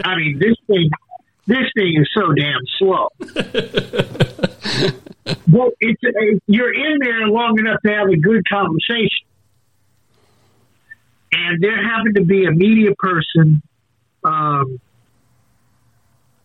I 0.04 0.16
mean, 0.16 0.38
this 0.38 0.56
thing 0.66 0.90
this 1.46 1.70
thing 1.76 2.00
is 2.00 2.08
so 2.14 2.32
damn 2.32 2.64
slow. 2.78 3.08
well, 5.50 5.70
it's 5.80 6.00
you're 6.46 6.74
in 6.74 6.98
there 7.00 7.26
long 7.26 7.58
enough 7.58 7.82
to 7.84 7.92
have 7.92 8.08
a 8.08 8.16
good 8.16 8.48
conversation 8.48 9.27
and 11.32 11.62
there 11.62 11.82
happened 11.82 12.16
to 12.16 12.24
be 12.24 12.44
a 12.44 12.50
media 12.50 12.94
person. 12.98 13.62
Um, 14.24 14.80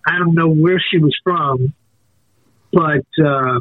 I 0.06 0.19
don't 0.19 0.36
know 0.36 0.50
where 0.50 0.82
she 0.91 0.98
was 0.98 1.15
from, 1.24 1.74
but 2.72 3.06
uh, 3.24 3.60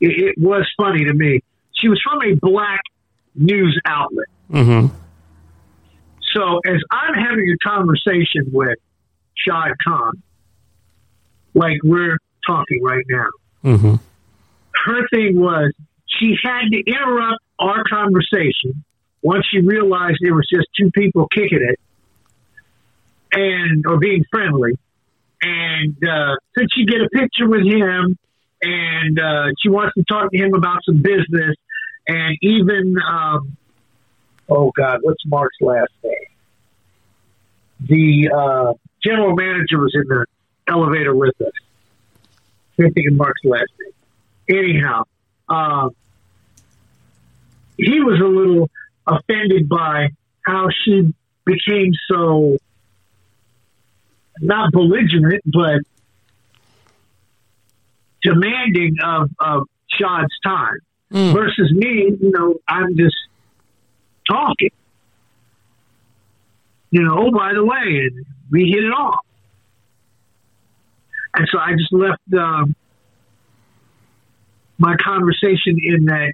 it, 0.00 0.34
it, 0.36 0.38
was 0.38 0.66
funny 0.76 1.04
to 1.04 1.14
me. 1.14 1.40
She 1.72 1.88
was 1.88 2.00
from 2.02 2.20
a 2.22 2.34
black 2.34 2.80
news 3.34 3.80
outlet. 3.86 4.26
Mm-hmm. 4.50 4.94
So 6.34 6.60
as 6.66 6.80
I'm 6.90 7.14
having 7.14 7.50
a 7.50 7.68
conversation 7.68 8.50
with 8.52 8.78
Shad 9.34 9.72
Khan, 9.86 10.22
like 11.54 11.78
we're 11.82 12.18
talking 12.46 12.82
right 12.82 13.04
now. 13.08 13.28
Mm-hmm. 13.64 13.94
Her 14.84 15.08
thing 15.08 15.40
was 15.40 15.72
she 16.06 16.36
had 16.44 16.70
to 16.70 16.82
interrupt 16.86 17.42
our 17.58 17.82
conversation 17.88 18.84
once 19.22 19.46
she 19.50 19.60
realized 19.60 20.18
it 20.20 20.32
was 20.32 20.46
just 20.52 20.68
two 20.78 20.90
people 20.90 21.26
kicking 21.28 21.60
it 21.62 21.80
and 23.32 23.84
or 23.86 23.98
being 23.98 24.24
friendly. 24.30 24.78
And 25.42 25.96
uh, 26.02 26.36
since 26.56 26.70
she 26.74 26.86
get 26.86 27.00
a 27.00 27.08
picture 27.10 27.48
with 27.48 27.64
him, 27.66 28.18
and 28.62 29.20
uh, 29.20 29.46
she 29.62 29.68
wants 29.68 29.94
to 29.94 30.04
talk 30.04 30.30
to 30.30 30.36
him 30.36 30.54
about 30.54 30.78
some 30.84 31.02
business, 31.02 31.56
and 32.08 32.36
even 32.40 32.96
um, 33.06 33.56
oh 34.48 34.72
god, 34.76 35.00
what's 35.02 35.24
Mark's 35.26 35.56
last 35.60 35.92
name? 36.02 36.12
The 37.80 38.30
uh, 38.34 38.72
general 39.04 39.36
manager 39.36 39.78
was 39.78 39.92
in 39.94 40.08
the 40.08 40.24
elevator 40.66 41.14
with 41.14 41.38
us. 41.40 41.52
I 42.78 42.90
think 42.90 43.12
Mark's 43.12 43.44
last 43.44 43.70
name. 43.80 44.58
Anyhow, 44.58 45.04
uh, 45.48 45.90
he 47.76 48.00
was 48.00 48.20
a 48.20 48.24
little 48.24 48.70
offended 49.06 49.68
by 49.68 50.08
how 50.44 50.68
she 50.84 51.14
became 51.44 51.92
so 52.10 52.58
not 54.40 54.72
belligerent, 54.72 55.42
but 55.46 55.80
demanding 58.22 58.96
of, 59.02 59.30
of 59.40 59.68
Shad's 59.88 60.34
time 60.44 60.78
Mm. 61.12 61.34
versus 61.34 61.70
me, 61.72 62.16
you 62.20 62.32
know, 62.32 62.56
I'm 62.66 62.96
just 62.96 63.14
talking. 64.28 64.70
You 66.90 67.02
know, 67.02 67.26
oh, 67.26 67.30
by 67.30 67.52
the 67.54 67.64
way, 67.64 68.08
and 68.10 68.26
we 68.50 68.70
hit 68.70 68.82
it 68.82 68.92
off. 68.92 69.24
And 71.34 71.46
so 71.50 71.58
I 71.58 71.72
just 71.72 71.92
left 71.92 72.22
um, 72.36 72.74
my 74.78 74.96
conversation 74.96 75.78
in 75.80 76.06
that 76.06 76.32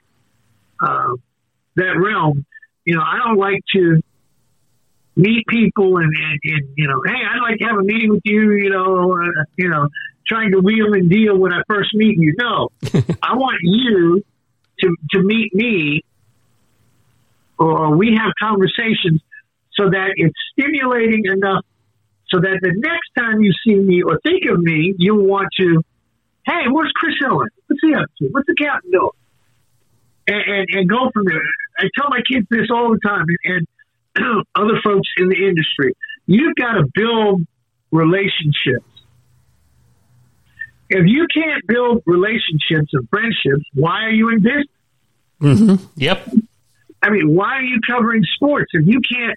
uh, 0.80 1.16
that 1.76 1.98
realm. 1.98 2.46
You 2.84 2.96
know, 2.96 3.02
I 3.02 3.18
don't 3.24 3.38
like 3.38 3.60
to 3.74 4.00
meet 5.14 5.46
people 5.46 5.98
and, 5.98 6.12
and, 6.16 6.38
and 6.44 6.68
you 6.76 6.88
know, 6.88 7.02
hey, 7.04 7.12
I'd 7.12 7.42
like 7.42 7.58
to 7.58 7.64
have 7.66 7.78
a 7.78 7.82
meeting 7.82 8.10
with 8.10 8.22
you. 8.24 8.52
You 8.52 8.70
know, 8.70 9.12
uh, 9.12 9.44
you 9.56 9.68
know, 9.68 9.88
trying 10.26 10.52
to 10.52 10.60
wheel 10.60 10.92
and 10.94 11.10
deal 11.10 11.36
when 11.36 11.52
I 11.52 11.62
first 11.68 11.90
meet 11.94 12.18
you. 12.18 12.34
No, 12.38 12.68
I 13.22 13.34
want 13.36 13.58
you 13.62 14.24
to 14.80 14.96
to 15.12 15.22
meet 15.22 15.54
me, 15.54 16.04
or 17.58 17.96
we 17.96 18.16
have 18.18 18.32
conversations 18.40 19.20
so 19.74 19.90
that 19.90 20.14
it's 20.16 20.36
stimulating 20.52 21.24
enough 21.26 21.64
so 22.32 22.40
that 22.40 22.58
the 22.62 22.72
next 22.76 23.10
time 23.16 23.42
you 23.42 23.52
see 23.64 23.74
me 23.74 24.02
or 24.02 24.18
think 24.24 24.44
of 24.50 24.58
me, 24.58 24.94
you'll 24.96 25.26
want 25.26 25.48
to, 25.58 25.82
hey, 26.46 26.64
where's 26.70 26.90
Chris 26.94 27.14
Owen? 27.24 27.48
What's 27.66 27.80
he 27.82 27.94
up 27.94 28.08
to? 28.18 28.28
What's 28.30 28.46
the 28.46 28.54
captain 28.54 28.90
doing? 28.90 29.10
And, 30.26 30.40
and, 30.40 30.66
and 30.70 30.88
go 30.88 31.10
from 31.12 31.24
there. 31.26 31.42
I 31.78 31.88
tell 31.98 32.08
my 32.10 32.20
kids 32.30 32.46
this 32.50 32.68
all 32.70 32.90
the 32.90 33.00
time, 33.06 33.24
and, 33.44 33.66
and 34.16 34.44
other 34.54 34.80
folks 34.84 35.08
in 35.16 35.28
the 35.28 35.46
industry. 35.48 35.94
You've 36.26 36.54
got 36.54 36.72
to 36.74 36.84
build 36.94 37.42
relationships. 37.90 38.86
If 40.88 41.06
you 41.06 41.26
can't 41.32 41.66
build 41.66 42.02
relationships 42.06 42.90
and 42.92 43.08
friendships, 43.08 43.64
why 43.74 44.04
are 44.04 44.10
you 44.10 44.28
in 44.28 44.42
business? 44.42 44.66
Mm-hmm. 45.40 45.84
Yep. 45.96 46.28
I 47.02 47.10
mean, 47.10 47.34
why 47.34 47.56
are 47.56 47.62
you 47.62 47.80
covering 47.88 48.22
sports 48.34 48.70
if 48.74 48.86
you 48.86 49.00
can't 49.00 49.36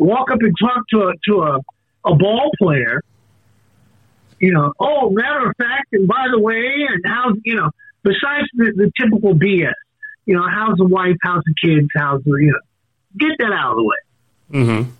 walk 0.00 0.30
up 0.30 0.38
and 0.40 0.54
talk 0.58 0.88
to 0.90 1.08
a 1.08 1.12
to 1.28 1.42
a, 1.42 1.58
a 2.10 2.14
ball 2.14 2.50
player? 2.58 3.02
You 4.38 4.52
know, 4.52 4.72
oh, 4.80 5.10
matter 5.10 5.50
of 5.50 5.56
fact, 5.56 5.88
and 5.92 6.08
by 6.08 6.26
the 6.32 6.38
way, 6.38 6.86
and 6.88 7.02
how 7.04 7.32
you 7.44 7.56
know, 7.56 7.70
besides 8.02 8.48
the, 8.54 8.72
the 8.74 8.90
typical 8.98 9.34
BS, 9.34 9.72
you 10.26 10.34
know, 10.34 10.46
how's 10.48 10.76
the 10.76 10.84
wife, 10.86 11.16
how's 11.22 11.42
the 11.44 11.54
kids, 11.62 11.88
how's 11.96 12.22
the 12.24 12.30
you 12.40 12.52
know, 12.52 12.58
get 13.18 13.36
that 13.38 13.52
out 13.52 13.72
of 13.72 13.76
the 13.76 13.82
way. 13.84 13.96
Mm-hmm. 14.52 14.90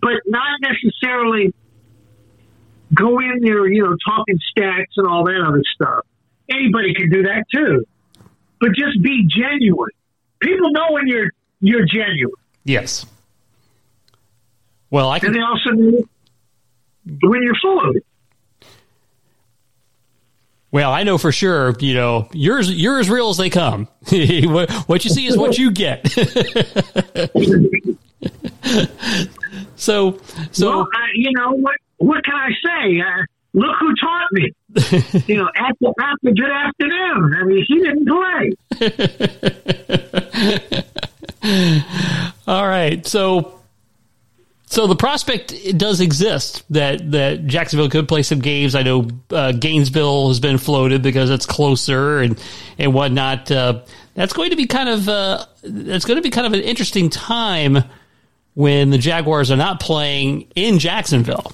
but 0.00 0.14
not 0.26 0.60
necessarily 0.62 1.52
go 2.94 3.18
in 3.18 3.40
there, 3.42 3.66
you 3.66 3.82
know, 3.82 3.96
talking 4.08 4.38
stats 4.56 4.86
and 4.96 5.06
all 5.06 5.24
that 5.24 5.44
other 5.46 5.62
stuff. 5.74 6.06
Anybody 6.48 6.94
can 6.94 7.10
do 7.10 7.24
that 7.24 7.44
too, 7.54 7.84
but 8.60 8.70
just 8.74 9.02
be 9.02 9.26
genuine. 9.28 9.90
People 10.40 10.70
know 10.72 10.86
when 10.90 11.06
you're 11.06 11.30
you're 11.60 11.84
genuine, 11.86 12.34
Yes. 12.64 13.04
Well, 14.90 15.08
I 15.08 15.16
and 15.16 15.22
can. 15.24 15.32
they 15.34 15.40
also 15.40 15.70
know 15.70 16.02
when 17.22 17.42
you're 17.42 17.54
full 17.60 17.88
of 17.88 17.96
it. 17.96 18.04
Well, 20.72 20.92
I 20.92 21.02
know 21.02 21.18
for 21.18 21.32
sure. 21.32 21.74
You 21.80 21.94
know, 21.94 22.28
you're 22.32 22.60
you're 22.60 23.00
as 23.00 23.10
real 23.10 23.30
as 23.30 23.36
they 23.36 23.50
come. 23.50 23.88
what, 24.08 25.04
you 25.04 25.10
see 25.10 25.26
is 25.26 25.36
what 25.36 25.58
you 25.58 25.72
get. 25.72 26.08
so, 29.76 30.20
so 30.52 30.68
well, 30.68 30.88
I, 30.94 31.08
you 31.14 31.32
know 31.32 31.52
what? 31.52 31.74
What 31.96 32.24
can 32.24 32.34
I 32.34 32.50
say? 32.64 33.00
Uh, 33.00 33.24
look 33.52 33.76
who 33.80 33.92
taught 33.96 34.28
me. 34.32 34.52
you 35.26 35.38
know, 35.38 35.50
after 35.56 35.86
after 36.00 36.30
good 36.30 36.50
afternoon. 36.50 37.34
I 37.36 37.44
mean, 37.44 37.64
he 37.66 37.80
didn't 37.80 38.06
play. 38.06 38.52
all 42.46 42.68
right. 42.68 43.04
So, 43.06 43.59
so 44.70 44.86
the 44.86 44.94
prospect 44.94 45.52
does 45.76 46.00
exist 46.00 46.62
that 46.70 47.10
that 47.10 47.44
Jacksonville 47.46 47.90
could 47.90 48.06
play 48.06 48.22
some 48.22 48.38
games. 48.38 48.76
I 48.76 48.84
know 48.84 49.08
uh, 49.30 49.50
Gainesville 49.50 50.28
has 50.28 50.38
been 50.38 50.58
floated 50.58 51.02
because 51.02 51.28
it's 51.28 51.44
closer 51.44 52.20
and 52.20 52.40
and 52.78 52.94
whatnot. 52.94 53.50
Uh, 53.50 53.82
that's 54.14 54.32
going 54.32 54.50
to 54.50 54.56
be 54.56 54.66
kind 54.66 54.88
of 54.88 55.08
uh, 55.08 55.44
that's 55.64 56.04
going 56.04 56.18
to 56.18 56.22
be 56.22 56.30
kind 56.30 56.46
of 56.46 56.52
an 56.52 56.60
interesting 56.60 57.10
time 57.10 57.78
when 58.54 58.90
the 58.90 58.98
Jaguars 58.98 59.50
are 59.50 59.56
not 59.56 59.80
playing 59.80 60.46
in 60.54 60.78
Jacksonville. 60.78 61.52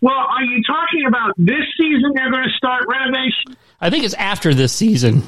Well, 0.00 0.14
are 0.14 0.42
you 0.42 0.64
talking 0.66 1.06
about 1.06 1.32
this 1.36 1.64
season? 1.78 2.10
They're 2.16 2.30
going 2.32 2.42
to 2.42 2.56
start 2.56 2.86
renovation. 2.88 3.56
I 3.80 3.90
think 3.90 4.04
it's 4.04 4.14
after 4.14 4.52
this 4.52 4.72
season. 4.72 5.22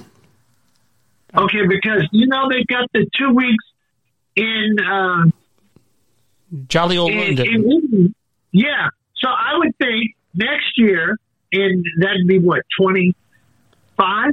Okay, 1.33 1.65
because 1.69 2.09
you 2.11 2.27
know 2.27 2.49
they've 2.51 2.67
got 2.67 2.91
the 2.93 3.07
two 3.17 3.31
weeks 3.31 3.65
in 4.35 4.77
uh, 4.85 5.25
Jolly 6.69 6.97
old 6.97 7.11
in, 7.11 7.37
London. 7.37 8.15
Yeah, 8.53 8.89
so 9.17 9.29
I 9.29 9.59
would 9.59 9.77
think 9.79 10.17
next 10.35 10.77
year, 10.77 11.17
and 11.53 11.85
that'd 12.01 12.27
be 12.27 12.39
what 12.39 12.63
twenty 12.79 13.15
five. 13.97 14.33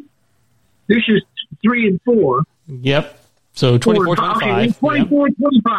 This 0.87 1.03
is 1.07 1.23
three 1.63 1.87
and 1.87 1.99
four. 2.05 2.43
Yep. 2.67 3.19
So 3.53 3.77
24, 3.77 4.15
25. 4.17 4.37
Okay, 4.37 4.71
24, 4.79 5.29
25. 5.29 5.73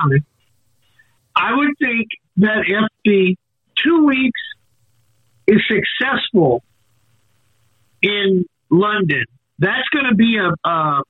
I 1.37 1.55
would 1.55 1.71
think 1.79 2.09
that 2.39 2.65
if 2.67 2.89
the 3.05 3.37
two 3.85 4.07
weeks 4.07 4.41
is 5.47 5.61
successful 5.69 6.63
in 8.01 8.47
London, 8.71 9.25
that's 9.59 9.89
going 9.93 10.07
to 10.07 10.15
be 10.15 10.39
a 10.39 10.69
uh, 10.69 11.03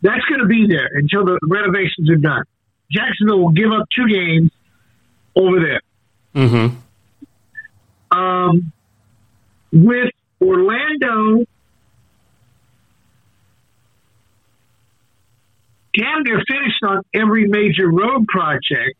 that's 0.00 0.24
going 0.26 0.40
to 0.40 0.46
be 0.46 0.66
there 0.66 0.88
until 0.92 1.24
the 1.24 1.38
renovations 1.48 2.10
are 2.10 2.16
done. 2.16 2.44
Jacksonville 2.94 3.40
will 3.40 3.52
give 3.52 3.70
up 3.72 3.88
two 3.94 4.06
games 4.08 4.50
over 5.36 5.60
there. 5.60 5.80
Mm-hmm. 6.34 6.76
Um, 8.16 8.72
with 9.72 10.10
Orlando, 10.40 11.44
damn 15.94 16.22
near 16.22 16.42
finished 16.46 16.82
on 16.82 17.02
every 17.12 17.46
major 17.48 17.90
road 17.90 18.26
project. 18.28 18.96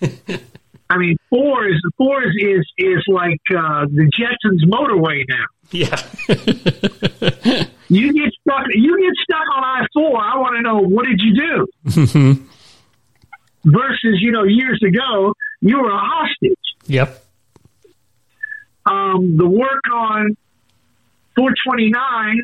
I 0.90 0.98
mean, 0.98 1.16
four 1.30 1.66
is 1.66 1.80
four 1.96 2.22
is 2.24 2.34
is, 2.38 2.66
is 2.76 3.04
like 3.08 3.40
uh, 3.50 3.86
the 3.86 4.10
Jetsons 4.12 4.64
motorway 4.68 5.24
now. 5.28 5.46
Yeah. 5.70 5.96
You 7.88 8.12
get 8.12 8.32
stuck. 8.40 8.64
You 8.72 8.98
get 8.98 9.12
stuck 9.22 9.46
on 9.56 9.62
I 9.62 9.86
four. 9.92 10.18
I 10.20 10.36
want 10.38 10.56
to 10.56 10.62
know 10.62 10.80
what 10.80 11.06
did 11.06 11.20
you 11.20 11.34
do? 11.34 12.46
Versus, 13.64 14.18
you 14.20 14.30
know, 14.30 14.44
years 14.44 14.80
ago, 14.86 15.34
you 15.60 15.78
were 15.80 15.90
a 15.90 15.98
hostage. 15.98 16.58
Yep. 16.86 17.24
um, 18.86 19.36
the 19.38 19.46
work 19.46 19.82
on 19.92 20.36
429, 21.36 22.42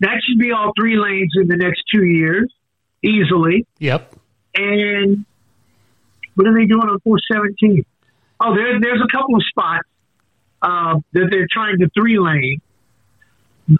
that 0.00 0.20
should 0.26 0.38
be 0.38 0.52
all 0.52 0.72
three 0.78 0.98
lanes 0.98 1.32
in 1.40 1.48
the 1.48 1.56
next 1.56 1.82
two 1.92 2.04
years, 2.04 2.52
easily. 3.02 3.66
Yep. 3.78 4.14
And 4.54 5.24
what 6.34 6.46
are 6.46 6.54
they 6.54 6.66
doing 6.66 6.82
on 6.82 7.00
417? 7.00 7.84
Oh, 8.40 8.54
there, 8.54 8.78
there's 8.80 9.00
a 9.02 9.10
couple 9.10 9.34
of 9.36 9.42
spots 9.48 9.88
uh, 10.62 10.96
that 11.12 11.28
they're 11.30 11.48
trying 11.50 11.78
to 11.78 11.88
three 11.96 12.18
lane. 12.18 12.60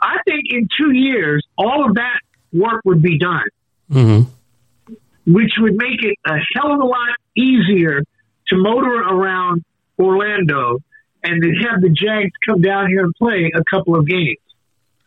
I 0.01 0.17
think 0.27 0.45
in 0.51 0.69
two 0.77 0.93
years, 0.93 1.47
all 1.57 1.85
of 1.89 1.95
that 1.97 2.21
work 2.53 2.81
would 2.85 3.03
be 3.03 3.19
done, 3.19 3.45
Mm-hmm. 3.91 4.31
Which 5.29 5.53
would 5.59 5.77
make 5.77 6.03
it 6.03 6.17
a 6.27 6.37
hell 6.55 6.73
of 6.73 6.81
a 6.81 6.87
lot 6.87 7.15
easier 7.37 8.01
to 8.01 8.07
to 8.49 8.57
motor 8.57 9.01
around 9.01 9.65
Orlando 9.99 10.79
and 11.23 11.43
to 11.43 11.53
have 11.69 11.81
the 11.81 11.91
Jags 11.91 12.33
come 12.47 12.61
down 12.61 12.89
here 12.89 13.05
and 13.05 13.15
play 13.15 13.53
a 13.55 13.63
couple 13.71 13.97
of 13.97 14.07
games. 14.07 14.39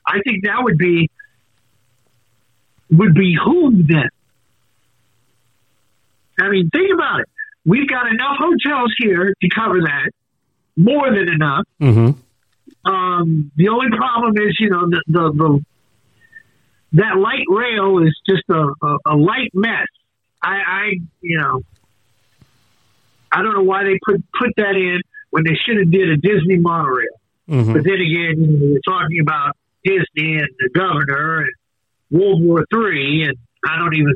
I 0.06 0.20
think 0.24 0.46
that 0.46 0.64
would 0.64 0.78
be 0.78 1.10
would 2.92 3.14
be 3.14 3.36
behoove 3.36 3.88
them. 3.88 4.10
I 6.40 6.50
mean, 6.50 6.70
think 6.70 6.94
about 6.94 7.22
it. 7.22 7.30
We've 7.66 7.88
got 7.88 8.08
enough 8.08 8.38
hotels 8.38 8.94
here 8.98 9.34
to 9.40 9.50
cover 9.50 9.82
that, 9.82 10.12
more 10.76 11.10
than 11.10 11.30
enough. 11.30 11.66
Mm-hmm. 11.80 12.92
Um, 12.92 13.52
the 13.56 13.70
only 13.70 13.96
problem 13.96 14.34
is, 14.38 14.58
you 14.60 14.70
know, 14.70 14.90
the, 14.90 15.04
the, 15.08 15.32
the 15.32 15.66
that 16.94 17.18
light 17.18 17.46
rail 17.48 18.00
is 18.00 18.20
just 18.28 18.44
a, 18.50 18.74
a, 18.86 18.98
a 19.06 19.16
light 19.16 19.52
mess. 19.54 19.88
I, 20.44 20.56
I, 20.56 20.92
you 21.22 21.38
know, 21.38 21.62
I 23.32 23.42
don't 23.42 23.54
know 23.54 23.64
why 23.64 23.84
they 23.84 23.98
put 24.06 24.24
put 24.38 24.50
that 24.58 24.76
in 24.76 25.02
when 25.30 25.44
they 25.44 25.56
should 25.66 25.78
have 25.78 25.92
did 25.92 26.10
a 26.10 26.18
Disney 26.18 26.58
monorail. 26.58 27.08
Mm-hmm. 27.50 27.74
But 27.74 27.84
then 27.84 27.94
again, 27.94 28.36
you 28.38 28.48
know, 28.48 28.74
we're 28.74 28.80
talking 28.86 29.20
about 29.22 29.56
Disney 29.84 30.38
and 30.38 30.48
the 30.60 30.70
governor 30.74 31.42
and 31.42 31.52
World 32.10 32.44
War 32.44 32.66
Three, 32.72 33.24
and 33.24 33.38
I 33.66 33.78
don't 33.78 33.96
even. 33.96 34.16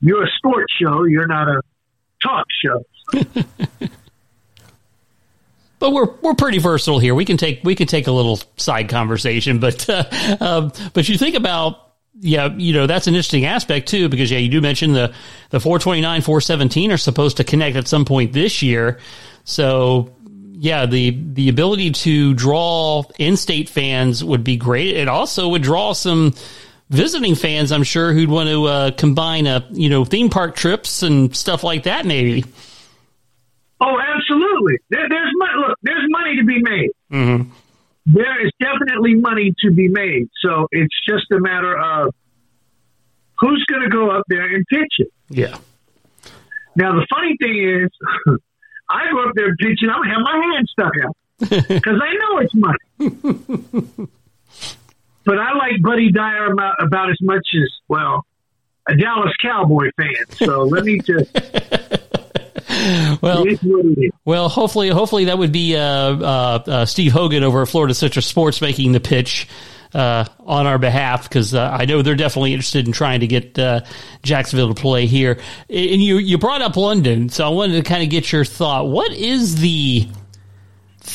You're 0.00 0.24
a 0.24 0.30
sports 0.36 0.72
show. 0.78 1.04
You're 1.04 1.26
not 1.26 1.48
a 1.48 1.62
talk 2.22 2.46
show. 2.62 2.84
but 5.78 5.92
we're 5.92 6.10
we're 6.22 6.34
pretty 6.34 6.58
versatile 6.58 6.98
here. 6.98 7.14
We 7.14 7.24
can 7.24 7.36
take 7.36 7.60
we 7.64 7.74
can 7.74 7.86
take 7.86 8.06
a 8.06 8.12
little 8.12 8.38
side 8.56 8.88
conversation, 8.88 9.58
but 9.60 9.88
uh, 9.88 10.04
um, 10.40 10.72
but 10.92 11.08
you 11.08 11.16
think 11.16 11.36
about 11.36 11.83
yeah, 12.20 12.48
you 12.56 12.72
know 12.72 12.86
that's 12.86 13.06
an 13.06 13.14
interesting 13.14 13.44
aspect 13.44 13.88
too 13.88 14.08
because 14.08 14.30
yeah, 14.30 14.38
you 14.38 14.48
do 14.48 14.60
mention 14.60 14.92
the 14.92 15.12
the 15.50 15.60
429, 15.60 16.22
417 16.22 16.92
are 16.92 16.96
supposed 16.96 17.36
to 17.38 17.44
connect 17.44 17.76
at 17.76 17.88
some 17.88 18.04
point 18.04 18.32
this 18.32 18.62
year, 18.62 18.98
so 19.44 20.14
yeah, 20.52 20.86
the 20.86 21.10
the 21.10 21.48
ability 21.48 21.90
to 21.90 22.34
draw 22.34 23.02
in-state 23.18 23.68
fans 23.68 24.22
would 24.22 24.44
be 24.44 24.56
great. 24.56 24.96
It 24.96 25.08
also 25.08 25.48
would 25.48 25.62
draw 25.62 25.92
some 25.92 26.34
visiting 26.90 27.34
fans, 27.34 27.72
I'm 27.72 27.82
sure, 27.82 28.12
who'd 28.12 28.30
want 28.30 28.48
to 28.48 28.64
uh, 28.64 28.90
combine 28.92 29.46
a 29.46 29.66
you 29.72 29.88
know 29.88 30.04
theme 30.04 30.30
park 30.30 30.56
trips 30.56 31.02
and 31.02 31.34
stuff 31.34 31.64
like 31.64 31.82
that, 31.84 32.06
maybe. 32.06 32.44
Oh, 33.80 33.98
absolutely. 34.00 34.78
There, 34.88 35.06
there's 35.08 35.32
money. 35.36 35.52
Look, 35.66 35.78
there's 35.82 36.06
money 36.08 36.36
to 36.36 36.44
be 36.44 36.62
made. 36.62 36.90
Mm-hmm. 37.12 37.50
There 38.06 38.46
is 38.46 38.52
definitely 38.60 39.14
money 39.14 39.54
to 39.60 39.70
be 39.70 39.88
made. 39.88 40.28
So 40.42 40.68
it's 40.70 40.94
just 41.08 41.30
a 41.32 41.40
matter 41.40 41.76
of 41.76 42.14
who's 43.40 43.64
going 43.68 43.82
to 43.82 43.88
go 43.88 44.10
up 44.10 44.24
there 44.28 44.54
and 44.54 44.64
pitch 44.66 44.92
it. 44.98 45.12
Yeah. 45.30 45.56
Now 46.76 46.94
the 46.94 47.06
funny 47.08 47.36
thing 47.40 47.84
is, 47.84 47.90
I 48.90 49.10
go 49.10 49.28
up 49.28 49.34
there 49.34 49.54
pitching. 49.56 49.88
I'm 49.88 50.02
gonna 50.02 50.14
have 50.14 50.22
my 50.22 50.52
hand 50.52 50.68
stuck 50.70 50.92
out 51.02 51.16
because 51.68 52.00
I 52.02 52.14
know 52.14 52.38
it's 52.38 52.54
money. 52.54 52.78
but 55.24 55.38
I 55.38 55.54
like 55.54 55.80
Buddy 55.82 56.12
Dyer 56.12 56.52
about, 56.52 56.74
about 56.80 57.10
as 57.10 57.16
much 57.22 57.46
as 57.54 57.70
well 57.88 58.26
a 58.88 58.96
Dallas 58.96 59.32
Cowboy 59.40 59.90
fan. 59.96 60.26
So 60.36 60.62
let 60.64 60.84
me 60.84 61.00
just. 61.00 61.30
well, 63.22 63.44
it 63.46 63.52
is 63.52 63.62
what 63.62 63.84
it 63.86 63.98
is. 63.98 64.10
well, 64.24 64.48
hopefully, 64.48 64.88
hopefully 64.88 65.26
that 65.26 65.38
would 65.38 65.52
be 65.52 65.76
uh, 65.76 65.80
uh, 65.80 66.62
uh, 66.66 66.86
Steve 66.86 67.12
Hogan 67.12 67.42
over 67.42 67.62
at 67.62 67.68
Florida 67.68 67.94
Citrus 67.94 68.26
Sports 68.26 68.60
making 68.60 68.92
the 68.92 69.00
pitch 69.00 69.48
uh, 69.94 70.24
on 70.40 70.66
our 70.66 70.78
behalf 70.78 71.28
because 71.28 71.54
uh, 71.54 71.70
I 71.72 71.84
know 71.84 72.02
they're 72.02 72.16
definitely 72.16 72.52
interested 72.52 72.86
in 72.86 72.92
trying 72.92 73.20
to 73.20 73.26
get 73.26 73.58
uh, 73.58 73.82
Jacksonville 74.22 74.74
to 74.74 74.80
play 74.80 75.06
here. 75.06 75.38
And 75.70 76.02
you 76.02 76.18
you 76.18 76.36
brought 76.36 76.62
up 76.62 76.76
London, 76.76 77.28
so 77.28 77.46
I 77.46 77.48
wanted 77.48 77.82
to 77.82 77.88
kind 77.88 78.02
of 78.02 78.10
get 78.10 78.30
your 78.32 78.44
thought. 78.44 78.88
What 78.88 79.12
is 79.12 79.56
the 79.60 80.08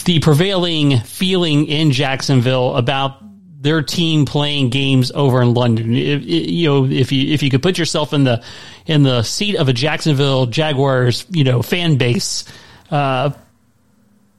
the 0.05 0.19
prevailing 0.19 0.99
feeling 0.99 1.65
in 1.67 1.91
Jacksonville 1.91 2.75
about 2.75 3.21
their 3.61 3.81
team 3.81 4.25
playing 4.25 4.69
games 4.69 5.11
over 5.11 5.41
in 5.41 5.53
London? 5.53 5.95
If, 5.95 6.23
you 6.23 6.69
know, 6.69 6.85
if 6.85 7.11
you 7.11 7.33
if 7.33 7.43
you 7.43 7.49
could 7.49 7.61
put 7.61 7.77
yourself 7.77 8.13
in 8.13 8.23
the 8.23 8.43
in 8.85 9.03
the 9.03 9.21
seat 9.23 9.55
of 9.55 9.69
a 9.69 9.73
Jacksonville 9.73 10.45
Jaguars, 10.45 11.25
you 11.29 11.43
know, 11.43 11.61
fan 11.61 11.97
base 11.97 12.45
uh, 12.89 13.31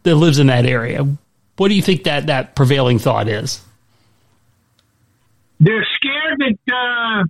that 0.02 0.14
lives 0.14 0.38
in 0.38 0.46
that 0.48 0.66
area, 0.66 1.06
what 1.56 1.68
do 1.68 1.74
you 1.74 1.83
think 1.83 2.04
that 2.04 2.26
that 2.26 2.56
prevailing 2.56 2.98
thought 2.98 3.28
is? 3.28 3.62
They're 5.61 5.87
scared 5.94 6.38
that 6.38 6.74
uh, 6.74 7.24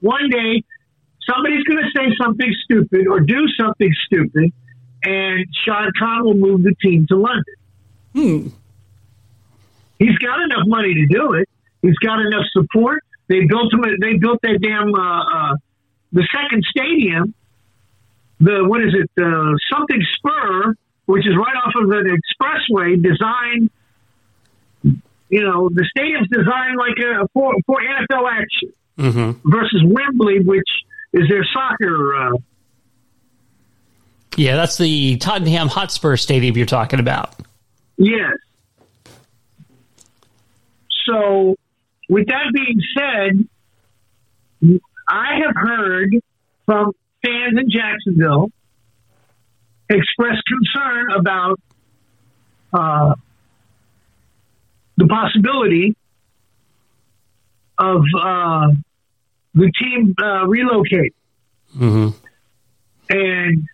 one 0.00 0.28
day 0.28 0.64
somebody's 1.28 1.62
going 1.64 1.78
to 1.78 1.90
say 1.96 2.12
something 2.20 2.52
stupid 2.64 3.06
or 3.06 3.20
do 3.20 3.46
something 3.58 3.92
stupid, 4.06 4.52
and 5.04 5.46
Shad 5.64 5.90
Khan 5.96 6.24
will 6.24 6.34
move 6.34 6.64
the 6.64 6.74
team 6.82 7.06
to 7.08 7.16
London. 7.16 7.54
Hmm. 8.12 8.48
He's 9.98 10.16
got 10.18 10.40
enough 10.42 10.66
money 10.66 10.94
to 10.94 11.06
do 11.06 11.32
it. 11.34 11.48
He's 11.82 11.96
got 11.98 12.20
enough 12.20 12.44
support. 12.52 13.02
They 13.28 13.44
built 13.46 13.72
him. 13.72 13.82
They 14.00 14.14
built 14.14 14.40
that 14.42 14.58
damn 14.62 14.94
uh, 14.94 15.52
uh, 15.52 15.56
the 16.12 16.26
second 16.34 16.64
stadium. 16.68 17.34
The 18.40 18.64
what 18.64 18.82
is 18.82 18.94
it? 18.94 19.10
Uh, 19.20 19.54
something 19.72 20.00
Spur, 20.16 20.74
which 21.06 21.26
is 21.26 21.34
right 21.36 21.56
off 21.56 21.72
of 21.76 21.90
an 21.90 22.06
expressway, 22.18 23.02
designed. 23.02 23.70
You 25.28 25.42
know, 25.42 25.68
the 25.72 25.84
stadium's 25.90 26.28
designed 26.28 26.76
like 26.76 26.96
a 26.98 27.26
for, 27.32 27.52
for 27.66 27.78
NFL 27.80 28.30
action 28.30 28.72
Mm-hmm. 28.98 29.50
versus 29.50 29.82
Wembley, 29.84 30.40
which 30.40 30.68
is 31.12 31.28
their 31.28 31.44
soccer. 31.52 32.14
Uh, 32.16 32.36
Yeah, 34.36 34.56
that's 34.56 34.78
the 34.78 35.16
Tottenham 35.16 35.68
Hotspur 35.68 36.16
Stadium 36.16 36.56
you're 36.56 36.64
talking 36.66 37.00
about. 37.00 37.34
Yes. 37.98 38.32
So, 41.06 41.56
with 42.08 42.26
that 42.28 42.52
being 42.52 42.80
said, 42.96 44.80
I 45.08 45.40
have 45.44 45.54
heard 45.54 46.10
from 46.64 46.92
fans 47.24 47.58
in 47.58 47.70
Jacksonville 47.70 48.50
express 49.88 50.36
concern 50.46 51.12
about 51.12 51.60
uh, 52.72 53.14
the 54.96 55.06
possibility 55.06 55.96
of 57.78 58.02
uh, 58.20 58.68
the 59.54 59.72
team 59.78 60.14
uh, 60.20 60.46
relocate. 60.46 61.14
Mm-hmm. 61.76 62.16
And 63.10 63.68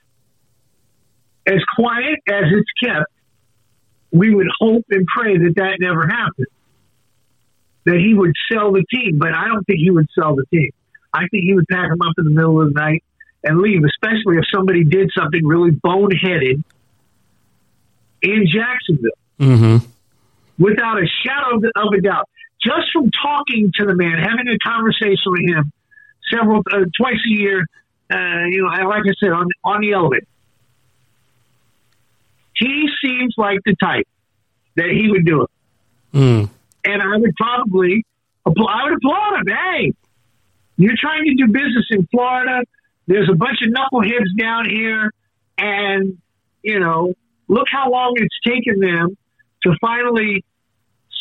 as 1.47 1.61
quiet 1.77 2.19
as 2.29 2.45
it's 2.53 2.71
kept, 2.85 3.11
we 4.11 4.35
would 4.35 4.49
hope 4.61 4.85
and 4.91 5.07
pray 5.07 5.39
that 5.39 5.55
that 5.57 5.77
never 5.81 6.07
happened. 6.07 6.47
That 7.85 7.97
he 7.97 8.15
would 8.15 8.33
sell 8.53 8.71
the 8.73 8.85
team, 8.91 9.19
but 9.19 9.35
I 9.35 9.49
don't 9.49 9.65
think 9.65 9.81
he 9.81 9.91
would 9.91 10.07
sell 10.17 10.37
the 10.37 10.45
team. 10.53 10.71
I 11.13 11.27
think 11.31 11.45
he 11.45 11.53
would 11.55 11.67
pack 11.69 11.89
them 11.91 12.01
up 12.01 12.15
in 12.19 12.25
the 12.25 12.31
middle 12.31 12.61
of 12.63 12.73
the 12.73 12.81
night 12.81 13.03
and 13.43 13.59
leave, 13.61 13.83
especially 13.85 14.37
if 14.37 14.45
somebody 14.55 14.85
did 14.85 15.11
something 15.19 15.45
really 15.45 15.73
boneheaded 15.73 16.63
in 18.23 18.47
Jacksonville, 18.47 19.11
Mm-hmm. 19.41 19.85
without 20.63 21.03
a 21.03 21.07
shadow 21.25 21.57
of- 21.57 21.65
of 21.75 21.93
a 21.93 22.01
doubt. 22.01 22.29
Just 22.63 22.93
from 22.93 23.11
talking 23.11 23.73
to 23.81 23.87
the 23.87 23.97
man, 23.97 24.19
having 24.19 24.47
a 24.47 24.57
conversation 24.59 25.33
with 25.33 25.41
him 25.49 25.73
several 26.33 26.63
uh, 26.73 26.85
twice 26.97 27.19
a 27.27 27.31
year, 27.31 27.67
uh, 28.13 28.45
you 28.49 28.63
know, 28.63 28.69
like 28.89 29.03
I 29.05 29.13
said, 29.19 29.31
on 29.33 29.49
on 29.65 29.81
the 29.81 29.93
elevator, 29.93 30.27
he 32.55 32.89
seems 33.03 33.35
like 33.37 33.59
the 33.65 33.75
type 33.75 34.07
that 34.77 34.91
he 34.91 35.11
would 35.11 35.27
do 35.27 35.43
it. 35.43 35.51
Mm. 36.15 36.51
And 36.85 37.03
I 37.03 37.17
would 37.17 37.35
probably 37.37 38.05
I 38.45 38.51
would 38.85 38.95
applaud 38.95 39.41
him. 39.41 39.47
Hey, 39.47 39.93
you're 40.77 40.97
trying 40.99 41.25
to 41.25 41.35
do 41.35 41.47
business 41.47 41.87
in 41.91 42.07
Florida. 42.11 42.63
There's 43.07 43.29
a 43.31 43.35
bunch 43.35 43.59
of 43.63 43.73
knuckleheads 43.73 44.37
down 44.39 44.69
here, 44.69 45.11
and 45.59 46.19
you 46.63 46.81
know, 46.81 47.15
look 47.49 47.67
how 47.71 47.91
long 47.91 48.15
it's 48.17 48.39
taken 48.45 48.81
them 48.81 49.17
to 49.65 49.75
finally 49.81 50.45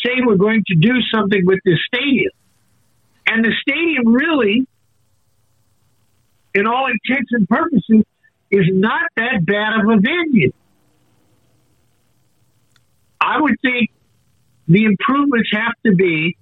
say 0.04 0.12
we're 0.26 0.36
going 0.36 0.64
to 0.68 0.76
do 0.76 0.94
something 1.14 1.46
with 1.46 1.60
this 1.64 1.78
stadium. 1.88 2.32
And 3.28 3.46
the 3.46 3.54
stadium 3.62 4.14
really, 4.14 4.66
in 6.56 6.68
all 6.68 6.88
intents 6.88 7.32
and 7.32 7.48
purposes, 7.48 8.04
is 8.50 8.66
not 8.72 9.10
that 9.16 9.46
bad 9.46 9.80
of 9.80 9.90
a 9.90 10.02
venue. 10.02 10.52
I 13.20 13.40
would 13.40 13.56
think 13.62 13.92
the 14.72 14.86
improvements 14.86 15.50
have 15.54 15.74
to 15.86 15.94
be 15.94 16.38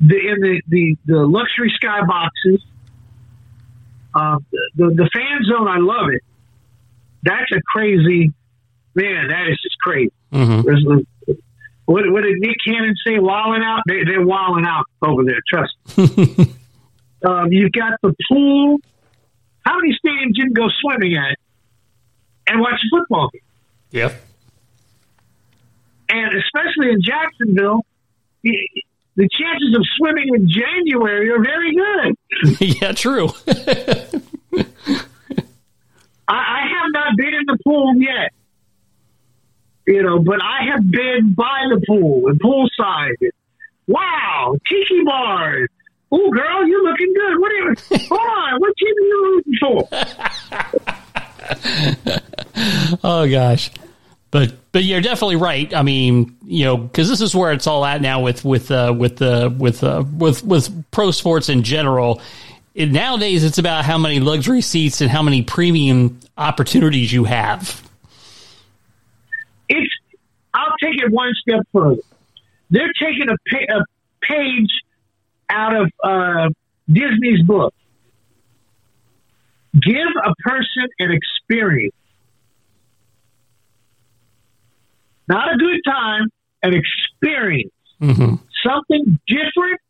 the 0.00 0.16
in 0.16 0.40
the 0.40 0.62
the, 0.68 0.96
the 1.06 1.26
luxury 1.26 1.72
skyboxes. 1.82 2.62
Uh, 4.14 4.38
the 4.76 4.86
the 4.94 5.10
fan 5.12 5.44
zone, 5.44 5.68
I 5.68 5.78
love 5.78 6.08
it. 6.12 6.22
That's 7.22 7.50
a 7.52 7.60
crazy 7.66 8.32
man. 8.94 9.28
That 9.28 9.48
is 9.50 9.60
just 9.62 9.78
crazy. 9.78 10.12
Mm-hmm. 10.32 11.00
What, 11.86 12.02
what 12.10 12.22
did 12.22 12.38
Nick 12.38 12.56
Cannon 12.66 12.94
say? 13.06 13.18
Walling 13.20 13.62
out? 13.62 13.82
They, 13.86 14.02
they're 14.04 14.26
walling 14.26 14.64
out 14.66 14.86
over 15.02 15.22
there. 15.22 15.40
Trust 15.48 15.72
me. 15.96 16.52
um, 17.24 17.52
you've 17.52 17.70
got 17.70 17.92
the 18.02 18.12
pool. 18.28 18.78
How 19.64 19.76
many 19.78 19.92
stadiums 19.92 20.32
you 20.34 20.46
can 20.46 20.52
go 20.52 20.66
swimming 20.80 21.16
at 21.16 21.36
and 22.46 22.60
watch 22.60 22.74
a 22.74 22.96
football 22.96 23.28
game. 23.32 23.42
Yep. 23.90 24.22
And 26.08 26.30
especially 26.36 26.92
in 26.92 27.02
Jacksonville, 27.02 27.84
the 29.16 29.28
chances 29.32 29.74
of 29.74 29.82
swimming 29.96 30.28
in 30.34 30.48
January 30.48 31.30
are 31.30 31.42
very 31.42 31.74
good. 31.74 32.16
yeah, 32.80 32.92
true. 32.92 33.28
I, 36.28 36.34
I 36.34 36.60
have 36.68 36.90
not 36.92 37.16
been 37.16 37.34
in 37.34 37.46
the 37.46 37.58
pool 37.64 37.94
yet, 37.96 38.32
you 39.86 40.02
know, 40.02 40.18
but 40.18 40.42
I 40.42 40.66
have 40.72 40.90
been 40.90 41.34
by 41.34 41.62
the 41.70 41.80
pool 41.86 42.28
and 42.28 42.40
poolside. 42.40 43.30
Wow, 43.86 44.56
tiki 44.68 45.02
bars. 45.04 45.68
Oh, 46.10 46.30
girl, 46.30 46.66
you're 46.66 46.84
looking 46.84 47.12
good. 47.14 47.40
What 47.40 47.52
are 47.52 47.54
you? 47.54 47.74
Hold 48.08 48.20
on, 48.20 48.60
what 48.60 48.74
team 48.76 48.94
are 48.96 49.06
you 49.06 49.42
rooting 49.46 49.58
for? 49.60 49.88
oh 53.04 53.28
gosh, 53.30 53.70
but 54.36 54.52
but 54.70 54.84
you're 54.84 55.00
definitely 55.00 55.36
right. 55.36 55.74
I 55.74 55.80
mean, 55.80 56.36
you 56.44 56.66
know, 56.66 56.76
because 56.76 57.08
this 57.08 57.22
is 57.22 57.34
where 57.34 57.52
it's 57.52 57.66
all 57.66 57.86
at 57.86 58.02
now 58.02 58.20
with 58.20 58.44
with 58.44 58.70
uh, 58.70 58.94
with 58.94 59.22
uh, 59.22 59.48
with 59.56 59.82
uh, 59.82 60.04
with 60.12 60.44
with 60.44 60.90
pro 60.90 61.10
sports 61.10 61.48
in 61.48 61.62
general. 61.62 62.20
It, 62.74 62.92
nowadays, 62.92 63.44
it's 63.44 63.56
about 63.56 63.86
how 63.86 63.96
many 63.96 64.20
luxury 64.20 64.60
seats 64.60 65.00
and 65.00 65.10
how 65.10 65.22
many 65.22 65.42
premium 65.42 66.20
opportunities 66.36 67.10
you 67.10 67.24
have. 67.24 67.82
It's. 69.70 69.90
I'll 70.52 70.74
take 70.82 71.02
it 71.02 71.10
one 71.10 71.32
step 71.40 71.66
further. 71.72 72.02
They're 72.68 72.92
taking 73.00 73.30
a, 73.30 73.36
pa- 73.50 73.78
a 73.78 73.84
page 74.20 74.82
out 75.48 75.76
of 75.76 75.90
uh, 76.04 76.50
Disney's 76.92 77.40
book. 77.40 77.72
Give 79.72 80.08
a 80.22 80.34
person 80.42 80.88
an 80.98 81.10
experience, 81.10 81.94
not 85.28 85.54
a 85.54 85.56
good 85.56 85.80
time, 85.84 86.28
an 86.62 86.74
experience, 86.74 87.72
mm-hmm. 88.00 88.36
something 88.66 89.18
different 89.26 89.80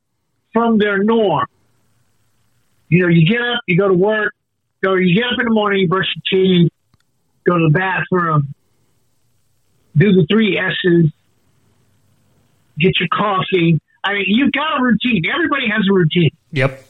from 0.53 0.79
their 0.79 1.03
norm. 1.03 1.47
You 2.89 3.03
know, 3.03 3.09
you 3.09 3.27
get 3.27 3.41
up, 3.41 3.61
you 3.67 3.77
go 3.77 3.89
to 3.89 3.95
work, 3.95 4.33
go, 4.83 4.95
you 4.95 5.15
get 5.15 5.25
up 5.25 5.39
in 5.39 5.47
the 5.47 5.55
morning, 5.55 5.81
you 5.81 5.89
brush 5.89 6.07
your 6.15 6.43
teeth, 6.43 6.73
go 7.45 7.59
to 7.59 7.69
the 7.69 7.79
bathroom, 7.79 8.55
do 9.97 10.13
the 10.13 10.27
three 10.31 10.59
S's, 10.59 11.11
get 12.79 12.93
your 13.01 13.09
coffee. 13.13 13.81
I 14.05 14.15
mean, 14.15 14.25
you've 14.29 14.53
got 14.53 14.79
a 14.79 14.83
routine. 14.83 15.23
Everybody 15.33 15.69
has 15.69 15.85
a 15.91 15.93
routine. 15.93 16.31
Yep. 16.53 16.85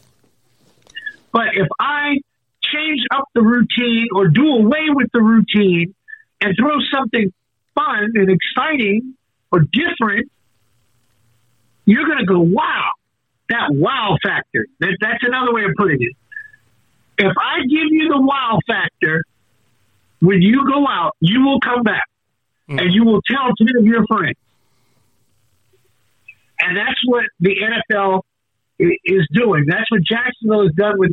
But 1.32 1.48
if 1.54 1.68
I 1.80 2.18
change 2.62 3.00
up 3.14 3.24
the 3.34 3.42
routine 3.42 4.08
or 4.14 4.28
do 4.28 4.46
away 4.48 4.88
with 4.90 5.08
the 5.12 5.20
routine 5.22 5.94
and 6.40 6.54
throw 6.58 6.78
something 6.92 7.32
fun 7.76 8.10
and 8.14 8.30
exciting 8.30 9.14
or 9.52 9.60
different, 9.60 10.30
you're 11.84 12.04
going 12.04 12.18
to 12.18 12.26
go, 12.26 12.40
wow, 12.40 12.90
that 13.48 13.68
wow 13.70 14.16
factor. 14.22 14.66
That, 14.80 14.96
that's 15.00 15.22
another 15.22 15.54
way 15.54 15.62
of 15.64 15.70
putting 15.76 15.98
it. 16.00 16.16
If 17.18 17.32
I 17.38 17.60
give 17.62 17.88
you 17.90 18.08
the 18.08 18.20
wow 18.20 18.58
factor, 18.66 19.22
when 20.20 20.42
you 20.42 20.66
go 20.66 20.86
out, 20.86 21.12
you 21.20 21.44
will 21.44 21.60
come 21.60 21.82
back 21.82 22.08
mm. 22.68 22.80
and 22.80 22.92
you 22.92 23.04
will 23.04 23.20
tell 23.22 23.52
10 23.56 23.68
of 23.78 23.86
your 23.86 24.04
friends. 24.06 24.36
And 26.60 26.76
that's 26.76 27.00
what 27.06 27.24
the 27.38 27.54
NFL 27.54 28.22
is 28.78 29.26
doing. 29.32 29.66
That's 29.68 29.90
what 29.90 30.00
Jacksonville 30.02 30.64
has 30.64 30.74
done 30.74 30.98
with, 30.98 31.12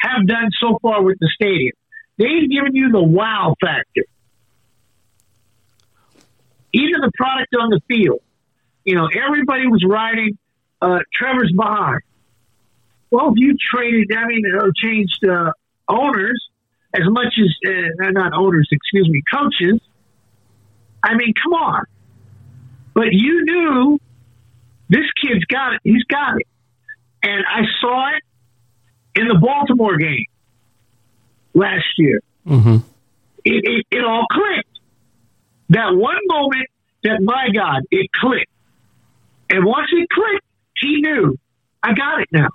have 0.00 0.26
done 0.26 0.50
so 0.60 0.78
far 0.82 1.02
with 1.02 1.18
the 1.20 1.30
stadium. 1.34 1.72
They've 2.18 2.50
given 2.50 2.74
you 2.74 2.90
the 2.90 3.02
wow 3.02 3.54
factor. 3.60 4.04
Even 6.72 7.00
the 7.00 7.10
product 7.14 7.54
on 7.60 7.70
the 7.70 7.80
field. 7.88 8.20
You 8.84 8.94
know, 8.94 9.08
everybody 9.08 9.66
was 9.66 9.84
riding 9.86 10.38
uh, 10.80 11.00
Trevor's 11.12 11.52
behind. 11.56 12.00
Well, 13.10 13.28
if 13.28 13.34
you 13.36 13.56
traded, 13.72 14.10
I 14.16 14.26
mean, 14.26 14.44
or 14.46 14.72
changed 14.74 15.24
uh, 15.28 15.52
owners 15.88 16.40
as 16.94 17.02
much 17.06 17.34
as, 17.38 17.70
uh, 17.70 18.10
not 18.10 18.32
owners, 18.32 18.68
excuse 18.70 19.08
me, 19.08 19.22
coaches, 19.32 19.80
I 21.02 21.14
mean, 21.16 21.34
come 21.40 21.52
on. 21.54 21.84
But 22.94 23.12
you 23.12 23.44
knew 23.44 24.00
this 24.88 25.06
kid's 25.20 25.44
got 25.44 25.74
it. 25.74 25.80
He's 25.84 26.04
got 26.04 26.36
it. 26.38 26.46
And 27.22 27.44
I 27.46 27.62
saw 27.80 28.08
it 28.08 28.22
in 29.20 29.28
the 29.28 29.38
Baltimore 29.38 29.96
game 29.96 30.26
last 31.54 31.86
year. 31.96 32.20
Mm-hmm. 32.46 32.76
It, 33.44 33.64
it, 33.64 33.86
it 33.90 34.04
all 34.04 34.26
clicked. 34.30 34.69
That 35.70 35.94
one 35.94 36.18
moment 36.26 36.68
that, 37.04 37.20
my 37.22 37.48
God, 37.54 37.82
it 37.90 38.10
clicked. 38.12 38.50
And 39.48 39.64
once 39.64 39.88
it 39.92 40.08
clicked, 40.10 40.44
he 40.76 41.00
knew, 41.00 41.38
I 41.82 41.94
got 41.94 42.20
it 42.20 42.28
now. 42.32 42.48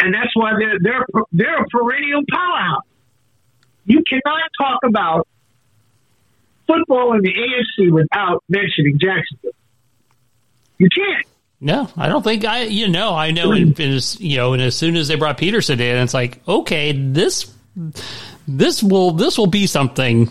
And 0.00 0.14
that's 0.14 0.34
why 0.34 0.52
they're, 0.58 0.78
they're, 0.80 1.06
they're 1.32 1.62
a 1.62 1.66
perennial 1.68 2.22
powerhouse. 2.30 2.84
You 3.86 4.02
cannot 4.08 4.50
talk 4.58 4.80
about 4.84 5.26
football 6.66 7.14
in 7.14 7.22
the 7.22 7.32
AFC 7.32 7.90
without 7.90 8.42
mentioning 8.48 8.98
Jacksonville. 8.98 9.52
You 10.78 10.88
can't. 10.94 11.26
No, 11.60 11.88
I 11.96 12.08
don't 12.08 12.22
think 12.22 12.44
I. 12.44 12.64
You 12.64 12.88
know, 12.88 13.14
I 13.14 13.30
know. 13.30 13.52
And, 13.52 13.78
and 13.80 14.20
you 14.20 14.36
know, 14.36 14.52
and 14.52 14.62
as 14.62 14.76
soon 14.76 14.96
as 14.96 15.08
they 15.08 15.14
brought 15.14 15.38
Pederson 15.38 15.80
in, 15.80 15.96
it's 15.96 16.12
like, 16.12 16.46
okay, 16.46 16.92
this, 16.92 17.50
this 18.46 18.82
will 18.82 19.12
this 19.12 19.38
will 19.38 19.46
be 19.46 19.66
something. 19.66 20.28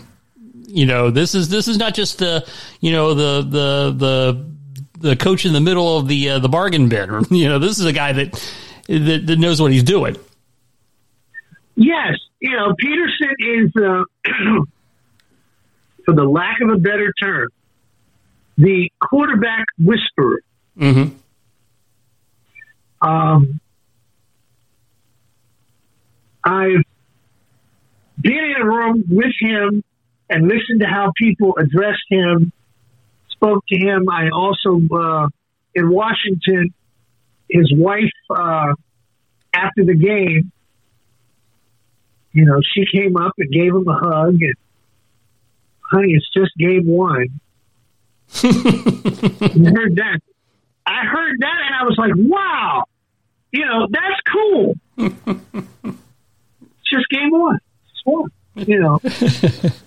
You 0.66 0.86
know, 0.86 1.10
this 1.10 1.34
is 1.34 1.48
this 1.48 1.68
is 1.68 1.78
not 1.78 1.94
just 1.94 2.18
the 2.18 2.46
you 2.80 2.92
know 2.92 3.14
the 3.14 3.42
the 3.42 3.94
the 3.96 4.46
the 4.98 5.16
coach 5.16 5.44
in 5.44 5.52
the 5.52 5.60
middle 5.60 5.96
of 5.98 6.08
the 6.08 6.30
uh, 6.30 6.38
the 6.38 6.48
bargain 6.48 6.88
bin. 6.88 7.24
You 7.30 7.48
know, 7.48 7.58
this 7.58 7.78
is 7.78 7.84
a 7.84 7.92
guy 7.92 8.12
that, 8.12 8.32
that 8.88 9.22
that 9.26 9.38
knows 9.38 9.60
what 9.60 9.72
he's 9.72 9.84
doing. 9.84 10.16
Yes, 11.76 12.14
you 12.40 12.52
know, 12.52 12.74
Pederson 12.82 13.64
is, 13.64 13.72
uh, 13.76 14.04
for 16.04 16.14
the 16.14 16.24
lack 16.24 16.60
of 16.62 16.70
a 16.70 16.78
better 16.78 17.12
term, 17.22 17.48
the 18.56 18.90
quarterback 19.00 19.66
whisperer. 19.78 20.40
Mm-hmm. 20.78 21.14
Um, 23.06 23.60
I've 26.42 26.82
been 28.20 28.32
in 28.32 28.54
a 28.60 28.64
room 28.64 29.04
with 29.08 29.32
him 29.38 29.84
and 30.28 30.44
listened 30.44 30.80
to 30.80 30.86
how 30.86 31.12
people 31.16 31.56
addressed 31.58 32.04
him, 32.08 32.52
spoke 33.30 33.64
to 33.68 33.78
him. 33.78 34.08
I 34.10 34.30
also, 34.30 34.80
uh, 34.92 35.28
in 35.74 35.90
Washington, 35.90 36.74
his 37.48 37.72
wife, 37.74 38.10
uh, 38.30 38.74
after 39.54 39.84
the 39.84 39.94
game, 39.94 40.52
you 42.32 42.44
know, 42.44 42.60
she 42.74 42.84
came 42.94 43.16
up 43.16 43.32
and 43.38 43.50
gave 43.50 43.74
him 43.74 43.86
a 43.88 43.94
hug 43.94 44.34
and, 44.40 44.54
honey, 45.80 46.12
it's 46.12 46.28
just 46.34 46.50
game 46.58 46.86
one. 46.86 47.40
I 48.34 48.48
heard 48.48 49.96
that. 49.96 50.20
I 50.84 51.04
heard 51.04 51.36
that 51.40 51.58
and 51.66 51.74
I 51.74 51.84
was 51.84 51.96
like, 51.98 52.12
wow, 52.16 52.84
you 53.52 53.64
know, 53.64 53.88
that's 53.90 54.20
cool. 54.32 54.74
it's 54.98 56.90
just 56.92 57.08
game 57.10 57.30
one. 57.30 57.58
It's 57.90 58.02
one, 58.04 58.30
you 58.54 58.80
know. 58.80 59.00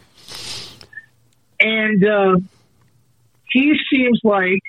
and 1.59 2.05
uh, 2.05 2.37
he 3.51 3.73
seems 3.91 4.19
like 4.23 4.61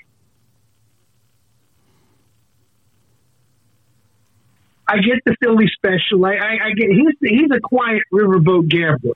I 4.87 4.97
get 4.97 5.19
the 5.25 5.35
Philly 5.41 5.67
special. 5.67 6.25
I, 6.25 6.33
I, 6.33 6.65
I 6.65 6.73
get 6.73 6.89
he's 6.89 7.13
he's 7.21 7.51
a 7.51 7.59
quiet 7.59 8.01
riverboat 8.11 8.67
gambler. 8.67 9.13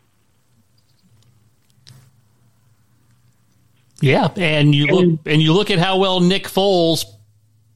Yeah, 4.02 4.28
and 4.36 4.76
you 4.76 4.88
look 4.88 5.20
and 5.26 5.42
you 5.42 5.54
look 5.54 5.72
at 5.72 5.80
how 5.80 5.98
well 5.98 6.20
Nick 6.20 6.44
Foles 6.44 7.06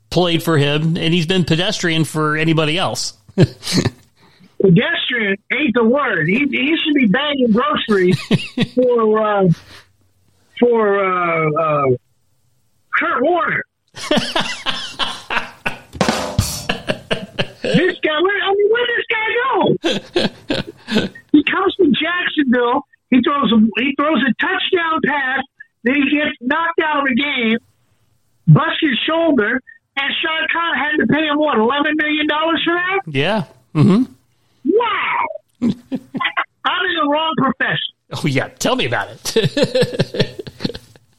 played 0.10 0.44
for 0.44 0.58
him, 0.58 0.98
and 0.98 1.14
he's 1.14 1.26
been 1.26 1.44
pedestrian 1.44 2.04
for 2.04 2.38
anybody 2.38 2.78
else. 2.78 3.14
pedestrian 3.36 5.38
ain't 5.52 5.74
the 5.74 5.84
word. 5.84 6.28
He, 6.28 6.46
he 6.50 6.78
should 6.78 6.94
be 6.94 7.08
bagging 7.08 7.52
groceries 7.52 8.20
for 8.76 9.22
uh, 9.22 9.50
for 10.60 11.00
uh, 11.00 11.50
uh, 11.52 11.88
Kurt 12.98 13.22
Warner. 13.22 13.64
this 13.94 14.06
guy, 18.02 18.22
where, 18.22 18.42
I 18.44 18.54
mean, 18.56 18.70
where 18.72 18.88
this 18.96 19.06
guy 19.10 19.28
go? 19.44 19.52
he 21.32 21.44
comes 21.44 21.76
from 21.76 21.94
Jacksonville. 21.94 22.86
He 23.10 23.22
throws 23.22 23.52
a 23.52 23.60
he 23.82 23.96
throws 23.96 24.22
a 24.22 24.34
touchdown 24.40 25.00
pass 25.06 25.44
then 25.84 25.96
he 25.96 26.18
gets 26.18 26.36
knocked 26.42 26.80
out 26.84 27.00
of 27.00 27.06
the 27.08 27.16
game, 27.16 27.58
busts 28.48 28.80
his 28.82 29.00
shoulder, 29.08 29.62
and 29.96 30.14
Shad 30.22 30.50
Khan 30.52 30.76
had 30.76 30.98
to 31.00 31.08
pay 31.08 31.26
him 31.26 31.38
what 31.38 31.58
eleven 31.58 31.94
million 31.96 32.28
dollars 32.28 32.62
for 32.64 32.74
that. 32.74 33.00
Yeah. 33.08 33.46
Mm-hmm. 33.74 34.12
Wow. 34.66 35.26
I'm 35.62 36.86
in 36.86 36.96
the 36.96 37.10
wrong 37.10 37.34
profession. 37.38 37.96
Oh 38.12 38.26
yeah, 38.26 38.48
tell 38.48 38.76
me 38.76 38.86
about 38.86 39.10
it. 39.12 40.50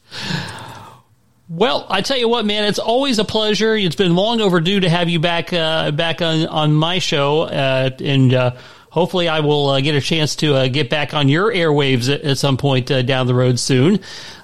well, 1.49 1.85
I 1.89 2.01
tell 2.01 2.17
you 2.17 2.27
what, 2.27 2.45
man, 2.45 2.65
it's 2.65 2.79
always 2.79 3.19
a 3.19 3.23
pleasure. 3.25 3.75
It's 3.75 3.95
been 3.95 4.15
long 4.15 4.41
overdue 4.41 4.81
to 4.81 4.89
have 4.89 5.09
you 5.09 5.19
back 5.19 5.53
uh, 5.53 5.91
back 5.91 6.21
on 6.21 6.47
on 6.47 6.73
my 6.73 6.99
show, 6.99 7.41
uh, 7.43 7.91
and 7.99 8.33
uh, 8.33 8.55
hopefully, 8.89 9.27
I 9.29 9.39
will 9.39 9.69
uh, 9.69 9.81
get 9.81 9.95
a 9.95 10.01
chance 10.01 10.35
to 10.37 10.55
uh, 10.55 10.67
get 10.67 10.89
back 10.89 11.13
on 11.13 11.29
your 11.29 11.51
airwaves 11.53 12.13
at, 12.13 12.21
at 12.21 12.37
some 12.37 12.57
point 12.57 12.91
uh, 12.91 13.01
down 13.03 13.27
the 13.27 13.35
road 13.35 13.59
soon. 13.59 13.99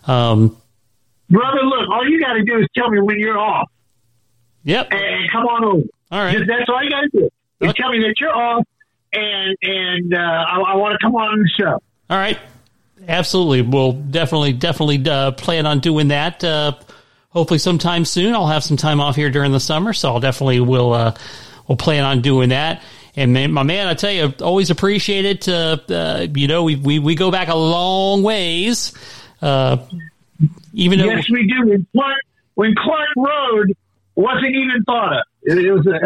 Um, 0.06 0.56
Brother, 1.30 1.60
look, 1.64 1.90
all 1.90 2.08
you 2.10 2.22
got 2.22 2.34
to 2.34 2.44
do 2.44 2.60
is 2.60 2.68
tell 2.76 2.90
me 2.90 3.02
when 3.02 3.20
you're 3.20 3.38
off, 3.38 3.70
yep. 4.64 4.88
and 4.92 5.30
come 5.32 5.44
on 5.44 5.64
over. 5.66 5.84
All 6.12 6.20
right. 6.24 6.38
Just- 6.38 6.48
that's 6.48 6.70
all 6.70 6.82
you 6.82 6.90
got 6.90 7.02
to 7.02 7.10
do. 7.12 7.30
You 7.60 7.70
Okay. 7.70 7.82
tell 7.82 7.92
me 7.92 8.00
that 8.00 8.14
you're 8.22 8.34
off, 8.34 8.64
and 9.12 9.58
and 9.62 10.14
uh, 10.14 10.18
I, 10.18 10.60
I 10.60 10.76
want 10.76 10.94
to 10.94 11.00
come 11.06 11.16
on 11.16 11.40
the 11.40 11.50
show. 11.50 11.82
All 12.10 12.18
right. 12.18 12.40
Absolutely. 13.08 13.62
We'll 13.62 13.94
definitely, 13.94 14.54
definitely 14.54 15.10
uh, 15.10 15.32
plan 15.32 15.66
on 15.66 15.80
doing 15.80 16.10
that. 16.10 16.44
Uh, 16.44 16.74
hopefully 17.30 17.60
sometime 17.60 18.06
soon. 18.06 18.34
I'll 18.34 18.48
have 18.48 18.64
some 18.64 18.78
time 18.78 19.00
off 19.00 19.16
here 19.16 19.30
during 19.30 19.52
the 19.52 19.60
summer, 19.60 19.94
so 19.94 20.14
I'll 20.14 20.20
definitely 20.20 20.60
will, 20.60 20.94
uh, 20.94 21.16
we'll 21.68 21.78
plan 21.78 22.04
on 22.04 22.22
doing 22.22 22.50
that. 22.50 22.82
And 23.16 23.34
man, 23.34 23.52
my 23.52 23.64
man, 23.64 23.88
I 23.88 23.94
tell 23.94 24.12
you, 24.12 24.34
always 24.42 24.70
appreciate 24.70 25.26
it. 25.26 25.48
Uh, 25.48 25.78
uh, 25.90 26.28
you 26.34 26.48
know, 26.48 26.64
we, 26.64 26.76
we, 26.76 27.00
we 27.00 27.16
go 27.16 27.32
back 27.32 27.48
a 27.48 27.56
long 27.56 28.24
ways. 28.24 28.94
Uh, 29.42 29.78
even 30.74 31.00
though, 31.00 31.06
Yes, 31.06 31.30
we 31.30 31.48
do. 31.48 31.68
When 31.68 31.88
Clark, 31.94 32.18
when 32.56 32.76
Clark 32.76 33.10
Road 33.18 33.74
wasn't 34.16 34.56
even 34.56 34.84
thought 34.86 35.14
of, 35.14 35.24
it, 35.44 35.58
it 35.58 35.72
was 35.72 35.88
a. 35.88 36.00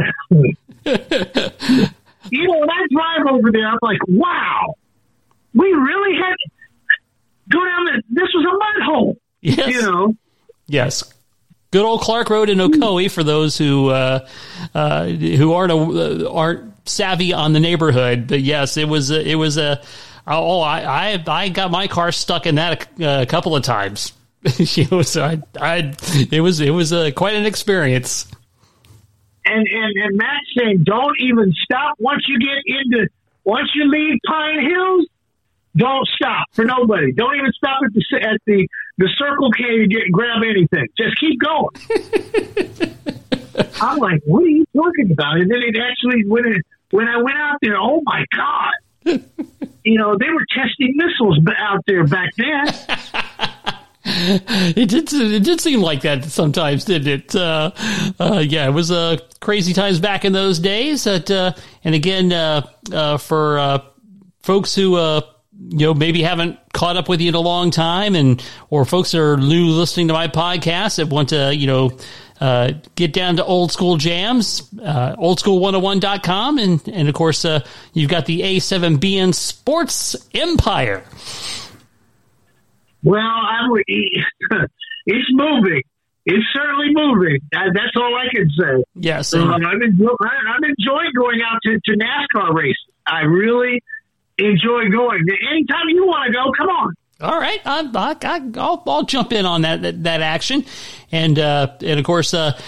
you 2.30 2.48
know, 2.48 2.60
when 2.60 2.70
I 2.70 2.88
drive 2.90 3.34
over 3.34 3.52
there, 3.52 3.68
I'm 3.68 3.80
like, 3.82 4.00
wow, 4.08 4.76
we 5.54 5.72
really 5.72 6.16
had 6.16 6.36
to 6.36 6.50
go 7.50 7.64
down 7.66 7.86
the. 7.86 8.04
This 8.10 8.28
was 8.34 8.46
a 8.46 8.54
mud 8.54 8.86
hole. 8.86 9.18
yes, 9.42 9.74
You 9.74 9.82
know, 9.82 10.16
yes. 10.68 11.14
Good 11.72 11.86
old 11.86 12.02
Clark 12.02 12.30
Road 12.30 12.50
in 12.50 12.58
Ocoee 12.58 13.10
for 13.10 13.24
those 13.24 13.58
who 13.58 13.90
uh, 13.90 14.28
uh, 14.76 15.06
who 15.06 15.54
aren't 15.54 15.72
uh, 15.72 16.30
aren't 16.30 16.88
savvy 16.88 17.32
on 17.32 17.54
the 17.54 17.62
neighborhood. 17.62 18.28
But 18.28 18.42
yes, 18.42 18.76
it 18.76 18.90
was 18.90 19.10
a, 19.10 19.26
it 19.26 19.36
was 19.36 19.58
a 19.58 19.82
oh 20.28 20.60
I, 20.60 21.14
I 21.14 21.24
I 21.26 21.50
got 21.50 21.72
my 21.72 21.88
car 21.88 22.12
stuck 22.12 22.46
in 22.46 22.56
that 22.56 22.90
a, 23.00 23.22
a 23.22 23.26
couple 23.26 23.56
of 23.56 23.64
times. 23.64 24.12
you 24.58 24.86
know, 24.92 25.02
so 25.02 25.24
I, 25.24 25.42
I 25.60 25.94
it 26.32 26.42
was 26.42 26.60
it 26.60 26.72
was 26.72 26.92
a, 26.92 27.12
quite 27.14 27.36
an 27.36 27.46
experience. 27.46 28.28
and 29.46 29.66
and 29.66 29.94
and 30.04 30.18
Matt's 30.18 30.48
saying, 30.58 30.84
don't 30.84 31.16
even 31.22 31.54
stop 31.64 31.96
once 32.00 32.24
you 32.28 32.38
get 32.38 32.58
into 32.66 33.08
once 33.46 33.70
you 33.76 33.90
leave 33.90 34.20
Pine 34.28 34.60
Hills. 34.68 35.06
Don't 35.76 36.08
stop 36.08 36.48
for 36.52 36.66
nobody. 36.66 37.14
Don't 37.14 37.36
even 37.36 37.52
stop 37.54 37.82
at 37.86 37.94
the 37.94 38.04
at 38.22 38.42
the 38.46 38.68
the 38.98 39.10
Circle 39.18 39.52
K 39.52 39.78
to 39.80 39.88
get 39.88 40.12
grab 40.12 40.44
anything. 40.44 40.88
Just 40.98 41.18
keep 41.20 41.40
going. 41.40 41.70
I'm 43.82 43.98
like, 44.00 44.22
what 44.26 44.44
are 44.44 44.48
you 44.48 44.66
talking 44.76 45.12
about? 45.12 45.38
And 45.38 45.50
then 45.50 45.60
it 45.62 45.76
actually 45.78 46.26
when 46.26 46.46
it 46.46 46.66
when 46.92 47.08
I 47.08 47.18
went 47.22 47.38
out 47.38 47.58
there, 47.62 47.78
oh 47.78 48.02
my 48.04 48.26
god, 48.36 48.74
you 49.84 49.98
know 49.98 50.18
they 50.18 50.30
were 50.30 50.46
testing 50.54 50.94
missiles 50.96 51.40
out 51.58 51.84
there 51.88 52.06
back 52.06 52.32
then. 52.36 52.66
It 54.04 54.90
did 54.90 55.14
it 55.14 55.44
did 55.44 55.62
seem 55.62 55.82
like 55.82 56.02
that 56.02 56.26
sometimes, 56.26 56.86
didn't 56.86 57.08
it? 57.08 57.36
Uh, 57.36 57.72
uh, 58.20 58.44
yeah, 58.46 58.68
it 58.68 58.72
was 58.72 58.92
uh, 58.92 59.18
crazy 59.40 59.74
times 59.74 60.00
back 60.00 60.26
in 60.26 60.34
those 60.34 60.60
days. 60.60 61.04
That 61.04 61.30
uh, 61.30 61.54
and 61.84 61.94
again 61.94 62.34
uh, 62.34 62.68
uh, 62.92 63.18
for 63.18 63.60
uh, 63.60 63.80
folks 64.42 64.74
who 64.74 64.96
uh, 64.96 65.22
you 65.70 65.86
know 65.88 65.94
maybe 65.94 66.22
haven't 66.24 66.58
caught 66.74 66.98
up 66.98 67.08
with 67.10 67.22
you 67.22 67.30
in 67.30 67.36
a 67.36 67.40
long 67.40 67.72
time, 67.72 68.16
and 68.16 68.44
or 68.70 68.86
folks 68.86 69.12
that 69.12 69.22
are 69.22 69.38
new 69.38 69.68
listening 69.68 70.08
to 70.08 70.14
my 70.14 70.28
podcast 70.28 70.98
that 70.98 71.08
want 71.08 71.30
to 71.30 71.56
you 71.56 71.68
know. 71.68 71.92
Uh, 72.40 72.74
get 72.96 73.14
down 73.14 73.36
to 73.36 73.46
old 73.46 73.72
school 73.72 73.98
jams, 73.98 74.68
uh, 74.84 75.16
OldSkool101.com. 75.18 76.58
And, 76.58 76.82
and 76.88 77.08
of 77.08 77.14
course, 77.14 77.46
uh, 77.46 77.64
you've 77.94 78.10
got 78.10 78.26
the 78.26 78.42
A7BN 78.42 79.36
Sports 79.36 80.16
Empire. 80.34 81.04
Well, 83.04 83.20
I 83.20 83.68
would. 83.70 83.84
It's 85.06 85.28
moving. 85.32 85.82
It's 86.26 86.46
certainly 86.54 86.88
moving. 86.92 87.40
That's 87.52 87.96
all 87.96 88.16
I 88.16 88.28
can 88.34 88.50
say. 88.52 88.84
Yes. 88.96 89.34
Um, 89.34 89.52
and- 89.54 89.66
I've 89.66 89.82
enjoyed, 89.82 90.16
I'm 90.22 90.64
enjoying 90.64 91.12
going 91.16 91.42
out 91.42 91.60
to, 91.64 91.80
to 91.80 91.92
NASCAR 91.98 92.54
races. 92.56 92.78
I 93.08 93.22
really 93.22 93.82
enjoy 94.46 94.90
going. 94.90 95.24
Anytime 95.52 95.90
you 95.90 96.06
want 96.06 96.28
to 96.28 96.34
go, 96.34 96.52
come 96.58 96.70
on. 96.70 96.96
All 97.22 97.40
right, 97.40 97.62
I, 97.66 97.82
I, 97.94 98.16
I, 98.28 98.42
I'll, 98.60 98.84
I'll 98.88 99.04
jump 99.04 99.32
in 99.32 99.46
on 99.46 99.62
that 99.62 99.84
that, 99.84 100.04
that 100.04 100.22
action, 100.22 100.66
and 101.12 101.38
uh, 101.38 101.74
and 101.82 102.00
of 102.00 102.06
course, 102.06 102.34
uh, 102.34 102.60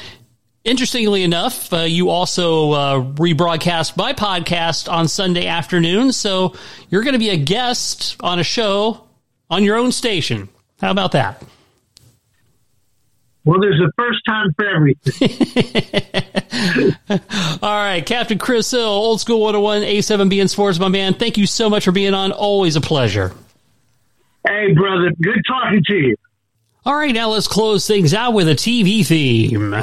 interestingly 0.63 1.23
enough, 1.23 1.73
uh, 1.73 1.77
you 1.79 2.09
also 2.09 2.71
uh, 2.71 3.01
rebroadcast 3.01 3.97
my 3.97 4.13
podcast 4.13 4.91
on 4.91 5.07
Sunday 5.07 5.47
afternoon, 5.47 6.11
so 6.11 6.53
you're 6.89 7.01
going 7.03 7.13
to 7.13 7.19
be 7.19 7.31
a 7.31 7.37
guest 7.37 8.15
on 8.19 8.37
a 8.37 8.43
show 8.43 9.07
on 9.49 9.63
your 9.63 9.75
own 9.75 9.91
station. 9.91 10.49
How 10.79 10.91
about 10.91 11.13
that? 11.13 11.43
Well, 13.45 13.59
there's 13.59 13.79
a 13.81 13.91
first 13.97 14.19
time 14.25 14.53
for 14.53 14.65
everything. 14.65 15.19
All 17.61 17.75
right, 17.75 18.05
Captain 18.05 18.37
Chris 18.37 18.71
Hill, 18.71 18.81
Old 18.81 19.19
School 19.19 19.41
101, 19.41 19.81
A7BN 19.81 20.49
Sports, 20.49 20.79
my 20.79 20.87
man. 20.87 21.13
Thank 21.13 21.37
you 21.37 21.45
so 21.45 21.69
much 21.69 21.83
for 21.83 21.91
being 21.91 22.13
on. 22.13 22.31
Always 22.31 22.75
a 22.77 22.81
pleasure. 22.81 23.33
hey, 24.47 24.71
brother, 24.73 25.11
good 25.21 25.41
talking 25.47 25.83
to 25.87 25.93
you. 25.93 26.15
All 26.85 26.95
right, 26.95 27.13
now 27.13 27.29
let's 27.29 27.47
close 27.47 27.85
things 27.87 28.13
out 28.13 28.33
with 28.33 28.47
a 28.47 28.55
TV 28.55 29.05
theme. 29.05 29.73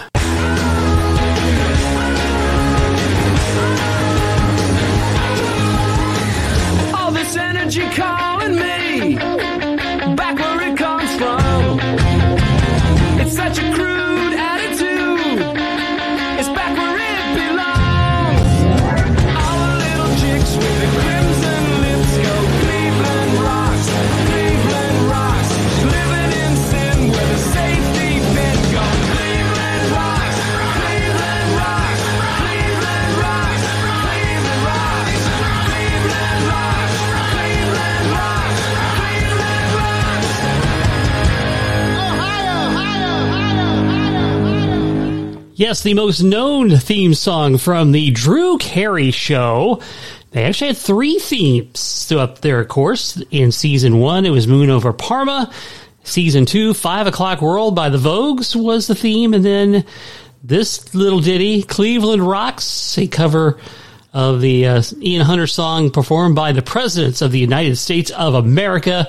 Yes, 45.61 45.83
the 45.83 45.93
most 45.93 46.23
known 46.23 46.71
theme 46.79 47.13
song 47.13 47.59
from 47.59 47.93
the 47.93 48.13
Drew 48.13 48.57
Carey 48.57 49.11
Show. 49.11 49.83
They 50.31 50.45
actually 50.45 50.69
had 50.69 50.79
three 50.79 51.19
themes 51.19 52.11
up 52.11 52.41
there, 52.41 52.61
of 52.61 52.69
course. 52.69 53.23
In 53.31 53.53
season 53.53 53.99
one, 53.99 54.25
it 54.25 54.31
was 54.31 54.49
Moon 54.49 54.71
Over 54.71 54.95
Parma. 54.95 55.53
Season 56.03 56.47
two, 56.47 56.73
Five 56.73 57.09
O'Clock 57.09 57.43
World 57.43 57.77
by 57.77 57.91
the 57.91 57.99
Vogues 57.99 58.57
was 58.57 58.87
the 58.87 58.95
theme. 58.95 59.35
And 59.35 59.45
then 59.45 59.85
this 60.43 60.95
little 60.95 61.21
ditty, 61.21 61.63
Cleveland 61.63 62.27
Rocks, 62.27 62.97
a 62.97 63.07
cover 63.07 63.61
of 64.15 64.41
the 64.41 64.67
uh, 64.67 64.83
Ian 65.03 65.27
Hunter 65.27 65.47
song 65.47 65.91
performed 65.91 66.37
by 66.37 66.53
the 66.53 66.63
presidents 66.63 67.21
of 67.21 67.33
the 67.33 67.39
United 67.39 67.77
States 67.77 68.11
of 68.13 68.33
America 68.33 69.09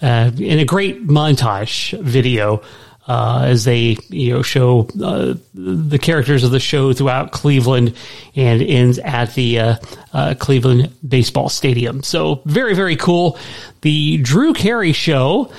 uh, 0.00 0.30
in 0.38 0.60
a 0.60 0.64
great 0.64 1.08
montage 1.08 2.00
video 2.00 2.62
uh, 3.10 3.42
as 3.46 3.64
they 3.64 3.96
you 4.08 4.32
know 4.32 4.40
show 4.40 4.88
uh, 5.02 5.34
the 5.52 5.98
characters 5.98 6.44
of 6.44 6.52
the 6.52 6.60
show 6.60 6.92
throughout 6.92 7.32
Cleveland 7.32 7.96
and 8.36 8.62
ends 8.62 9.00
at 9.00 9.34
the 9.34 9.58
uh, 9.58 9.76
uh, 10.12 10.34
Cleveland 10.38 10.94
baseball 11.06 11.48
stadium. 11.48 12.04
So 12.04 12.40
very 12.44 12.76
very 12.76 12.94
cool. 12.94 13.36
The 13.80 14.18
Drew 14.18 14.54
Carey 14.54 14.92
show. 14.92 15.52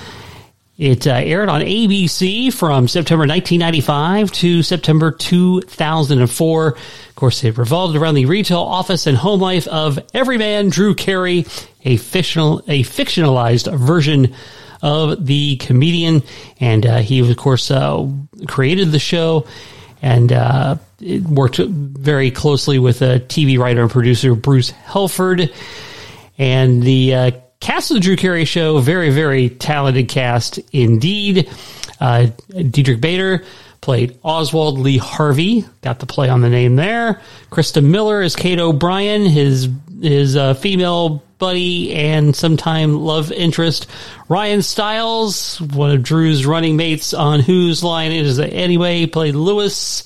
It 0.78 1.06
uh, 1.06 1.12
aired 1.12 1.50
on 1.50 1.60
ABC 1.60 2.52
from 2.52 2.88
September 2.88 3.26
1995 3.26 4.32
to 4.32 4.62
September 4.62 5.12
2004. 5.12 6.66
Of 6.68 7.14
course, 7.14 7.44
it 7.44 7.58
revolved 7.58 7.94
around 7.94 8.14
the 8.14 8.24
retail 8.24 8.62
office 8.62 9.06
and 9.06 9.16
home 9.16 9.40
life 9.40 9.68
of 9.68 10.00
everyman 10.14 10.70
Drew 10.70 10.94
Carey, 10.94 11.44
a 11.84 11.98
fictional, 11.98 12.62
a 12.66 12.82
fictionalized 12.82 13.72
version 13.78 14.34
of 14.82 15.24
the 15.24 15.56
comedian. 15.56 16.22
And 16.60 16.84
uh, 16.84 16.98
he, 16.98 17.20
of 17.20 17.36
course, 17.36 17.70
uh, 17.70 18.06
created 18.48 18.90
the 18.92 18.98
show 18.98 19.46
and 20.02 20.32
uh, 20.32 20.76
worked 21.28 21.58
very 21.58 22.30
closely 22.30 22.78
with 22.78 23.02
a 23.02 23.20
TV 23.20 23.58
writer 23.58 23.82
and 23.82 23.90
producer 23.90 24.34
Bruce 24.34 24.70
Helford 24.70 25.52
And 26.38 26.82
the 26.82 27.14
uh, 27.14 27.30
cast 27.60 27.90
of 27.90 27.94
the 27.94 28.00
Drew 28.00 28.16
Carey 28.16 28.44
Show, 28.44 28.80
very, 28.80 29.10
very 29.10 29.48
talented 29.48 30.08
cast 30.08 30.58
indeed. 30.72 31.48
Uh, 32.00 32.26
Diedrich 32.50 33.00
Bader 33.00 33.44
played 33.80 34.18
Oswald 34.24 34.78
Lee 34.78 34.98
Harvey, 34.98 35.64
got 35.82 36.00
the 36.00 36.06
play 36.06 36.28
on 36.28 36.40
the 36.40 36.48
name 36.48 36.76
there. 36.76 37.20
Christa 37.50 37.82
Miller 37.84 38.22
is 38.22 38.34
Kate 38.34 38.58
O'Brien, 38.58 39.26
his 39.26 39.68
his 40.02 40.36
uh, 40.36 40.54
female 40.54 41.22
buddy 41.38 41.94
and 41.94 42.36
sometime 42.36 42.98
love 42.98 43.32
interest. 43.32 43.86
Ryan 44.28 44.62
Stiles, 44.62 45.60
one 45.60 45.90
of 45.90 46.02
Drew's 46.02 46.46
running 46.46 46.76
mates 46.76 47.14
on 47.14 47.40
Whose 47.40 47.82
Line 47.82 48.12
Is 48.12 48.38
It 48.38 48.52
Anyway, 48.52 49.06
played 49.06 49.34
Lewis. 49.34 50.04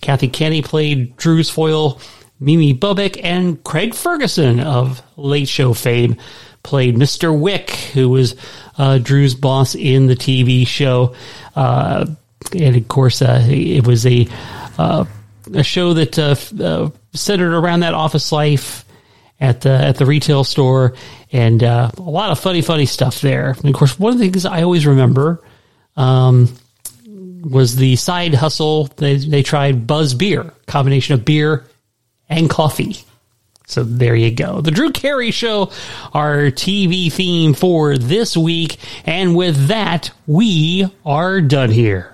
Kathy 0.00 0.28
Kinney 0.28 0.62
played 0.62 1.16
Drew's 1.16 1.48
foil. 1.48 2.00
Mimi 2.40 2.74
Bobeck 2.74 3.20
and 3.22 3.62
Craig 3.64 3.94
Ferguson 3.94 4.60
of 4.60 5.02
Late 5.16 5.48
Show 5.48 5.72
fame 5.72 6.16
played 6.62 6.96
Mr. 6.96 7.38
Wick, 7.38 7.70
who 7.70 8.08
was 8.08 8.34
uh, 8.76 8.98
Drew's 8.98 9.34
boss 9.34 9.74
in 9.74 10.06
the 10.06 10.16
TV 10.16 10.66
show. 10.66 11.14
Uh, 11.54 12.06
and 12.52 12.76
of 12.76 12.88
course, 12.88 13.22
uh, 13.22 13.46
it 13.48 13.86
was 13.86 14.04
a 14.04 14.26
uh, 14.76 15.04
a 15.52 15.62
show 15.62 15.94
that 15.94 16.18
uh, 16.18 16.34
uh, 16.62 16.90
centered 17.12 17.54
around 17.56 17.80
that 17.80 17.94
office 17.94 18.32
life 18.32 18.84
at 19.40 19.62
the 19.62 19.70
at 19.70 19.96
the 19.96 20.06
retail 20.06 20.44
store, 20.44 20.94
and 21.32 21.62
a 21.62 21.90
lot 21.98 22.30
of 22.30 22.38
funny, 22.38 22.62
funny 22.62 22.86
stuff 22.86 23.20
there. 23.20 23.50
And 23.50 23.66
of 23.66 23.74
course, 23.74 23.98
one 23.98 24.12
of 24.12 24.18
the 24.18 24.24
things 24.28 24.46
I 24.46 24.62
always 24.62 24.86
remember. 24.86 25.42
Um, 25.96 26.56
was 27.44 27.76
the 27.76 27.96
side 27.96 28.34
hustle. 28.34 28.86
They, 28.96 29.16
they 29.16 29.42
tried 29.42 29.86
Buzz 29.86 30.14
Beer, 30.14 30.52
combination 30.66 31.14
of 31.14 31.24
beer 31.24 31.64
and 32.28 32.48
coffee. 32.48 32.96
So 33.66 33.82
there 33.82 34.14
you 34.14 34.30
go. 34.30 34.60
The 34.60 34.70
Drew 34.70 34.92
Carey 34.92 35.30
Show, 35.30 35.70
our 36.12 36.50
TV 36.50 37.10
theme 37.10 37.54
for 37.54 37.96
this 37.96 38.36
week. 38.36 38.78
And 39.06 39.34
with 39.34 39.68
that, 39.68 40.10
we 40.26 40.86
are 41.04 41.40
done 41.40 41.70
here. 41.70 42.13